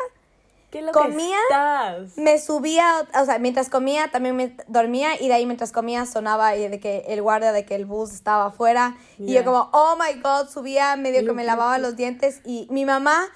¿Qué 0.76 0.82
lo 0.82 0.92
comía, 0.92 1.38
que 1.50 1.54
estás? 1.56 2.18
Me 2.18 2.38
subía, 2.40 3.08
o 3.22 3.26
sea, 3.26 3.40
mientras 3.40 3.70
comía 3.70 4.10
también 4.12 4.36
me 4.36 4.56
dormía 4.68 5.20
y 5.22 5.28
de 5.30 5.34
ahí 5.36 5.46
mientras 5.46 5.72
comía 5.72 6.06
sonaba 6.06 6.56
y 6.56 6.68
de 6.68 6.80
que 6.80 7.06
el 7.08 7.22
guardia 7.22 7.52
de 7.54 7.66
que 7.66 7.76
el 7.76 7.86
bus 7.86 8.12
estaba 8.12 8.48
afuera 8.48 8.98
y 9.18 9.34
Ya. 9.34 9.40
yo 9.42 9.46
como, 9.46 9.70
oh 9.72 9.96
my 9.96 10.20
god, 10.22 10.50
subía 10.50 10.96
medio 10.98 11.26
que 11.26 11.32
me 11.34 11.44
lavaba 11.46 11.78
los 11.78 11.96
dientes 11.96 12.42
y 12.44 12.68
mi 12.70 12.84
mamá 12.86 13.28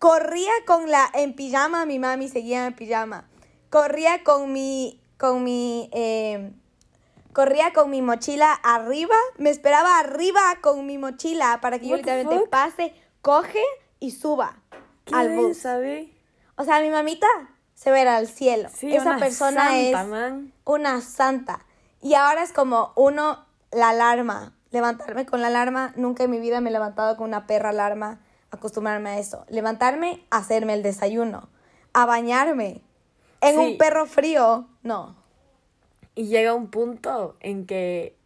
corría 0.00 0.50
con 0.66 0.90
la, 0.90 1.08
en 1.14 1.34
pijama, 1.34 1.86
mi 1.86 1.98
mami 1.98 2.28
seguía 2.28 2.66
en 2.66 2.74
pijama, 2.74 3.28
corría 3.70 4.24
con 4.24 4.52
mi, 4.52 5.00
con 5.18 5.44
mi, 5.44 5.88
eh, 5.92 6.52
corría 7.32 7.72
con 7.72 7.90
mi 7.90 8.02
mochila 8.02 8.52
arriba, 8.64 9.14
me 9.36 9.50
esperaba 9.50 10.00
arriba 10.00 10.40
con 10.60 10.84
mi 10.86 10.98
mochila 10.98 11.60
para 11.60 11.78
que 11.78 11.86
yo 11.86 11.92
What 11.92 11.98
literalmente 11.98 12.40
fuck? 12.40 12.48
pase, 12.50 12.92
coge 13.22 13.62
y 14.00 14.10
suba 14.10 14.62
¿Qué 15.04 15.14
al 15.14 15.36
bus. 15.36 15.58
sabe? 15.58 16.12
O 16.58 16.64
sea, 16.64 16.80
mi 16.80 16.90
mamita 16.90 17.26
se 17.74 17.90
verá 17.90 18.16
al 18.16 18.26
cielo. 18.28 18.68
Sí, 18.74 18.94
Esa 18.94 19.02
una 19.10 19.18
persona 19.18 19.68
santa, 19.68 19.78
es 20.02 20.08
man. 20.08 20.52
una 20.64 21.00
santa. 21.00 21.64
Y 22.02 22.14
ahora 22.14 22.42
es 22.42 22.52
como 22.52 22.92
uno, 22.96 23.46
la 23.70 23.90
alarma. 23.90 24.52
Levantarme 24.70 25.24
con 25.24 25.40
la 25.40 25.46
alarma. 25.46 25.92
Nunca 25.96 26.24
en 26.24 26.30
mi 26.30 26.40
vida 26.40 26.60
me 26.60 26.68
he 26.70 26.72
levantado 26.72 27.16
con 27.16 27.28
una 27.28 27.46
perra 27.46 27.70
alarma. 27.70 28.20
Acostumbrarme 28.50 29.10
a 29.10 29.18
eso. 29.18 29.44
Levantarme, 29.48 30.22
hacerme 30.30 30.74
el 30.74 30.82
desayuno. 30.82 31.48
A 31.92 32.04
bañarme. 32.06 32.82
En 33.40 33.54
Sí. 33.54 33.60
un 33.60 33.78
perro 33.78 34.06
frío. 34.06 34.66
No. 34.82 35.16
Y 36.16 36.26
llega 36.26 36.54
un 36.54 36.68
punto 36.68 37.36
en 37.40 37.66
que 37.66 38.16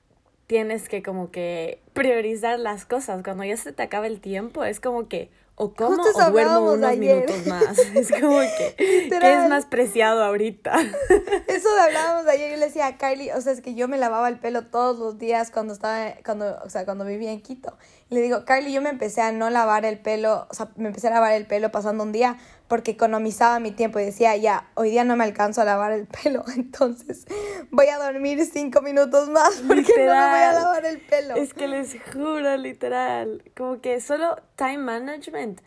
tienes 0.46 0.88
que 0.88 1.02
como 1.02 1.30
que 1.30 1.82
priorizar 1.92 2.58
las 2.58 2.86
cosas. 2.86 3.22
Cuando 3.22 3.44
ya 3.44 3.56
se 3.56 3.72
te 3.72 3.82
acaba 3.82 4.06
el 4.06 4.20
tiempo, 4.20 4.64
es 4.64 4.80
como 4.80 5.08
que 5.08 5.30
o 5.54 5.74
como 5.74 6.02
o 6.02 6.30
duermo 6.30 6.72
unos 6.72 6.90
ayer. 6.90 7.26
minutos 7.26 7.46
más. 7.46 7.78
Es 7.94 8.10
como 8.10 8.38
que 8.40 8.74
¿qué 8.76 9.42
es 9.42 9.48
más 9.48 9.66
preciado 9.66 10.24
ahorita? 10.24 10.72
Eso 11.46 11.74
de 11.74 11.80
hablábamos 11.80 12.26
ayer, 12.26 12.52
yo 12.52 12.56
le 12.56 12.66
decía 12.66 12.86
a 12.86 12.96
Kylie, 12.96 13.34
o 13.34 13.40
sea, 13.40 13.52
es 13.52 13.60
que 13.60 13.74
yo 13.74 13.86
me 13.88 13.98
lavaba 13.98 14.28
el 14.28 14.38
pelo 14.38 14.66
todos 14.66 14.98
los 14.98 15.18
días 15.18 15.50
cuando 15.50 15.74
estaba, 15.74 16.14
cuando, 16.24 16.58
o 16.64 16.70
sea, 16.70 16.84
cuando 16.84 17.04
vivía 17.04 17.32
en 17.32 17.42
Quito. 17.42 17.76
Le 18.12 18.20
digo, 18.20 18.44
Kylie, 18.44 18.72
yo 18.72 18.83
me 18.83 18.90
empecé 18.90 19.22
a 19.22 19.33
no 19.33 19.48
lavar 19.51 19.85
el 19.87 19.98
pelo, 19.98 20.46
o 20.51 20.55
sea, 20.55 20.68
me 20.77 20.88
empecé 20.88 21.09
a 21.09 21.11
lavar 21.11 21.33
el 21.33 21.46
pelo 21.46 21.70
pasando 21.72 22.05
un 22.05 22.12
día 22.12 22.37
porque 22.68 22.90
economizaba 22.92 23.59
mi 23.59 23.70
tiempo 23.70 23.98
y 24.01 24.05
decía, 24.05 24.37
ya, 24.37 24.68
hoy 24.75 24.90
día 24.90 25.03
no 25.05 25.16
me 25.16 25.25
alcanzo 25.25 25.62
a 25.62 25.64
lavar 25.64 25.92
el 25.92 26.07
pelo, 26.07 26.44
entonces 26.57 27.25
voy 27.70 27.87
a 27.88 27.98
dormir 27.98 28.44
cinco 28.44 28.83
minutos 28.83 29.29
más 29.31 29.62
porque 29.66 29.92
no 29.96 29.96
me 29.96 30.05
voy 30.05 30.14
a 30.14 30.53
lavar 30.53 30.85
el 30.85 31.01
pelo. 31.01 31.37
Es 31.37 31.55
que 31.55 31.68
les 31.68 31.96
juro, 32.12 32.57
literal, 32.59 33.42
como 33.57 33.81
que 33.81 33.98
solo 34.01 34.37
time 34.57 34.79
management 34.79 35.61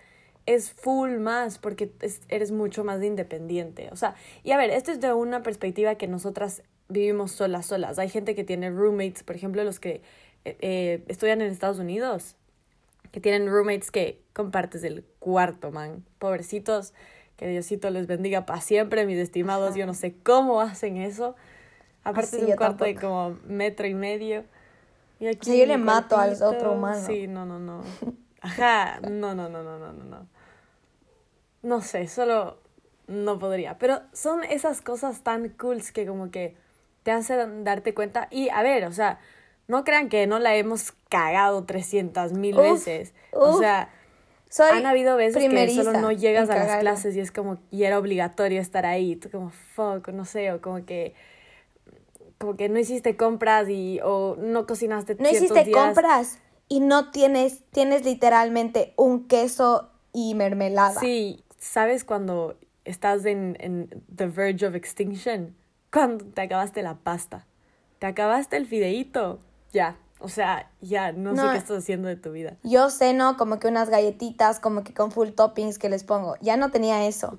es 0.45 0.71
full 0.71 1.17
más 1.17 1.57
porque 1.57 1.91
es- 2.01 2.21
eres 2.29 2.51
mucho 2.51 2.83
más 2.83 3.01
independiente. 3.01 3.89
O 3.91 3.95
sea, 3.95 4.13
y 4.43 4.51
a 4.51 4.57
ver, 4.57 4.69
esto 4.69 4.91
es 4.91 4.99
de 4.99 5.11
una 5.13 5.41
perspectiva 5.41 5.95
que 5.95 6.07
nosotras 6.07 6.61
vivimos 6.89 7.31
solas, 7.31 7.65
solas. 7.65 7.97
Hay 7.97 8.09
gente 8.09 8.35
que 8.35 8.43
tiene 8.43 8.69
roommates, 8.69 9.23
por 9.23 9.35
ejemplo, 9.35 9.63
los 9.63 9.79
que 9.79 10.03
eh, 10.45 10.57
eh, 10.61 11.03
estudian 11.07 11.41
en 11.41 11.51
Estados 11.51 11.79
Unidos, 11.79 12.35
que 13.11 13.19
tienen 13.19 13.49
roommates 13.49 13.91
que 13.91 14.21
compartes 14.33 14.83
el 14.83 15.03
cuarto, 15.19 15.71
man. 15.71 16.05
Pobrecitos, 16.19 16.93
que 17.35 17.47
Diosito 17.47 17.89
les 17.89 18.07
bendiga 18.07 18.45
para 18.45 18.61
siempre, 18.61 19.05
mis 19.05 19.17
estimados. 19.17 19.75
Yo 19.75 19.85
no 19.85 19.93
sé 19.93 20.15
cómo 20.23 20.61
hacen 20.61 20.97
eso. 20.97 21.35
Aparte 22.03 22.37
Así, 22.37 22.45
de 22.45 22.51
un 22.51 22.57
cuarto 22.57 22.85
de 22.85 22.95
como 22.95 23.37
metro 23.45 23.87
y 23.87 23.95
medio. 23.95 24.45
Y 25.19 25.27
aquí 25.27 25.51
sea, 25.51 25.55
yo 25.55 25.65
le 25.65 25.77
mato 25.77 26.17
al 26.17 26.41
otro 26.41 26.73
humano. 26.73 27.05
Sí, 27.05 27.27
no, 27.27 27.45
no, 27.45 27.57
no. 27.57 27.81
Ajá, 28.41 28.99
no, 29.01 29.33
no, 29.33 29.49
no, 29.49 29.63
no, 29.63 29.79
no, 29.79 29.93
no, 29.93 30.03
no. 30.03 30.27
No 31.63 31.81
sé, 31.81 32.07
solo 32.07 32.59
no 33.07 33.39
podría. 33.39 33.79
Pero 33.79 34.01
son 34.13 34.43
esas 34.43 34.81
cosas 34.81 35.21
tan 35.21 35.49
cool 35.49 35.81
que 35.93 36.05
como 36.05 36.29
que 36.29 36.55
te 37.01 37.11
hacen 37.11 37.63
darte 37.63 37.93
cuenta. 37.95 38.27
Y 38.29 38.49
a 38.49 38.61
ver, 38.61 38.85
o 38.85 38.91
sea, 38.91 39.19
no 39.67 39.83
crean 39.83 40.09
que 40.09 40.27
no 40.27 40.39
la 40.39 40.55
hemos 40.55 40.93
cagado 41.09 41.63
300 41.63 42.33
mil 42.33 42.55
Uf, 42.55 42.61
veces. 42.85 43.13
O 43.31 43.57
sea, 43.59 43.89
Soy 44.49 44.71
han 44.71 44.85
habido 44.85 45.17
veces 45.17 45.49
que 45.49 45.69
solo 45.73 45.93
no 45.93 46.11
llegas 46.11 46.49
a 46.49 46.55
las 46.55 46.77
clases 46.77 47.15
y 47.15 47.19
es 47.19 47.31
como, 47.31 47.57
y 47.71 47.83
era 47.83 47.97
obligatorio 47.99 48.61
estar 48.61 48.85
ahí. 48.85 49.13
y 49.13 49.15
Tú 49.15 49.29
como, 49.29 49.49
fuck, 49.49 50.07
no 50.09 50.25
sé, 50.25 50.51
o 50.51 50.61
como 50.61 50.85
que, 50.85 51.13
como 52.37 52.55
que 52.55 52.69
no 52.69 52.79
hiciste 52.79 53.17
compras 53.17 53.69
y, 53.69 53.99
o 54.03 54.35
no 54.37 54.65
cocinaste 54.67 55.15
No 55.19 55.29
hiciste 55.29 55.63
días. 55.63 55.77
compras 55.77 56.39
y 56.67 56.79
no 56.79 57.11
tienes, 57.11 57.63
tienes 57.71 58.05
literalmente 58.05 58.93
un 58.97 59.27
queso 59.27 59.89
y 60.13 60.35
mermelada. 60.35 60.99
Sí, 60.99 61.43
¿sabes 61.59 62.03
cuando 62.03 62.57
estás 62.85 63.25
en, 63.25 63.57
en 63.59 64.03
the 64.15 64.27
verge 64.27 64.65
of 64.65 64.75
extinction? 64.75 65.55
Cuando 65.91 66.25
te 66.25 66.41
acabaste 66.41 66.81
la 66.83 66.95
pasta. 66.95 67.45
Te 67.99 68.07
acabaste 68.07 68.57
el 68.57 68.65
fideíto. 68.67 69.39
Ya. 69.75 69.97
O 70.19 70.29
sea, 70.29 70.71
ya 70.81 71.11
no, 71.11 71.33
No. 71.33 71.43
sé 71.43 71.51
qué 71.51 71.57
estás 71.57 71.77
haciendo 71.79 72.07
de 72.07 72.15
tu 72.15 72.31
vida. 72.31 72.55
Yo 72.63 72.89
ceno 72.89 73.35
como 73.37 73.59
que 73.59 73.67
unas 73.67 73.89
galletitas, 73.89 74.59
como 74.59 74.83
que 74.83 74.93
con 74.93 75.11
full 75.11 75.29
toppings 75.29 75.77
que 75.77 75.89
les 75.89 76.03
pongo. 76.03 76.35
Ya 76.41 76.55
no 76.57 76.71
tenía 76.71 77.05
eso. 77.05 77.37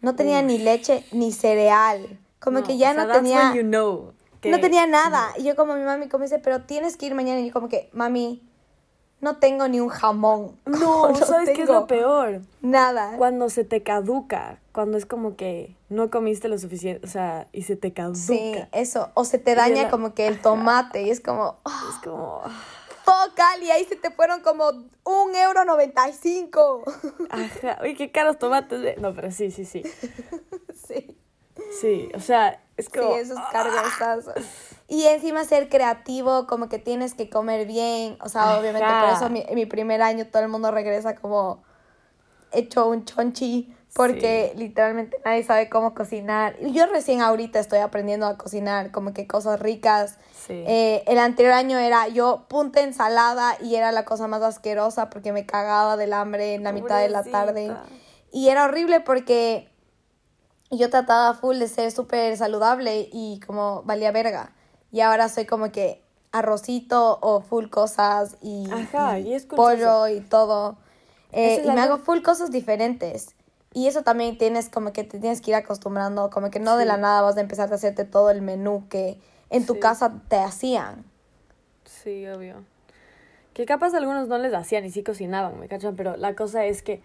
No 0.00 0.14
tenía 0.16 0.40
ni 0.42 0.58
leche 0.58 1.04
ni 1.12 1.30
cereal. 1.32 2.18
Como 2.40 2.62
que 2.62 2.78
ya 2.78 2.92
o 2.92 2.94
sea, 2.94 3.04
no 3.04 3.12
tenía. 3.12 3.50
when 3.50 3.54
you 3.54 3.62
know 3.62 4.12
que- 4.40 4.50
No 4.50 4.58
tenía 4.60 4.86
nada. 4.86 5.28
Y 5.36 5.42
yo 5.44 5.54
como 5.56 5.74
mi 5.74 5.82
mami 5.82 6.08
como 6.08 6.24
dice, 6.24 6.38
pero 6.38 6.62
tienes 6.62 6.96
que 6.96 7.06
ir 7.06 7.14
mañana. 7.14 7.40
Y 7.40 7.48
yo 7.48 7.52
como 7.52 7.68
que, 7.68 7.90
mami, 7.92 8.47
no 9.20 9.36
tengo 9.38 9.66
ni 9.68 9.80
un 9.80 9.88
jamón. 9.88 10.56
No, 10.66 11.14
¿sabes 11.14 11.50
qué 11.54 11.62
es 11.62 11.68
lo 11.68 11.86
peor? 11.86 12.42
Nada. 12.60 13.16
Cuando 13.16 13.48
se 13.50 13.64
te 13.64 13.82
caduca, 13.82 14.58
cuando 14.72 14.96
es 14.98 15.06
como 15.06 15.36
que 15.36 15.74
no 15.88 16.10
comiste 16.10 16.48
lo 16.48 16.58
suficiente, 16.58 17.06
o 17.06 17.10
sea, 17.10 17.48
y 17.52 17.62
se 17.62 17.76
te 17.76 17.92
caduca. 17.92 18.18
Sí, 18.18 18.54
eso. 18.72 19.10
O 19.14 19.24
se 19.24 19.38
te 19.38 19.52
Y 19.52 19.54
daña 19.54 19.82
la- 19.84 19.90
como 19.90 20.14
que 20.14 20.26
el 20.28 20.40
tomate. 20.40 21.02
Y 21.02 21.10
es 21.10 21.20
como, 21.20 21.56
ah, 21.64 21.84
Es 21.90 22.04
como, 22.08 22.42
fuck, 23.04 23.38
Ali, 23.54 23.70
ahí 23.70 23.84
se 23.84 23.96
te 23.96 24.10
fueron 24.10 24.40
como 24.42 24.68
un 24.68 25.34
euro 25.34 25.64
noventa 25.64 26.08
y 26.08 26.12
cinco. 26.12 26.82
ajá, 27.30 27.78
oye, 27.82 27.94
qué 27.94 28.10
caros 28.12 28.38
tomates. 28.38 28.84
eh. 28.84 28.96
No, 29.00 29.14
pero 29.14 29.30
sí, 29.30 29.50
sí, 29.50 29.64
sí. 29.64 29.82
sí. 30.86 31.16
Sí, 31.80 32.08
o 32.14 32.20
sea, 32.20 32.62
es 32.76 32.86
Sí, 32.86 32.92
como... 32.98 33.16
esos 33.16 33.38
cargos. 33.50 34.26
Y 34.88 35.04
encima 35.04 35.44
ser 35.44 35.68
creativo, 35.68 36.46
como 36.46 36.68
que 36.70 36.78
tienes 36.78 37.14
que 37.14 37.28
comer 37.28 37.66
bien. 37.66 38.16
O 38.22 38.28
sea, 38.30 38.58
obviamente 38.58 38.88
por 38.88 39.10
eso 39.10 39.28
mi, 39.28 39.44
mi 39.54 39.66
primer 39.66 40.00
año 40.00 40.26
todo 40.26 40.42
el 40.42 40.48
mundo 40.48 40.70
regresa 40.70 41.14
como 41.14 41.62
hecho 42.52 42.88
un 42.88 43.04
chonchi. 43.04 43.74
Porque 43.94 44.52
literalmente 44.54 45.16
nadie 45.24 45.42
sabe 45.42 45.68
cómo 45.68 45.94
cocinar. 45.94 46.56
Yo 46.60 46.86
recién 46.86 47.20
ahorita 47.22 47.58
estoy 47.58 47.78
aprendiendo 47.78 48.26
a 48.26 48.36
cocinar, 48.36 48.90
como 48.90 49.12
que 49.14 49.26
cosas 49.26 49.60
ricas. 49.60 50.18
Sí. 50.46 50.62
Eh, 50.66 51.02
el 51.06 51.18
anterior 51.18 51.54
año 51.54 51.78
era 51.78 52.06
yo 52.08 52.44
punta 52.48 52.82
ensalada 52.82 53.56
y 53.60 53.74
era 53.76 53.90
la 53.90 54.04
cosa 54.04 54.28
más 54.28 54.42
asquerosa 54.42 55.10
porque 55.10 55.32
me 55.32 55.46
cagaba 55.46 55.96
del 55.96 56.12
hambre 56.12 56.54
en 56.54 56.64
la 56.64 56.72
mitad 56.72 57.00
de 57.00 57.08
la 57.08 57.24
tarde. 57.24 57.74
Y 58.30 58.50
era 58.50 58.66
horrible 58.66 59.00
porque 59.00 59.68
yo 60.70 60.90
trataba 60.90 61.34
full 61.34 61.56
de 61.58 61.66
ser 61.66 61.90
súper 61.90 62.36
saludable 62.36 63.08
y 63.10 63.40
como 63.46 63.82
valía 63.84 64.12
verga. 64.12 64.52
Y 64.92 65.00
ahora 65.00 65.28
soy 65.28 65.44
como 65.46 65.70
que 65.70 66.02
arrocito 66.32 67.18
o 67.20 67.40
full 67.40 67.68
cosas 67.68 68.36
y, 68.42 68.70
Ajá, 68.70 69.18
y 69.18 69.38
pollo 69.40 70.08
y 70.08 70.20
todo. 70.20 70.76
Eh, 71.32 71.62
y 71.64 71.70
me 71.70 71.80
hago 71.80 71.98
full 71.98 72.22
cosas 72.22 72.50
diferentes. 72.50 73.34
Y 73.74 73.86
eso 73.86 74.02
también 74.02 74.38
tienes 74.38 74.70
como 74.70 74.92
que 74.92 75.04
te 75.04 75.18
tienes 75.18 75.40
que 75.40 75.50
ir 75.50 75.54
acostumbrando, 75.56 76.30
como 76.30 76.50
que 76.50 76.58
no 76.58 76.76
de 76.76 76.86
la 76.86 76.96
nada 76.96 77.20
vas 77.20 77.36
a 77.36 77.40
empezar 77.40 77.70
a 77.70 77.74
hacerte 77.74 78.04
todo 78.04 78.30
el 78.30 78.40
menú 78.40 78.86
que 78.88 79.18
en 79.50 79.66
tu 79.66 79.74
Sí. 79.74 79.80
casa 79.80 80.14
te 80.28 80.36
hacían. 80.36 81.04
Sí, 81.84 82.26
obvio. 82.26 82.64
Que 83.52 83.66
capaz 83.66 83.94
algunos 83.94 84.28
no 84.28 84.38
les 84.38 84.54
hacían 84.54 84.84
y 84.84 84.90
sí 84.90 85.02
cocinaban, 85.02 85.58
¿me 85.60 85.68
cachan? 85.68 85.96
Pero 85.96 86.16
la 86.16 86.34
cosa 86.34 86.64
es 86.64 86.82
que 86.82 87.02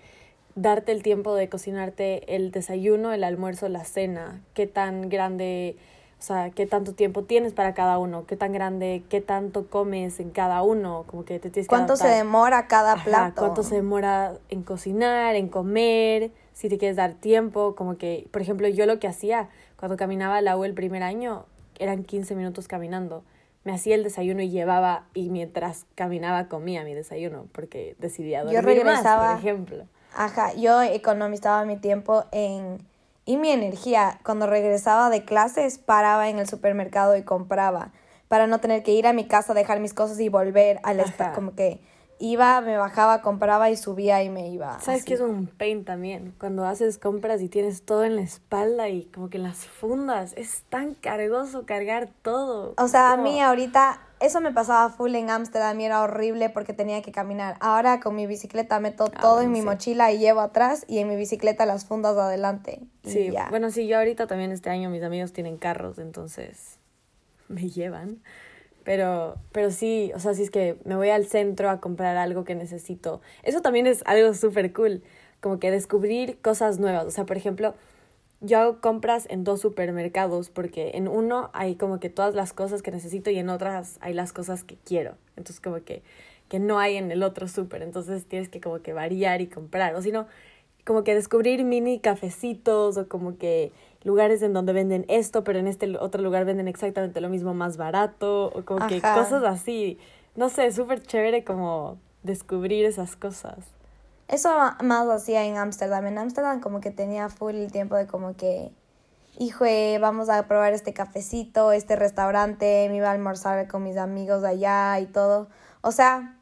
darte 0.56 0.92
el 0.92 1.04
tiempo 1.04 1.36
de 1.36 1.50
cocinarte 1.50 2.36
el 2.36 2.52
desayuno, 2.52 3.12
el 3.12 3.24
almuerzo, 3.24 3.68
la 3.70 3.84
cena, 3.86 4.42
qué 4.54 4.68
tan 4.68 5.10
grande, 5.10 5.78
o 6.24 6.26
sea, 6.26 6.52
qué 6.52 6.66
tanto 6.66 6.94
tiempo 6.94 7.24
tienes 7.24 7.52
para 7.52 7.74
cada 7.74 7.98
uno, 7.98 8.26
qué 8.26 8.38
tan 8.38 8.54
grande, 8.54 9.04
qué 9.10 9.20
tanto 9.20 9.68
comes 9.68 10.22
en 10.22 10.30
cada 10.30 10.64
uno, 10.64 11.04
como 11.06 11.26
que 11.26 11.38
te 11.38 11.50
tienes 11.50 11.68
que 11.68 11.70
¿Cuánto 11.70 11.98
se 11.98 12.04
adaptar. 12.04 12.18
demora 12.26 12.68
cada 12.68 12.94
Ajá, 12.94 13.04
plato? 13.04 13.42
cuánto 13.42 13.62
se 13.64 13.76
demora 13.76 14.36
en 14.48 14.64
cocinar, 14.64 15.36
en 15.36 15.50
comer, 15.50 16.32
si 16.54 16.70
te 16.70 16.78
quieres 16.78 16.96
dar 16.96 17.16
tiempo, 17.16 17.76
como 17.76 17.98
que, 17.98 18.26
por 18.32 18.42
ejemplo, 18.42 18.70
yo 18.70 18.86
lo 18.86 19.00
que 19.00 19.08
hacía 19.10 19.50
cuando 19.78 19.98
caminaba 19.98 20.38
al 20.38 20.48
agua 20.48 20.66
el 20.66 20.74
primer 20.74 21.04
año 21.04 21.46
eran 21.78 22.06
15 22.06 22.36
minutos 22.36 22.70
caminando. 22.70 23.26
Me 23.66 23.74
hacía 23.74 23.96
el 23.96 24.04
desayuno 24.04 24.42
y 24.42 24.50
llevaba, 24.50 25.04
y 25.14 25.30
mientras 25.30 25.86
caminaba 25.96 26.48
comía 26.48 26.86
mi 26.86 26.94
desayuno, 26.94 27.48
porque 27.52 27.98
decidía 28.00 28.46
Yo 28.46 28.54
dormir 28.62 28.86
más, 28.86 28.94
regresaba- 29.04 29.28
por 29.32 29.40
ejemplo. 29.40 29.84
Ajá, 30.16 30.54
yo 30.54 30.82
economizaba 30.84 31.66
mi 31.66 31.76
tiempo 31.76 32.24
en 32.32 32.78
y 33.26 33.38
mi 33.38 33.50
energía. 33.50 34.20
Cuando 34.24 34.48
regresaba 34.48 35.10
de 35.10 35.24
clases, 35.24 35.78
paraba 35.78 36.30
en 36.30 36.40
el 36.40 36.48
supermercado 36.48 37.16
y 37.16 37.24
compraba 37.24 37.92
para 38.28 38.48
no 38.48 38.60
tener 38.60 38.84
que 38.84 38.94
ir 38.94 39.06
a 39.06 39.14
mi 39.14 39.28
casa, 39.28 39.54
dejar 39.54 39.80
mis 39.80 39.94
cosas 39.94 40.20
y 40.20 40.30
volver 40.30 40.80
al 40.84 41.00
esta, 41.00 41.26
Ajá. 41.26 41.36
como 41.36 41.54
que 41.54 41.82
iba, 42.20 42.62
me 42.62 42.78
bajaba, 42.78 43.22
compraba 43.22 43.70
y 43.70 43.78
subía 43.78 44.24
y 44.24 44.30
me 44.30 44.50
iba. 44.50 44.80
¿Sabes 44.80 45.04
qué 45.04 45.16
es 45.16 45.20
un 45.20 45.48
pain 45.48 45.84
también? 45.84 46.34
Cuando 46.40 46.66
haces 46.66 46.98
compras 46.98 47.42
y 47.42 47.50
tienes 47.50 47.84
todo 47.84 48.06
en 48.06 48.16
la 48.16 48.22
espalda 48.22 48.90
y 48.90 49.06
como 49.06 49.30
que 49.30 49.38
las 49.38 49.66
fundas, 49.66 50.34
es 50.38 50.64
tan 50.70 50.96
cargoso 50.96 51.66
cargar 51.66 52.10
todo. 52.22 52.74
O 52.78 52.88
sea, 52.88 53.12
a 53.12 53.18
mí 53.18 53.42
ahorita 53.42 54.00
eso 54.26 54.42
me 54.42 54.52
pasaba 54.52 54.90
full 54.90 55.14
en 55.16 55.30
Ámsterdam 55.30 55.80
y 55.80 55.86
era 55.86 56.02
horrible 56.02 56.50
porque 56.50 56.74
tenía 56.74 57.02
que 57.02 57.12
caminar. 57.12 57.58
Ahora 57.60 58.00
con 58.00 58.16
mi 58.16 58.26
bicicleta 58.26 58.80
meto 58.80 59.12
Ah, 59.14 59.20
todo 59.22 59.36
bueno, 59.36 59.48
en 59.48 59.52
mi 59.52 59.60
sí. 59.60 59.66
mochila 59.66 60.12
y 60.12 60.18
llevo 60.20 60.40
atrás 60.40 60.86
y 60.88 61.00
en 61.00 61.10
mi 61.10 61.16
bicicleta 61.16 61.66
las 61.66 61.86
fundas 61.86 62.16
adelante. 62.18 62.80
Sí, 63.04 63.32
ya. 63.32 63.48
bueno, 63.50 63.70
sí, 63.70 63.86
yo 63.88 63.98
ahorita 63.98 64.26
también 64.28 64.52
este 64.52 64.70
año 64.70 64.90
mis 64.90 65.04
amigos 65.04 65.34
tienen 65.34 65.58
carros, 65.58 66.00
entonces 66.00 66.80
me 67.48 67.70
llevan. 67.70 68.22
Pero, 68.84 69.36
pero 69.52 69.72
sí, 69.72 70.12
o 70.16 70.20
sea, 70.20 70.34
si 70.34 70.44
es 70.44 70.52
que 70.52 70.78
me 70.84 70.96
voy 70.96 71.10
al 71.10 71.26
centro 71.26 71.70
a 71.70 71.80
comprar 71.80 72.18
algo 72.18 72.44
que 72.44 72.54
necesito. 72.56 73.22
Eso 73.44 73.62
también 73.62 73.88
es 73.88 74.04
algo 74.06 74.34
súper 74.34 74.74
cool, 74.74 75.04
como 75.40 75.60
que 75.60 75.72
descubrir 75.72 76.40
cosas 76.42 76.80
nuevas. 76.80 77.06
O 77.06 77.12
sea, 77.12 77.26
por 77.26 77.38
ejemplo, 77.38 77.76
yo 78.44 78.60
hago 78.60 78.82
compras 78.82 79.26
en 79.30 79.46
dos 79.46 79.62
supermercados 79.62 80.50
porque 80.50 80.92
en 80.96 81.08
uno 81.08 81.50
hay 81.54 81.76
como 81.76 82.00
que 82.00 82.10
todas 82.10 82.36
las 82.36 82.52
cosas 82.52 82.82
que 82.82 82.92
necesito 82.92 83.32
y 83.32 83.40
en 83.40 83.50
otras 83.50 83.98
hay 84.02 84.14
las 84.14 84.34
cosas 84.34 84.66
que 84.66 84.76
quiero. 84.76 85.16
Entonces 85.38 85.62
como 85.62 85.78
que, 85.84 86.04
que 86.50 86.60
no 86.60 86.78
hay 86.78 86.98
en 86.98 87.10
el 87.10 87.24
otro 87.24 87.48
súper. 87.48 87.82
Entonces 87.82 88.26
tienes 88.26 88.50
que 88.50 88.60
como 88.60 88.82
que 88.82 88.92
variar 88.92 89.40
y 89.40 89.48
comprar. 89.48 89.96
O 89.96 90.02
si 90.02 90.12
no, 90.12 90.28
como 90.86 91.06
que 91.06 91.16
descubrir 91.16 91.64
mini 91.64 92.00
cafecitos 92.00 92.98
o 92.98 93.08
como 93.08 93.38
que 93.38 93.72
lugares 94.04 94.42
en 94.42 94.52
donde 94.52 94.74
venden 94.74 95.06
esto, 95.08 95.46
pero 95.46 95.60
en 95.60 95.68
este 95.68 95.98
otro 95.98 96.22
lugar 96.22 96.44
venden 96.44 96.68
exactamente 96.68 97.22
lo 97.22 97.30
mismo 97.30 97.54
más 97.54 97.78
barato. 97.78 98.48
O 98.48 98.66
como 98.66 98.88
que 98.88 99.00
cosas 99.00 99.44
así. 99.46 99.98
No 100.36 100.50
sé, 100.50 100.70
súper 100.74 101.02
chévere 101.02 101.46
como 101.46 101.98
descubrir 102.24 102.84
esas 102.84 103.16
cosas. 103.16 103.74
Eso 104.28 104.50
más 104.82 105.06
lo 105.06 105.14
hacía 105.14 105.44
en 105.46 105.58
Ámsterdam. 105.58 106.06
En 106.08 106.18
Ámsterdam 106.18 106.60
como 106.60 106.80
que 106.80 106.92
tenía 106.92 107.30
full 107.30 107.56
el 107.56 107.72
tiempo 107.72 107.96
de 107.96 108.08
como 108.08 108.36
que, 108.36 108.72
hijo, 109.38 109.66
vamos 110.00 110.30
a 110.30 110.48
probar 110.48 110.74
este 110.74 110.94
cafecito, 110.94 111.72
este 111.72 111.96
restaurante, 111.96 112.88
me 112.90 112.98
iba 112.98 113.10
a 113.10 113.12
almorzar 113.12 113.68
con 113.68 113.84
mis 113.84 113.98
amigos 113.98 114.44
allá 114.44 115.00
y 115.00 115.06
todo. 115.08 115.50
O 115.82 115.92
sea, 115.92 116.38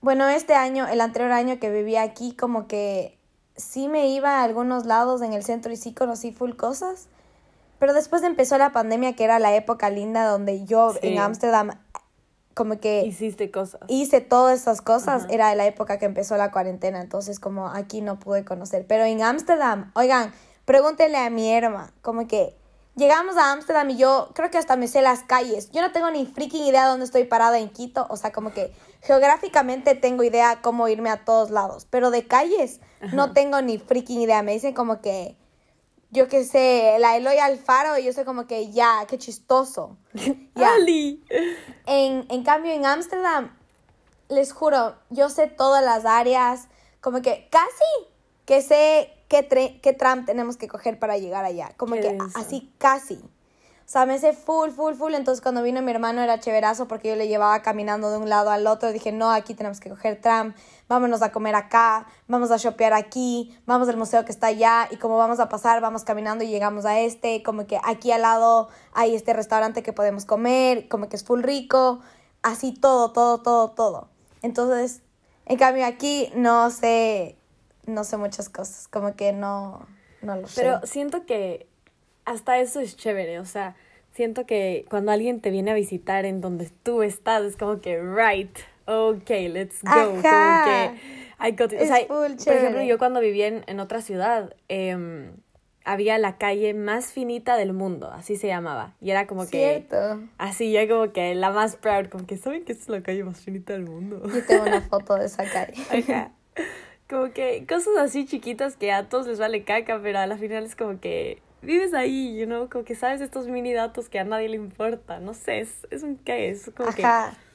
bueno, 0.00 0.28
este 0.28 0.54
año, 0.54 0.86
el 0.86 1.00
anterior 1.00 1.32
año 1.32 1.58
que 1.58 1.70
vivía 1.70 2.02
aquí, 2.02 2.34
como 2.34 2.66
que 2.66 3.18
sí 3.56 3.88
me 3.88 4.08
iba 4.08 4.40
a 4.40 4.44
algunos 4.44 4.86
lados 4.86 5.22
en 5.22 5.32
el 5.32 5.42
centro 5.42 5.72
y 5.72 5.76
sí 5.76 5.92
conocí 5.94 6.32
full 6.32 6.52
cosas. 6.52 7.08
Pero 7.78 7.92
después 7.92 8.22
empezó 8.22 8.56
la 8.56 8.72
pandemia, 8.72 9.14
que 9.14 9.24
era 9.24 9.38
la 9.38 9.54
época 9.54 9.90
linda 9.90 10.26
donde 10.26 10.64
yo 10.64 10.92
Sí. 10.92 11.00
en 11.02 11.18
Ámsterdam 11.18 11.72
como 12.56 12.80
que 12.80 13.04
Hiciste 13.04 13.50
cosas. 13.50 13.82
hice 13.86 14.22
todas 14.22 14.58
esas 14.58 14.80
cosas, 14.80 15.24
Ajá. 15.24 15.32
era 15.34 15.54
la 15.54 15.66
época 15.66 15.98
que 15.98 16.06
empezó 16.06 16.38
la 16.38 16.50
cuarentena, 16.50 17.02
entonces 17.02 17.38
como 17.38 17.68
aquí 17.68 18.00
no 18.00 18.18
pude 18.18 18.46
conocer. 18.46 18.86
Pero 18.86 19.04
en 19.04 19.22
Ámsterdam, 19.22 19.92
oigan, 19.94 20.32
pregúntenle 20.64 21.18
a 21.18 21.28
mi 21.28 21.52
herma, 21.52 21.92
como 22.00 22.26
que 22.26 22.56
llegamos 22.96 23.36
a 23.36 23.52
Ámsterdam 23.52 23.90
y 23.90 23.98
yo 23.98 24.30
creo 24.34 24.50
que 24.50 24.56
hasta 24.56 24.74
me 24.76 24.88
sé 24.88 25.02
las 25.02 25.22
calles. 25.22 25.70
Yo 25.70 25.82
no 25.82 25.92
tengo 25.92 26.10
ni 26.10 26.24
freaking 26.24 26.64
idea 26.64 26.84
de 26.84 26.88
dónde 26.90 27.04
estoy 27.04 27.24
parada 27.24 27.58
en 27.58 27.68
Quito, 27.68 28.06
o 28.08 28.16
sea, 28.16 28.32
como 28.32 28.54
que 28.54 28.72
geográficamente 29.02 29.94
tengo 29.94 30.22
idea 30.22 30.60
cómo 30.62 30.88
irme 30.88 31.10
a 31.10 31.26
todos 31.26 31.50
lados, 31.50 31.86
pero 31.90 32.10
de 32.10 32.26
calles 32.26 32.80
no 33.12 33.34
tengo 33.34 33.60
ni 33.60 33.76
freaking 33.76 34.22
idea. 34.22 34.42
Me 34.42 34.52
dicen 34.52 34.72
como 34.72 35.02
que, 35.02 35.36
yo 36.16 36.28
qué 36.28 36.44
sé, 36.44 36.96
la 36.98 37.16
Eloy 37.16 37.38
Alfaro 37.38 37.96
y 37.98 38.04
yo 38.04 38.12
soy 38.12 38.24
como 38.24 38.46
que, 38.46 38.72
ya, 38.72 39.04
qué 39.08 39.18
chistoso. 39.18 39.96
Ya. 40.56 40.72
Ali. 40.74 41.22
En, 41.84 42.26
en 42.30 42.42
cambio, 42.42 42.72
en 42.72 42.86
Ámsterdam, 42.86 43.54
les 44.30 44.52
juro, 44.52 44.96
yo 45.10 45.28
sé 45.28 45.46
todas 45.48 45.84
las 45.84 46.04
áreas, 46.06 46.68
como 47.02 47.20
que 47.20 47.46
casi 47.50 47.84
que 48.46 48.62
sé 48.62 49.12
qué, 49.28 49.46
tre- 49.48 49.80
qué 49.82 49.92
tram 49.92 50.24
tenemos 50.24 50.56
que 50.56 50.66
coger 50.66 50.98
para 50.98 51.18
llegar 51.18 51.44
allá. 51.44 51.72
Como 51.76 51.94
Qué 51.94 52.00
que 52.00 52.08
denso. 52.12 52.38
así 52.38 52.72
casi. 52.78 53.20
O 53.86 53.88
sea, 53.88 54.04
me 54.04 54.18
sé 54.18 54.32
full, 54.32 54.70
full, 54.70 54.94
full. 54.94 55.14
Entonces, 55.14 55.40
cuando 55.40 55.62
vino 55.62 55.80
mi 55.80 55.92
hermano 55.92 56.20
era 56.20 56.40
chéverazo 56.40 56.88
porque 56.88 57.08
yo 57.10 57.14
le 57.14 57.28
llevaba 57.28 57.62
caminando 57.62 58.10
de 58.10 58.18
un 58.18 58.28
lado 58.28 58.50
al 58.50 58.66
otro. 58.66 58.90
Dije, 58.90 59.12
no, 59.12 59.30
aquí 59.30 59.54
tenemos 59.54 59.78
que 59.78 59.88
coger 59.90 60.20
tram. 60.20 60.54
Vámonos 60.88 61.22
a 61.22 61.30
comer 61.30 61.54
acá. 61.54 62.08
Vamos 62.26 62.50
a 62.50 62.56
shopear 62.56 62.92
aquí. 62.92 63.56
Vamos 63.64 63.88
al 63.88 63.96
museo 63.96 64.24
que 64.24 64.32
está 64.32 64.48
allá. 64.48 64.88
Y 64.90 64.96
como 64.96 65.16
vamos 65.16 65.38
a 65.38 65.48
pasar, 65.48 65.80
vamos 65.80 66.02
caminando 66.02 66.42
y 66.42 66.48
llegamos 66.48 66.84
a 66.84 66.98
este. 66.98 67.44
Como 67.44 67.68
que 67.68 67.78
aquí 67.84 68.10
al 68.10 68.22
lado 68.22 68.68
hay 68.92 69.14
este 69.14 69.32
restaurante 69.32 69.84
que 69.84 69.92
podemos 69.92 70.24
comer. 70.24 70.88
Como 70.88 71.08
que 71.08 71.14
es 71.14 71.22
full 71.22 71.44
rico. 71.44 72.00
Así 72.42 72.72
todo, 72.72 73.12
todo, 73.12 73.38
todo, 73.38 73.70
todo. 73.70 74.08
Entonces, 74.42 75.02
en 75.44 75.58
cambio 75.58 75.86
aquí 75.86 76.32
no 76.34 76.70
sé, 76.70 77.38
no 77.86 78.02
sé 78.02 78.16
muchas 78.16 78.48
cosas. 78.48 78.88
Como 78.88 79.14
que 79.14 79.32
no, 79.32 79.86
no 80.22 80.34
lo 80.34 80.48
sé. 80.48 80.60
Pero 80.60 80.80
siento 80.88 81.24
que 81.24 81.68
hasta 82.26 82.58
eso 82.58 82.80
es 82.80 82.96
chévere, 82.96 83.38
o 83.38 83.46
sea, 83.46 83.74
siento 84.10 84.44
que 84.44 84.84
cuando 84.90 85.12
alguien 85.12 85.40
te 85.40 85.50
viene 85.50 85.70
a 85.70 85.74
visitar 85.74 86.26
en 86.26 86.40
donde 86.40 86.68
tú 86.82 87.02
estás, 87.02 87.42
es 87.44 87.56
como 87.56 87.80
que, 87.80 88.02
right, 88.02 88.54
okay, 88.86 89.48
let's 89.48 89.82
go. 89.82 89.90
Como 89.90 90.18
Ajá. 90.18 90.64
que, 90.64 91.48
I 91.48 91.52
got 91.52 91.72
it. 91.72 91.80
O 91.80 91.86
sea, 91.86 92.06
por 92.06 92.54
ejemplo, 92.54 92.82
yo 92.82 92.98
cuando 92.98 93.20
vivía 93.20 93.46
en, 93.46 93.64
en 93.66 93.78
otra 93.80 94.00
ciudad, 94.00 94.54
em, 94.68 95.32
había 95.84 96.18
la 96.18 96.36
calle 96.36 96.74
más 96.74 97.12
finita 97.12 97.56
del 97.56 97.72
mundo, 97.72 98.10
así 98.10 98.36
se 98.36 98.48
llamaba. 98.48 98.94
Y 99.00 99.10
era 99.10 99.26
como 99.28 99.42
que, 99.42 99.84
Cierto. 99.88 100.20
así 100.36 100.72
ya 100.72 100.88
como 100.88 101.12
que 101.12 101.34
la 101.36 101.50
más 101.50 101.76
proud, 101.76 102.06
como 102.06 102.26
que, 102.26 102.36
¿saben 102.36 102.64
que 102.64 102.72
es 102.72 102.88
la 102.88 103.02
calle 103.02 103.22
más 103.22 103.40
finita 103.40 103.72
del 103.74 103.84
mundo? 103.84 104.20
Yo 104.26 104.44
tengo 104.44 104.64
una 104.64 104.80
foto 104.80 105.14
de 105.14 105.26
esa 105.26 105.44
calle. 105.44 105.74
Ajá. 106.12 106.32
Como 107.08 107.30
que 107.32 107.64
cosas 107.68 107.96
así 107.98 108.26
chiquitas 108.26 108.76
que 108.76 108.90
a 108.90 109.08
todos 109.08 109.28
les 109.28 109.38
vale 109.38 109.62
caca, 109.62 110.00
pero 110.02 110.18
a 110.18 110.26
la 110.26 110.36
final 110.38 110.64
es 110.64 110.74
como 110.74 110.98
que 110.98 111.40
vives 111.62 111.94
ahí, 111.94 112.38
you 112.38 112.46
know, 112.46 112.68
como 112.68 112.84
que 112.84 112.94
sabes 112.94 113.20
estos 113.20 113.48
mini 113.48 113.72
datos 113.72 114.08
que 114.08 114.18
a 114.18 114.24
nadie 114.24 114.48
le 114.48 114.56
importa. 114.56 115.20
No 115.20 115.34
sé, 115.34 115.60
es, 115.60 115.86
es 115.90 116.02
un 116.02 116.16
qué, 116.16 116.50
es 116.50 116.70
como 116.76 116.88
Ajá. 116.90 117.32
que 117.32 117.46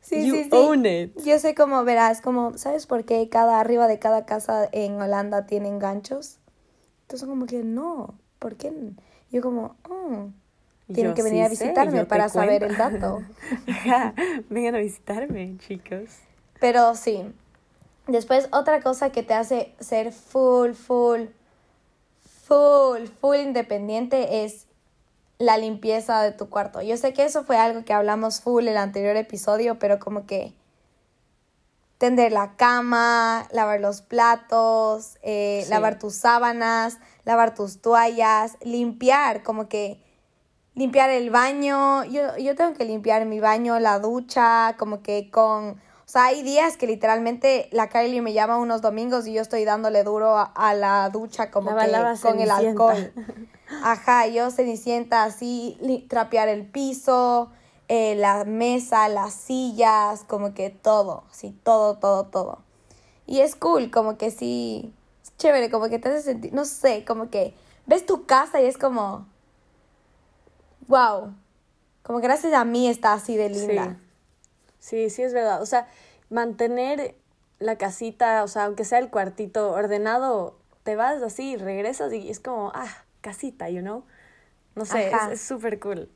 Sí, 0.00 0.24
you 0.26 0.34
sí, 0.36 0.44
sí. 0.44 0.50
own 0.52 0.86
it. 0.86 1.20
Yo 1.24 1.38
sé 1.38 1.54
cómo 1.54 1.82
verás, 1.84 2.20
como, 2.20 2.56
¿sabes 2.58 2.86
por 2.86 3.04
qué 3.04 3.28
cada 3.28 3.58
arriba 3.60 3.88
de 3.88 3.98
cada 3.98 4.24
casa 4.24 4.68
en 4.72 5.00
Holanda 5.00 5.46
tienen 5.46 5.78
ganchos? 5.80 6.38
Entonces 7.02 7.28
como 7.28 7.46
que 7.46 7.62
no, 7.64 8.14
¿por 8.38 8.56
qué? 8.56 8.72
Yo 9.32 9.42
como, 9.42 9.76
oh, 9.88 10.28
tienen 10.92 11.12
Yo 11.12 11.14
que 11.14 11.22
venir 11.22 11.40
sí 11.40 11.42
a 11.42 11.48
visitarme 11.48 12.04
para 12.04 12.28
saber 12.28 12.60
cuento. 12.60 12.66
el 12.66 12.76
dato. 12.76 13.22
Ajá, 13.66 14.14
Vengan 14.48 14.76
a 14.76 14.78
visitarme, 14.78 15.56
chicos. 15.58 16.20
Pero 16.60 16.94
sí. 16.94 17.32
Después, 18.06 18.48
otra 18.52 18.80
cosa 18.80 19.10
que 19.10 19.22
te 19.22 19.34
hace 19.34 19.74
ser 19.80 20.12
full, 20.12 20.72
full, 20.72 21.22
full, 22.46 23.06
full 23.20 23.36
independiente 23.36 24.44
es 24.44 24.66
la 25.38 25.58
limpieza 25.58 26.22
de 26.22 26.32
tu 26.32 26.48
cuarto. 26.48 26.80
Yo 26.80 26.96
sé 26.96 27.12
que 27.12 27.24
eso 27.24 27.44
fue 27.44 27.56
algo 27.56 27.84
que 27.84 27.92
hablamos 27.92 28.40
full 28.40 28.64
en 28.64 28.70
el 28.70 28.76
anterior 28.78 29.16
episodio, 29.16 29.78
pero 29.78 29.98
como 29.98 30.26
que 30.26 30.54
tender 31.98 32.32
la 32.32 32.56
cama, 32.56 33.48
lavar 33.52 33.80
los 33.80 34.02
platos, 34.02 35.16
eh, 35.22 35.62
Sí. 35.64 35.70
lavar 35.70 35.98
tus 35.98 36.14
sábanas, 36.14 36.98
lavar 37.24 37.54
tus 37.54 37.80
toallas, 37.80 38.56
limpiar, 38.62 39.42
como 39.42 39.68
que 39.68 40.00
limpiar 40.74 41.10
el 41.10 41.30
baño. 41.30 42.04
Yo, 42.04 42.36
yo 42.36 42.54
tengo 42.54 42.74
que 42.74 42.84
limpiar 42.84 43.24
mi 43.24 43.40
baño, 43.40 43.78
la 43.80 43.98
ducha, 43.98 44.76
como 44.78 45.02
que 45.02 45.30
con... 45.30 45.80
O 46.06 46.08
sea, 46.08 46.26
hay 46.26 46.44
días 46.44 46.76
que 46.76 46.86
literalmente 46.86 47.68
la 47.72 47.88
Kylie 47.88 48.22
me 48.22 48.32
llama 48.32 48.58
unos 48.58 48.80
domingos 48.80 49.26
y 49.26 49.32
yo 49.32 49.42
estoy 49.42 49.64
dándole 49.64 50.04
duro 50.04 50.38
a, 50.38 50.44
a 50.44 50.72
la 50.72 51.10
ducha 51.10 51.50
como 51.50 51.72
La 51.72 52.14
que 52.14 52.20
con 52.20 52.38
el 52.38 52.48
alcohol. 52.48 53.12
Ajá, 53.82 54.28
yo 54.28 54.52
cenicienta 54.52 55.24
así, 55.24 55.76
trapear 56.08 56.48
el 56.48 56.64
piso, 56.64 57.50
eh, 57.88 58.14
la 58.14 58.44
mesa, 58.44 59.08
las 59.08 59.34
sillas, 59.34 60.22
como 60.22 60.54
que 60.54 60.70
todo, 60.70 61.24
sí, 61.32 61.58
todo, 61.64 61.96
todo, 61.98 62.26
todo. 62.26 62.58
Y 63.26 63.40
es 63.40 63.56
cool, 63.56 63.90
como 63.90 64.16
que 64.16 64.30
sí, 64.30 64.94
es 65.24 65.36
chévere, 65.38 65.72
como 65.72 65.88
que 65.88 65.98
te 65.98 66.08
hace 66.08 66.22
sentir, 66.22 66.54
no 66.54 66.66
sé, 66.66 67.04
como 67.04 67.30
que 67.30 67.52
ves 67.86 68.06
tu 68.06 68.26
casa 68.26 68.62
y 68.62 68.66
es 68.66 68.78
como, 68.78 69.26
wow, 70.86 71.34
como 72.04 72.20
gracias 72.20 72.52
a 72.52 72.64
mí 72.64 72.88
está 72.88 73.12
así 73.12 73.36
de 73.36 73.48
linda. 73.48 73.96
Sí. 73.98 74.05
Sí, 74.86 75.10
sí 75.10 75.22
es 75.22 75.34
verdad. 75.34 75.60
O 75.60 75.66
sea, 75.66 75.88
mantener 76.30 77.16
la 77.58 77.76
casita, 77.76 78.44
o 78.44 78.48
sea, 78.48 78.66
aunque 78.66 78.84
sea 78.84 78.98
el 78.98 79.10
cuartito 79.10 79.72
ordenado, 79.72 80.56
te 80.84 80.94
vas 80.94 81.22
así, 81.22 81.56
regresas 81.56 82.12
y 82.12 82.30
es 82.30 82.38
como, 82.38 82.70
ah, 82.74 83.04
casita, 83.20 83.68
you 83.68 83.80
know? 83.80 84.04
No 84.76 84.84
sé, 84.84 85.10
es 85.32 85.40
súper 85.40 85.80
cool. 85.80 86.08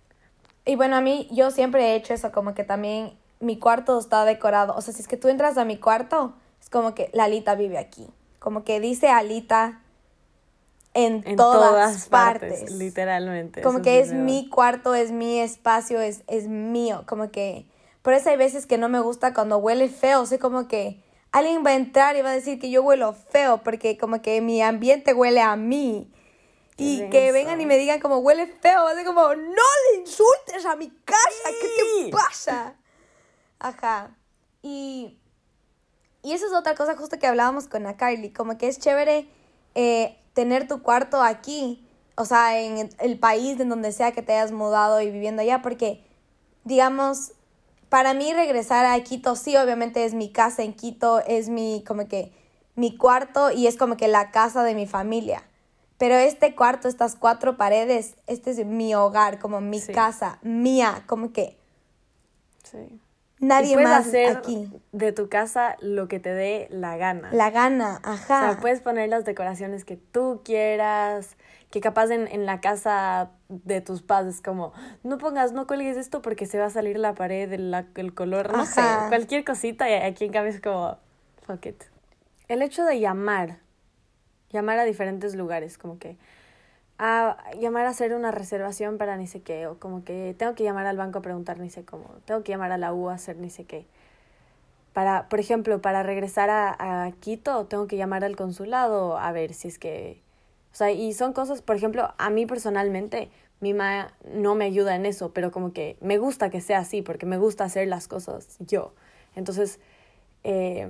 Y 0.64 0.76
bueno, 0.76 0.96
a 0.96 1.00
mí, 1.00 1.28
yo 1.32 1.50
siempre 1.50 1.92
he 1.92 1.96
hecho 1.96 2.14
eso, 2.14 2.30
como 2.30 2.54
que 2.54 2.62
también 2.62 3.18
mi 3.40 3.58
cuarto 3.58 3.98
está 3.98 4.24
decorado. 4.24 4.74
O 4.76 4.82
sea, 4.82 4.94
si 4.94 5.00
es 5.00 5.08
que 5.08 5.16
tú 5.16 5.28
entras 5.28 5.56
a 5.58 5.64
mi 5.64 5.78
cuarto, 5.78 6.34
es 6.60 6.68
como 6.68 6.94
que 6.94 7.10
la 7.12 7.24
Alita 7.24 7.54
vive 7.54 7.78
aquí. 7.78 8.06
Como 8.38 8.62
que 8.62 8.78
dice 8.78 9.08
Alita 9.08 9.80
en, 10.92 11.36
todas, 11.36 12.08
partes, 12.08 12.70
Literalmente. 12.70 13.62
Como 13.62 13.80
que 13.80 14.00
es 14.00 14.12
mi 14.12 14.48
cuarto, 14.48 14.94
es 14.94 15.10
mi 15.10 15.40
espacio, 15.40 16.00
es, 16.00 16.22
es 16.26 16.46
mío. 16.46 17.04
Como 17.06 17.30
que. 17.30 17.66
Por 18.02 18.14
eso 18.14 18.30
hay 18.30 18.36
veces 18.36 18.66
que 18.66 18.78
no 18.78 18.88
me 18.88 19.00
gusta 19.00 19.34
cuando 19.34 19.58
huele 19.58 19.88
feo. 19.88 20.24
Sea, 20.26 20.38
como 20.38 20.68
que 20.68 21.02
alguien 21.32 21.64
va 21.64 21.70
a 21.70 21.74
entrar 21.74 22.16
y 22.16 22.22
va 22.22 22.30
a 22.30 22.34
decir 22.34 22.58
que 22.58 22.70
yo 22.70 22.82
huelo 22.82 23.12
feo, 23.12 23.62
porque 23.62 23.98
como 23.98 24.22
que 24.22 24.40
mi 24.40 24.62
ambiente 24.62 25.14
huele 25.14 25.40
a 25.40 25.56
mí. 25.56 26.10
Y 26.76 27.10
que 27.10 27.30
vengan 27.30 27.60
y 27.60 27.66
me 27.66 27.76
digan 27.76 28.00
como 28.00 28.18
huele 28.18 28.46
feo, 28.46 28.86
así 28.86 29.04
como, 29.04 29.34
no 29.34 29.34
le 29.34 30.00
insultes 30.00 30.64
a 30.64 30.76
mi 30.76 30.88
casa, 30.88 31.50
¿qué 31.60 31.68
te 32.06 32.10
pasa? 32.10 32.74
Ajá. 33.58 34.16
Y, 34.62 35.18
y 36.22 36.32
eso 36.32 36.46
es 36.46 36.54
otra 36.54 36.74
cosa 36.74 36.96
justo 36.96 37.18
que 37.18 37.26
hablábamos 37.26 37.68
con 37.68 37.86
a 37.86 37.98
Kylie, 37.98 38.32
como 38.32 38.56
que 38.56 38.66
es 38.66 38.78
chévere 38.78 39.28
eh, 39.74 40.18
tener 40.32 40.66
tu 40.66 40.82
cuarto 40.82 41.22
aquí, 41.22 41.86
o 42.16 42.24
sea, 42.24 42.58
en 42.58 42.88
el 42.98 43.18
país 43.18 43.60
en 43.60 43.68
donde 43.68 43.92
sea 43.92 44.12
que 44.12 44.22
te 44.22 44.32
hayas 44.32 44.52
mudado 44.52 45.02
y 45.02 45.10
viviendo 45.10 45.42
allá, 45.42 45.60
porque, 45.60 46.02
digamos, 46.64 47.32
para 47.90 48.14
mí 48.14 48.32
regresar 48.32 48.86
a 48.86 48.98
Quito, 49.02 49.36
sí, 49.36 49.56
obviamente 49.56 50.04
es 50.06 50.14
mi 50.14 50.30
casa 50.30 50.62
en 50.62 50.72
Quito, 50.72 51.20
es 51.26 51.50
mi, 51.50 51.84
como 51.86 52.08
que, 52.08 52.32
mi 52.76 52.96
cuarto 52.96 53.50
y 53.50 53.66
es 53.66 53.76
como 53.76 53.98
que 53.98 54.08
la 54.08 54.30
casa 54.30 54.62
de 54.62 54.74
mi 54.74 54.86
familia. 54.86 55.42
Pero 55.98 56.14
este 56.14 56.54
cuarto, 56.54 56.88
estas 56.88 57.16
cuatro 57.16 57.58
paredes, 57.58 58.14
este 58.26 58.52
es 58.52 58.64
mi 58.64 58.94
hogar, 58.94 59.38
como 59.38 59.60
mi 59.60 59.82
casa, 59.82 60.38
mía, 60.40 61.02
como 61.06 61.32
que... 61.32 61.58
Sí. 62.62 63.00
Nadie 63.40 63.76
más 63.76 64.06
hacer 64.06 64.36
aquí. 64.36 64.70
De 64.92 65.12
tu 65.12 65.28
casa 65.28 65.76
lo 65.80 66.08
que 66.08 66.20
te 66.20 66.32
dé 66.32 66.68
la 66.70 66.96
gana. 66.96 67.30
La 67.32 67.50
gana, 67.50 68.00
ajá. 68.02 68.50
O 68.50 68.52
sea, 68.52 68.58
puedes 68.60 68.80
poner 68.80 69.08
las 69.08 69.24
decoraciones 69.24 69.84
que 69.84 69.96
tú 69.96 70.42
quieras, 70.44 71.36
que 71.70 71.80
capaz 71.80 72.10
en, 72.10 72.26
en 72.28 72.46
la 72.46 72.60
casa 72.60 73.30
de 73.48 73.80
tus 73.80 74.02
padres, 74.02 74.40
como, 74.40 74.72
no 75.02 75.18
pongas, 75.18 75.52
no 75.52 75.66
cuelgues 75.66 75.96
esto 75.96 76.20
porque 76.20 76.46
se 76.46 76.58
va 76.58 76.66
a 76.66 76.70
salir 76.70 76.98
la 76.98 77.14
pared, 77.14 77.52
el, 77.52 77.74
el 77.94 78.14
color, 78.14 78.52
no 78.56 78.66
sé, 78.66 78.82
cualquier 79.08 79.44
cosita 79.44 79.88
y 79.88 79.94
aquí 79.94 80.24
en 80.24 80.32
cambio 80.32 80.52
es 80.52 80.60
como, 80.60 80.96
fuck 81.46 81.66
it. 81.66 81.84
El 82.48 82.62
hecho 82.62 82.84
de 82.84 82.98
llamar 82.98 83.58
llamar 84.50 84.78
a 84.78 84.84
diferentes 84.84 85.34
lugares, 85.34 85.78
como 85.78 85.98
que 85.98 86.16
a 86.98 87.36
llamar 87.58 87.86
a 87.86 87.90
hacer 87.90 88.14
una 88.14 88.30
reservación 88.30 88.98
para 88.98 89.16
ni 89.16 89.26
sé 89.26 89.42
qué, 89.42 89.66
o 89.66 89.78
como 89.78 90.04
que 90.04 90.34
tengo 90.38 90.54
que 90.54 90.64
llamar 90.64 90.86
al 90.86 90.96
banco 90.96 91.20
a 91.20 91.22
preguntar 91.22 91.58
ni 91.58 91.70
sé 91.70 91.84
cómo, 91.84 92.10
tengo 92.26 92.42
que 92.42 92.52
llamar 92.52 92.72
a 92.72 92.78
la 92.78 92.92
U 92.92 93.08
a 93.08 93.14
hacer 93.14 93.36
ni 93.36 93.48
sé 93.48 93.64
qué. 93.64 93.86
Para, 94.92 95.28
por 95.28 95.38
ejemplo, 95.38 95.80
para 95.80 96.02
regresar 96.02 96.50
a, 96.50 97.04
a 97.06 97.12
Quito, 97.12 97.64
tengo 97.66 97.86
que 97.86 97.96
llamar 97.96 98.24
al 98.24 98.36
consulado 98.36 99.18
a 99.18 99.32
ver 99.32 99.54
si 99.54 99.68
es 99.68 99.78
que... 99.78 100.20
O 100.72 100.76
sea, 100.76 100.90
y 100.90 101.12
son 101.12 101.32
cosas, 101.32 101.62
por 101.62 101.76
ejemplo, 101.76 102.12
a 102.16 102.30
mí 102.30 102.46
personalmente, 102.46 103.30
mi 103.60 103.74
mamá 103.74 104.14
no 104.32 104.54
me 104.54 104.64
ayuda 104.64 104.94
en 104.96 105.04
eso, 105.04 105.32
pero 105.32 105.50
como 105.50 105.72
que 105.72 105.96
me 106.00 106.18
gusta 106.18 106.50
que 106.50 106.60
sea 106.60 106.78
así, 106.78 107.02
porque 107.02 107.26
me 107.26 107.38
gusta 107.38 107.64
hacer 107.64 107.88
las 107.88 108.08
cosas 108.08 108.56
yo. 108.60 108.94
Entonces, 109.36 109.80
eh, 110.44 110.88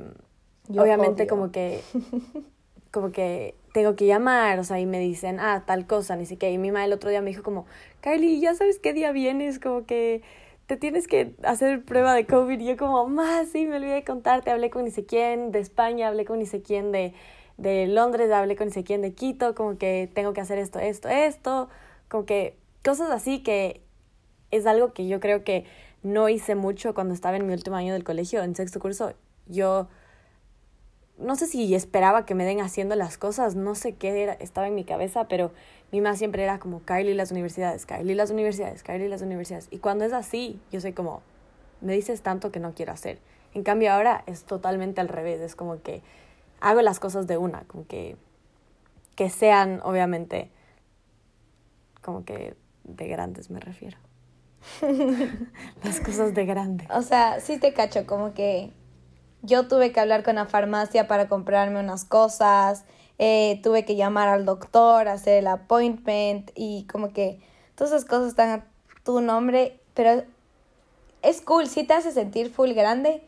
obviamente 0.69 1.27
como 1.27 1.51
que 1.51 1.83
como 2.90 3.12
que 3.12 3.55
tengo 3.73 3.95
que 3.95 4.07
llamar, 4.07 4.59
o 4.59 4.64
sea, 4.64 4.81
y 4.81 4.87
me 4.87 4.99
dicen, 4.99 5.38
ah, 5.40 5.62
tal 5.66 5.87
cosa, 5.87 6.16
ni 6.16 6.27
siquiera. 6.27 6.53
Y 6.53 6.59
mi 6.59 6.71
mamá 6.71 6.85
el 6.85 6.93
otro 6.93 7.11
día 7.11 7.23
me 7.23 7.31
dijo 7.31 7.43
como, 7.43 7.66
Kylie, 8.01 8.40
¿ya 8.40 8.55
sabes 8.55 8.79
qué 8.79 8.93
día 8.93 9.12
vienes? 9.12 9.61
Como 9.61 9.87
que 9.87 10.23
te 10.66 10.77
tienes 10.77 11.07
que 11.07 11.35
hacer 11.45 11.85
prueba 11.85 12.14
de 12.14 12.27
COVID. 12.27 12.59
Y 12.59 12.66
yo 12.66 12.77
como, 12.77 13.07
más, 13.09 13.49
sí, 13.49 13.66
me 13.66 13.77
olvidé 13.77 13.95
de 13.95 14.05
contarte, 14.05 14.51
hablé 14.51 14.71
con 14.71 14.85
ni 14.85 14.90
sé 14.90 15.05
quién 15.05 15.53
de 15.53 15.61
España, 15.61 16.09
hablé 16.09 16.25
con 16.25 16.40
ni 16.40 16.47
sé 16.47 16.62
quién 16.62 16.90
de, 16.90 17.14
de 17.61 17.87
Londres, 17.87 18.31
hablé 18.33 18.57
con 18.57 18.70
quién 18.70 19.03
de 19.03 19.12
Quito, 19.12 19.55
como 19.55 19.77
que 19.77 20.11
tengo 20.14 20.33
que 20.33 20.40
hacer 20.40 20.59
esto, 20.59 20.79
esto, 20.79 21.09
esto, 21.09 21.68
como 22.09 22.25
que 22.25 22.57
cosas 22.83 23.11
así 23.11 23.42
que 23.42 23.83
es 24.51 24.66
algo 24.66 24.94
que 24.94 25.07
yo 25.07 25.20
creo 25.20 25.44
que 25.44 25.66
no 26.03 26.31
hice 26.31 26.55
mucho 26.55 26.94
cuando 26.94 27.12
estaba 27.12 27.37
en 27.37 27.46
mi 27.46 27.53
último 27.53 27.77
año 27.77 27.92
del 27.92 28.03
colegio, 28.03 28.42
en 28.42 28.57
sexto 28.57 28.81
curso. 28.81 29.12
Yo 29.46 29.88
no 31.18 31.37
sé 31.37 31.46
si 31.46 31.75
esperaba 31.75 32.25
que 32.25 32.35
me 32.35 32.46
den 32.46 32.61
haciendo 32.62 32.96
las 32.96 33.18
cosas, 33.18 33.55
no 33.57 33.75
sé 33.75 33.94
qué 33.94 34.23
era, 34.23 34.33
estaba 34.33 34.66
en 34.66 34.75
mi 34.75 34.85
cabeza, 34.85 35.29
pero 35.29 35.53
mi 35.92 36.01
mamá 36.01 36.16
siempre 36.16 36.42
era 36.42 36.59
como 36.59 36.83
Kylie 36.83 37.14
las 37.14 37.31
universidades, 37.31 37.85
Kylie 37.85 38.14
las 38.14 38.31
universidades, 38.31 38.83
Kylie 38.83 39.11
las 39.11 39.20
universidades. 39.20 39.68
Y 39.70 39.79
cuando 39.79 40.07
es 40.07 40.14
así, 40.14 40.59
yo 40.73 40.81
soy 40.81 40.94
como, 40.94 41.20
me 41.83 41.92
dices 41.92 42.23
tanto 42.23 42.51
que 42.51 42.59
no 42.59 42.73
quiero 42.73 42.92
hacer. 42.92 43.18
En 43.53 43.64
cambio 43.64 43.92
ahora 43.92 44.25
es 44.27 44.44
totalmente 44.44 45.03
al 45.03 45.09
revés, 45.09 45.40
es 45.40 45.55
como 45.55 45.83
que 45.83 46.01
hago 46.61 46.83
las 46.83 47.01
cosas 47.01 47.27
de 47.27 47.37
una, 47.37 47.62
como 47.64 47.87
que, 47.87 48.16
que 49.16 49.31
sean 49.31 49.81
obviamente 49.83 50.51
como 52.03 52.25
que 52.25 52.55
de 52.85 53.09
grandes 53.09 53.51
me 53.51 53.61
refiero. 53.61 53.99
las 55.85 56.01
cosas 56.01 56.35
de 56.35 56.44
grandes. 56.44 56.88
O 56.90 57.03
sea, 57.03 57.40
sí 57.40 57.59
te 57.59 57.73
cacho, 57.73 58.07
como 58.07 58.35
que 58.35 58.73
yo 59.42 59.68
tuve 59.68 59.92
que 59.92 60.01
hablar 60.01 60.23
con 60.23 60.37
la 60.37 60.46
farmacia 60.46 61.09
para 61.09 61.29
comprarme 61.29 61.81
unas 61.81 62.05
cosas, 62.05 62.85
eh, 63.18 63.61
tuve 63.62 63.85
que 63.85 63.96
llamar 63.96 64.29
al 64.29 64.44
doctor, 64.44 65.09
hacer 65.09 65.38
el 65.38 65.46
appointment 65.46 66.51
y 66.55 66.87
como 66.87 67.12
que 67.12 67.40
todas 67.75 67.92
esas 67.92 68.05
cosas 68.05 68.29
están 68.29 68.51
a 68.51 68.66
tu 69.05 69.20
nombre, 69.20 69.81
pero 69.94 70.25
es 71.23 71.40
cool, 71.42 71.66
sí 71.66 71.85
te 71.85 71.94
hace 71.94 72.12
sentir 72.12 72.51
full 72.51 72.73
grande, 72.73 73.23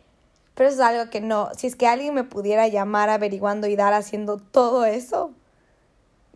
pero 0.54 0.68
eso 0.68 0.82
es 0.82 0.88
algo 0.88 1.10
que 1.10 1.20
no, 1.20 1.50
si 1.56 1.66
es 1.66 1.76
que 1.76 1.86
alguien 1.86 2.14
me 2.14 2.24
pudiera 2.24 2.68
llamar 2.68 3.08
averiguando 3.10 3.66
y 3.66 3.76
dar 3.76 3.94
haciendo 3.94 4.36
todo 4.36 4.84
eso, 4.84 5.32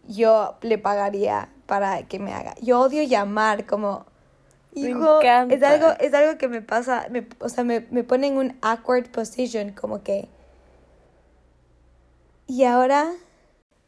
yo 0.08 0.56
le 0.62 0.78
pagaría 0.78 1.48
para 1.66 2.02
que 2.04 2.18
me 2.18 2.32
haga. 2.32 2.54
Yo 2.60 2.80
odio 2.80 3.02
llamar 3.02 3.66
como 3.66 4.06
Hijo, 4.76 5.20
es 5.22 5.62
algo, 5.62 5.88
es 6.00 6.12
algo 6.12 6.36
que 6.36 6.48
me 6.48 6.60
pasa, 6.60 7.06
me, 7.10 7.26
o 7.38 7.48
sea, 7.48 7.64
me, 7.64 7.86
me 7.90 8.04
pone 8.04 8.26
en 8.26 8.36
un 8.36 8.58
awkward 8.60 9.10
position, 9.10 9.72
como 9.72 10.02
que... 10.02 10.28
Y 12.46 12.64
ahora, 12.64 13.10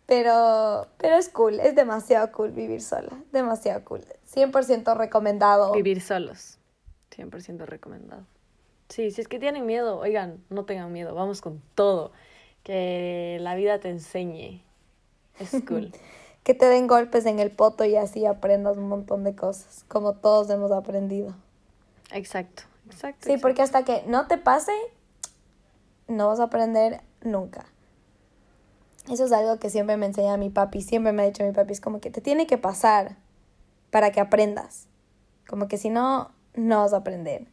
pero, 0.07 0.89
pero 0.97 1.17
es 1.17 1.29
cool, 1.29 1.61
es 1.61 1.75
demasiado 1.75 2.33
cool 2.33 2.53
vivir 2.53 2.81
sola, 2.81 3.11
demasiado 3.33 3.85
cool. 3.85 4.03
100% 4.35 4.97
recomendado. 4.97 5.73
Vivir 5.73 6.01
solos, 6.01 6.59
100% 7.15 7.67
recomendado. 7.67 8.27
Sí, 8.89 9.11
si 9.11 9.21
es 9.21 9.29
que 9.29 9.39
tienen 9.39 9.67
miedo, 9.67 9.99
oigan, 9.99 10.43
no 10.49 10.65
tengan 10.65 10.93
miedo, 10.93 11.15
vamos 11.15 11.41
con 11.41 11.63
todo. 11.75 12.13
Que 12.63 13.39
la 13.41 13.55
vida 13.55 13.79
te 13.81 13.91
enseñe. 13.91 14.63
Es 15.39 15.51
cool. 15.69 15.93
que 16.43 16.55
te 16.55 16.67
den 16.67 16.87
golpes 16.87 17.27
en 17.27 17.39
el 17.39 17.51
poto 17.51 17.85
y 17.85 17.97
así 17.97 18.25
aprendas 18.27 18.77
un 18.77 18.89
montón 18.89 19.25
de 19.25 19.35
cosas, 19.35 19.85
como 19.89 20.15
todos 20.15 20.49
hemos 20.51 20.73
aprendido. 20.73 21.35
Exacto, 22.13 22.63
exacto. 22.87 23.27
Sí, 23.27 23.37
porque 23.37 23.63
hasta 23.63 23.85
que 23.85 24.03
no 24.07 24.27
te 24.27 24.39
pase, 24.39 24.73
no 26.07 26.29
vas 26.29 26.41
a 26.41 26.45
aprender 26.45 27.03
nunca. 27.23 27.67
Eso 29.11 29.25
es 29.25 29.33
algo 29.33 29.59
que 29.59 29.71
siempre 29.71 29.97
me 29.97 30.07
enseña 30.07 30.37
mi 30.37 30.51
papi, 30.51 30.83
siempre 30.83 31.13
me 31.13 31.23
ha 31.23 31.27
dicho 31.27 31.45
mi 31.45 31.53
papi, 31.53 31.73
es 31.73 31.81
como 31.81 32.01
que 32.01 32.11
te 32.11 32.21
tiene 32.21 32.47
que 32.47 32.59
pasar 32.59 33.17
para 33.91 34.13
que 34.13 34.21
aprendas. 34.21 34.87
Como 35.47 35.69
que 35.69 35.79
si 35.79 35.89
no, 35.89 36.31
no 36.55 36.81
vas 36.81 36.93
a 36.93 36.99
aprender. 36.99 37.47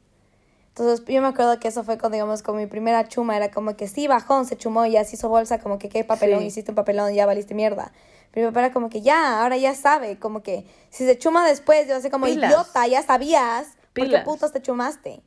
Entonces 0.78 1.06
yo 1.08 1.22
me 1.22 1.30
acuerdo 1.30 1.58
que 1.58 1.70
eso 1.70 1.86
fue 1.86 1.98
cuando, 1.98 2.18
digamos, 2.18 2.44
con 2.44 2.58
mi 2.58 2.66
primera 2.66 3.08
chuma, 3.08 3.38
era 3.38 3.50
como 3.50 3.78
que 3.78 3.88
sí, 3.88 4.08
bajón, 4.08 4.46
se 4.46 4.58
chumó 4.58 4.86
y 4.86 4.92
ya 4.92 5.06
se 5.06 5.16
hizo 5.16 5.30
bolsa, 5.30 5.60
como 5.60 5.80
que 5.80 5.88
qué 5.88 6.04
papelón, 6.04 6.44
hiciste 6.44 6.72
un 6.72 6.76
papelón, 6.76 7.14
ya 7.14 7.26
valiste 7.26 7.54
mierda. 7.54 7.94
Pero 8.32 8.48
mi 8.48 8.52
papá 8.52 8.66
era 8.66 8.74
como 8.74 8.90
que 8.90 9.02
ya, 9.02 9.42
ahora 9.42 9.56
ya 9.56 9.74
sabe, 9.74 10.20
como 10.20 10.44
que 10.44 10.66
si 10.90 11.06
se 11.06 11.18
chuma 11.18 11.48
después, 11.48 11.88
yo 11.88 12.02
sé 12.02 12.12
como 12.12 12.28
idiota, 12.28 12.86
ya 12.88 13.02
sabías, 13.04 13.78
¿por 13.94 14.10
qué 14.10 14.20
putas 14.20 14.52
te 14.52 14.62
chumaste? 14.62 15.22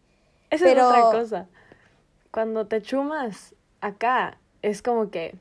Esa 0.50 0.66
Pero... 0.66 0.82
es 0.82 0.86
otra 0.98 1.18
cosa. 1.18 1.46
Cuando 2.30 2.66
te 2.66 2.82
chumas 2.82 3.54
acá, 3.80 4.36
es 4.60 4.82
como 4.82 5.10
que, 5.10 5.34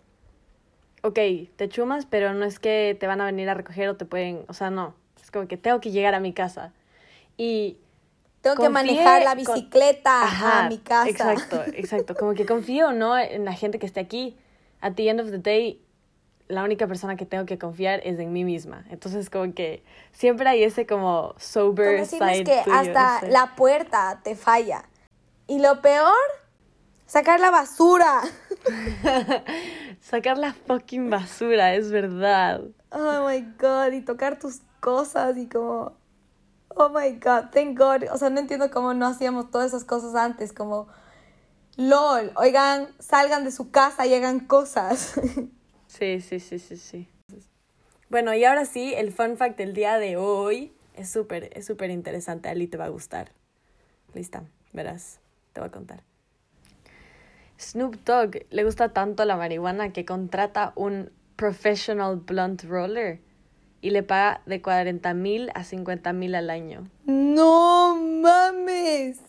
ok, 1.02 1.20
te 1.58 1.68
chumas, 1.68 2.06
pero 2.06 2.34
no 2.34 2.46
es 2.46 2.60
que 2.60 2.96
te 2.98 3.08
van 3.08 3.20
a 3.20 3.26
venir 3.26 3.50
a 3.50 3.56
recoger 3.56 3.90
o 3.90 3.98
te 3.98 4.06
pueden, 4.06 4.46
o 4.48 4.54
sea, 4.54 4.70
no, 4.70 4.96
es 5.22 5.32
como 5.32 5.50
que 5.50 5.58
tengo 5.58 5.82
que 5.82 5.92
llegar 5.92 6.16
a 6.16 6.22
mi 6.22 6.32
casa. 6.32 6.72
Y 7.36 7.76
Tengo 8.56 8.68
que 8.68 8.74
confíe 8.74 8.94
manejar 8.96 9.24
la 9.24 9.36
con- 9.44 9.56
bicicleta 9.56 10.24
Ajá, 10.24 10.66
a 10.66 10.70
mi 10.70 10.78
casa. 10.80 11.10
Exacto, 11.10 11.62
exacto. 11.74 12.16
Como 12.16 12.34
que 12.34 12.46
confío 12.46 12.92
no 12.92 13.18
en 13.18 13.46
la 13.46 13.54
gente 13.54 13.80
que 13.80 13.86
esté 13.86 14.00
aquí. 14.00 14.38
At 14.82 14.94
the 14.94 15.10
end 15.10 15.20
of 15.22 15.32
the 15.32 15.40
day, 15.40 15.82
la 16.48 16.64
única 16.64 16.88
persona 16.88 17.16
que 17.16 17.26
tengo 17.26 17.46
que 17.46 17.58
confiar 17.58 18.00
es 18.04 18.20
en 18.20 18.32
mí 18.32 18.44
misma. 18.44 18.86
Entonces, 18.90 19.30
como 19.30 19.54
que 19.54 19.84
siempre 20.12 20.48
hay 20.48 20.64
ese 20.64 20.86
como 20.86 21.34
sober 21.38 21.96
Como 21.96 22.06
side 22.06 22.44
que 22.44 22.62
tuyo, 22.64 22.74
no 22.74 22.80
hasta 22.80 23.20
sé. 23.22 23.32
la 23.32 23.56
puerta 23.56 24.22
te 24.24 24.36
falla. 24.36 24.84
Y 25.48 25.60
lo 25.60 25.82
peor, 25.82 26.14
sacar 27.06 27.40
la 27.40 27.50
basura. 27.52 28.22
Sacar 30.02 30.38
la 30.38 30.54
fucking 30.54 31.10
basura, 31.10 31.74
es 31.76 31.92
verdad. 31.92 32.62
Oh 32.92 33.28
my 33.28 33.42
god, 33.60 33.92
y 33.94 34.02
tocar 34.02 34.40
tus 34.40 34.62
cosas 34.80 35.38
y 35.38 35.48
como. 35.48 35.94
Oh 36.80 36.90
my 36.90 37.12
god, 37.14 37.50
thank 37.52 37.78
god. 37.78 38.04
O 38.12 38.18
sea, 38.18 38.30
no 38.30 38.40
entiendo 38.40 38.70
cómo 38.70 38.94
no 38.94 39.08
hacíamos 39.08 39.50
todas 39.50 39.68
esas 39.68 39.84
cosas 39.84 40.14
antes. 40.16 40.54
Como. 40.54 40.88
LOL, 41.76 42.32
oigan, 42.36 42.88
salgan 43.00 43.44
de 43.44 43.52
su 43.52 43.72
casa 43.72 44.06
y 44.06 44.14
hagan 44.14 44.42
cosas. 44.42 45.20
Sí, 45.88 46.20
sí, 46.20 46.42
sí, 46.42 46.60
sí, 46.60 46.76
sí. 46.76 47.08
Bueno, 48.10 48.34
y 48.34 48.44
ahora 48.44 48.66
sí, 48.66 48.94
el 48.94 49.14
fun 49.14 49.38
fact 49.38 49.58
del 49.58 49.74
día 49.74 49.98
de 49.98 50.18
hoy 50.18 50.74
es 50.96 51.10
súper, 51.10 51.50
es 51.54 51.66
súper 51.66 51.90
interesante. 51.90 52.50
Ali 52.50 52.68
te 52.68 52.78
va 52.78 52.86
a 52.86 52.90
gustar. 52.90 53.32
Lista, 54.14 54.44
verás, 54.74 55.20
te 55.54 55.62
voy 55.62 55.70
a 55.70 55.72
contar. 55.72 56.04
Snoop 57.58 57.96
Dogg 58.04 58.46
le 58.50 58.64
gusta 58.66 58.90
tanto 58.90 59.24
la 59.24 59.38
marihuana 59.38 59.94
que 59.94 60.06
contrata 60.06 60.74
un 60.76 61.10
professional 61.38 62.18
blunt 62.18 62.64
roller 62.64 63.22
y 63.82 63.92
le 63.92 64.04
paga 64.04 64.42
de 64.46 64.62
40 64.62 65.14
mil 65.14 65.52
a 65.54 65.64
50 65.64 66.14
mil 66.14 66.36
al 66.36 66.50
año. 66.50 66.88
no 67.06 67.96
mames. 67.96 69.20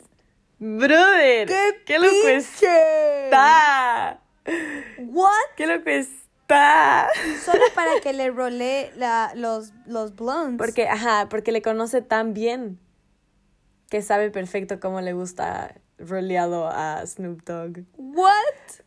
¡Brother! 0.60 1.46
¡Qué, 1.46 1.82
¿Qué 1.86 1.98
pinche! 2.00 3.24
está! 3.24 4.20
¿What? 4.98 5.30
¡Qué 5.56 5.66
loco 5.68 5.88
está! 5.88 7.08
Solo 7.44 7.62
para 7.74 8.00
que 8.02 8.12
le 8.12 8.30
role 8.30 8.90
la, 8.96 9.32
los, 9.36 9.72
los 9.86 10.16
blunts. 10.16 10.58
Porque, 10.58 10.88
ajá, 10.88 11.28
porque 11.28 11.52
le 11.52 11.62
conoce 11.62 12.02
tan 12.02 12.34
bien 12.34 12.80
que 13.88 14.02
sabe 14.02 14.30
perfecto 14.30 14.80
cómo 14.80 15.00
le 15.00 15.12
gusta 15.12 15.74
roleado 15.98 16.68
a 16.68 17.06
Snoop 17.06 17.44
Dogg. 17.44 17.84
¿What? 17.96 18.82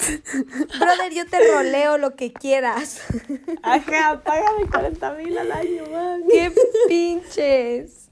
Brother, 0.78 1.12
yo 1.12 1.26
te 1.26 1.38
roleo 1.52 1.98
lo 1.98 2.16
que 2.16 2.32
quieras. 2.32 3.02
Ajá, 3.62 4.20
págame 4.22 4.66
40 4.70 5.12
mil 5.14 5.38
al 5.38 5.52
año, 5.52 5.84
man. 5.90 6.22
¡Qué 6.28 6.52
pinches! 6.88 8.08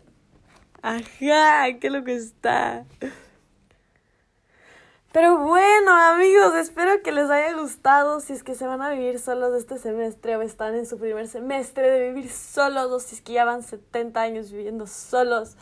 Ajá, 0.83 1.79
qué 1.81 1.91
loco 1.91 2.11
está. 2.11 2.85
Pero 5.13 5.39
bueno, 5.39 5.91
amigos, 5.91 6.55
espero 6.55 7.03
que 7.03 7.13
les 7.13 7.31
haya 7.31 7.55
gustado. 7.55 8.21
Si 8.21 8.35
es 8.35 8.43
que 8.43 8.55
se 8.55 8.67
van 8.67 8.83
a 8.83 8.91
vivir 8.91 9.19
solos 9.19 9.55
este 9.55 9.79
semestre 9.79 10.37
o 10.37 10.43
están 10.43 10.75
en 10.75 10.87
su 10.87 10.99
primer 10.99 11.27
semestre 11.27 11.91
de 11.91 12.13
vivir 12.13 12.31
solos 12.31 12.91
o 12.93 13.01
si 13.01 13.17
es 13.17 13.23
que 13.23 13.33
ya 13.33 13.45
van 13.45 13.63
70 13.63 14.21
años 14.21 14.53
viviendo 14.53 14.87
solos. 14.87 15.57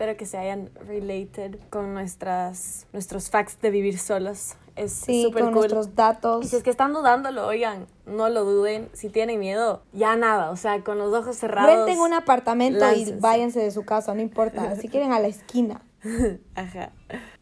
Espero 0.00 0.16
que 0.16 0.24
se 0.24 0.38
hayan 0.38 0.70
related 0.86 1.58
con 1.68 1.92
nuestras, 1.92 2.86
nuestros 2.94 3.28
facts 3.28 3.60
de 3.60 3.68
vivir 3.70 3.98
solos. 3.98 4.54
Es 4.74 4.92
Sí, 4.94 5.24
súper 5.24 5.42
con 5.42 5.52
cool. 5.52 5.60
nuestros 5.60 5.88
Y 5.88 5.90
datos. 5.94 6.48
si 6.48 6.56
es 6.56 6.62
que 6.62 6.70
están 6.70 6.94
dudándolo, 6.94 7.46
oigan, 7.46 7.86
no 8.06 8.30
lo 8.30 8.44
duden. 8.44 8.88
Si 8.94 9.10
tienen 9.10 9.38
miedo, 9.38 9.82
ya 9.92 10.16
nada. 10.16 10.52
O 10.52 10.56
sea, 10.56 10.82
con 10.84 10.96
los 10.96 11.12
ojos 11.12 11.36
cerrados. 11.36 11.84
Renten 11.86 11.98
un 12.00 12.14
apartamento 12.14 12.82
y 12.94 13.12
váyanse 13.20 13.60
de 13.60 13.70
su 13.72 13.84
casa, 13.84 14.14
no 14.14 14.22
importa. 14.22 14.74
Si 14.76 14.88
quieren 14.88 15.12
a 15.12 15.20
la 15.20 15.28
esquina. 15.28 15.82
Ajá. 16.54 16.92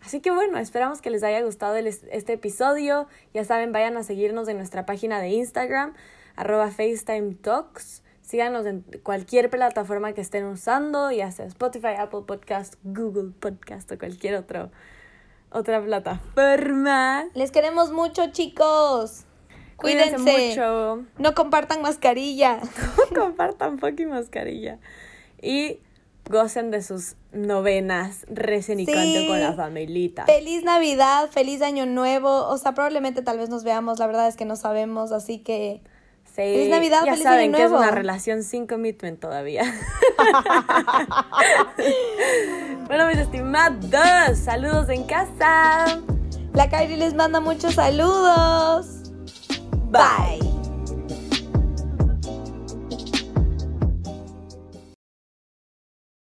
Así 0.04 0.18
que 0.20 0.32
bueno, 0.32 0.58
esperamos 0.58 1.00
que 1.00 1.10
les 1.10 1.22
haya 1.22 1.40
gustado 1.42 1.76
el- 1.76 1.86
este 1.86 2.32
episodio. 2.32 3.06
Ya 3.34 3.44
saben, 3.44 3.70
vayan 3.70 3.96
a 3.96 4.02
seguirnos 4.02 4.48
en 4.48 4.56
nuestra 4.56 4.84
página 4.84 5.20
de 5.20 5.28
Instagram, 5.28 5.94
arroba 6.34 6.72
FaceTime 6.72 7.36
Talks. 7.36 8.02
Síganos 8.28 8.66
en 8.66 8.84
cualquier 9.02 9.48
plataforma 9.48 10.12
que 10.12 10.20
estén 10.20 10.44
usando, 10.44 11.10
ya 11.10 11.32
sea 11.32 11.46
Spotify, 11.46 11.94
Apple 11.98 12.24
Podcast, 12.26 12.74
Google 12.84 13.30
Podcast 13.40 13.90
o 13.90 13.96
cualquier 13.98 14.34
otro, 14.34 14.70
otra 15.50 15.82
plataforma. 15.82 17.24
Les 17.32 17.50
queremos 17.50 17.90
mucho, 17.90 18.30
chicos. 18.30 19.24
Cuídense, 19.76 20.16
Cuídense. 20.16 20.50
mucho. 20.50 21.04
No 21.16 21.34
compartan 21.34 21.80
mascarilla. 21.80 22.58
Compartan 23.14 23.78
fucking 23.78 24.10
mascarilla. 24.10 24.78
Y 25.40 25.78
gocen 26.28 26.70
de 26.70 26.82
sus 26.82 27.16
novenas 27.32 28.26
recién 28.28 28.78
y 28.78 28.84
Sí. 28.84 28.92
canto 28.92 29.26
con 29.26 29.40
la 29.40 29.54
familita. 29.54 30.26
Feliz 30.26 30.64
Navidad, 30.64 31.30
feliz 31.30 31.62
Año 31.62 31.86
Nuevo. 31.86 32.46
O 32.48 32.58
sea, 32.58 32.74
probablemente 32.74 33.22
tal 33.22 33.38
vez 33.38 33.48
nos 33.48 33.64
veamos. 33.64 33.98
La 33.98 34.06
verdad 34.06 34.28
es 34.28 34.36
que 34.36 34.44
no 34.44 34.56
sabemos, 34.56 35.12
así 35.12 35.38
que. 35.38 35.80
Sí, 36.38 36.44
Feliz 36.44 36.70
Navidad, 36.70 37.00
ya 37.04 37.12
feliz 37.12 37.24
saben 37.24 37.48
Año 37.48 37.56
que 37.56 37.64
es 37.64 37.70
Nuevo. 37.70 37.84
una 37.84 37.90
relación 37.90 38.44
sin 38.44 38.68
commitment 38.68 39.18
todavía. 39.18 39.64
bueno, 42.86 43.08
mis 43.08 43.18
estimados, 43.18 44.38
saludos 44.38 44.88
en 44.88 45.02
casa. 45.02 46.00
La 46.54 46.70
Kairi 46.70 46.94
les 46.94 47.14
manda 47.14 47.40
muchos 47.40 47.74
saludos. 47.74 49.10
Bye. 49.90 50.57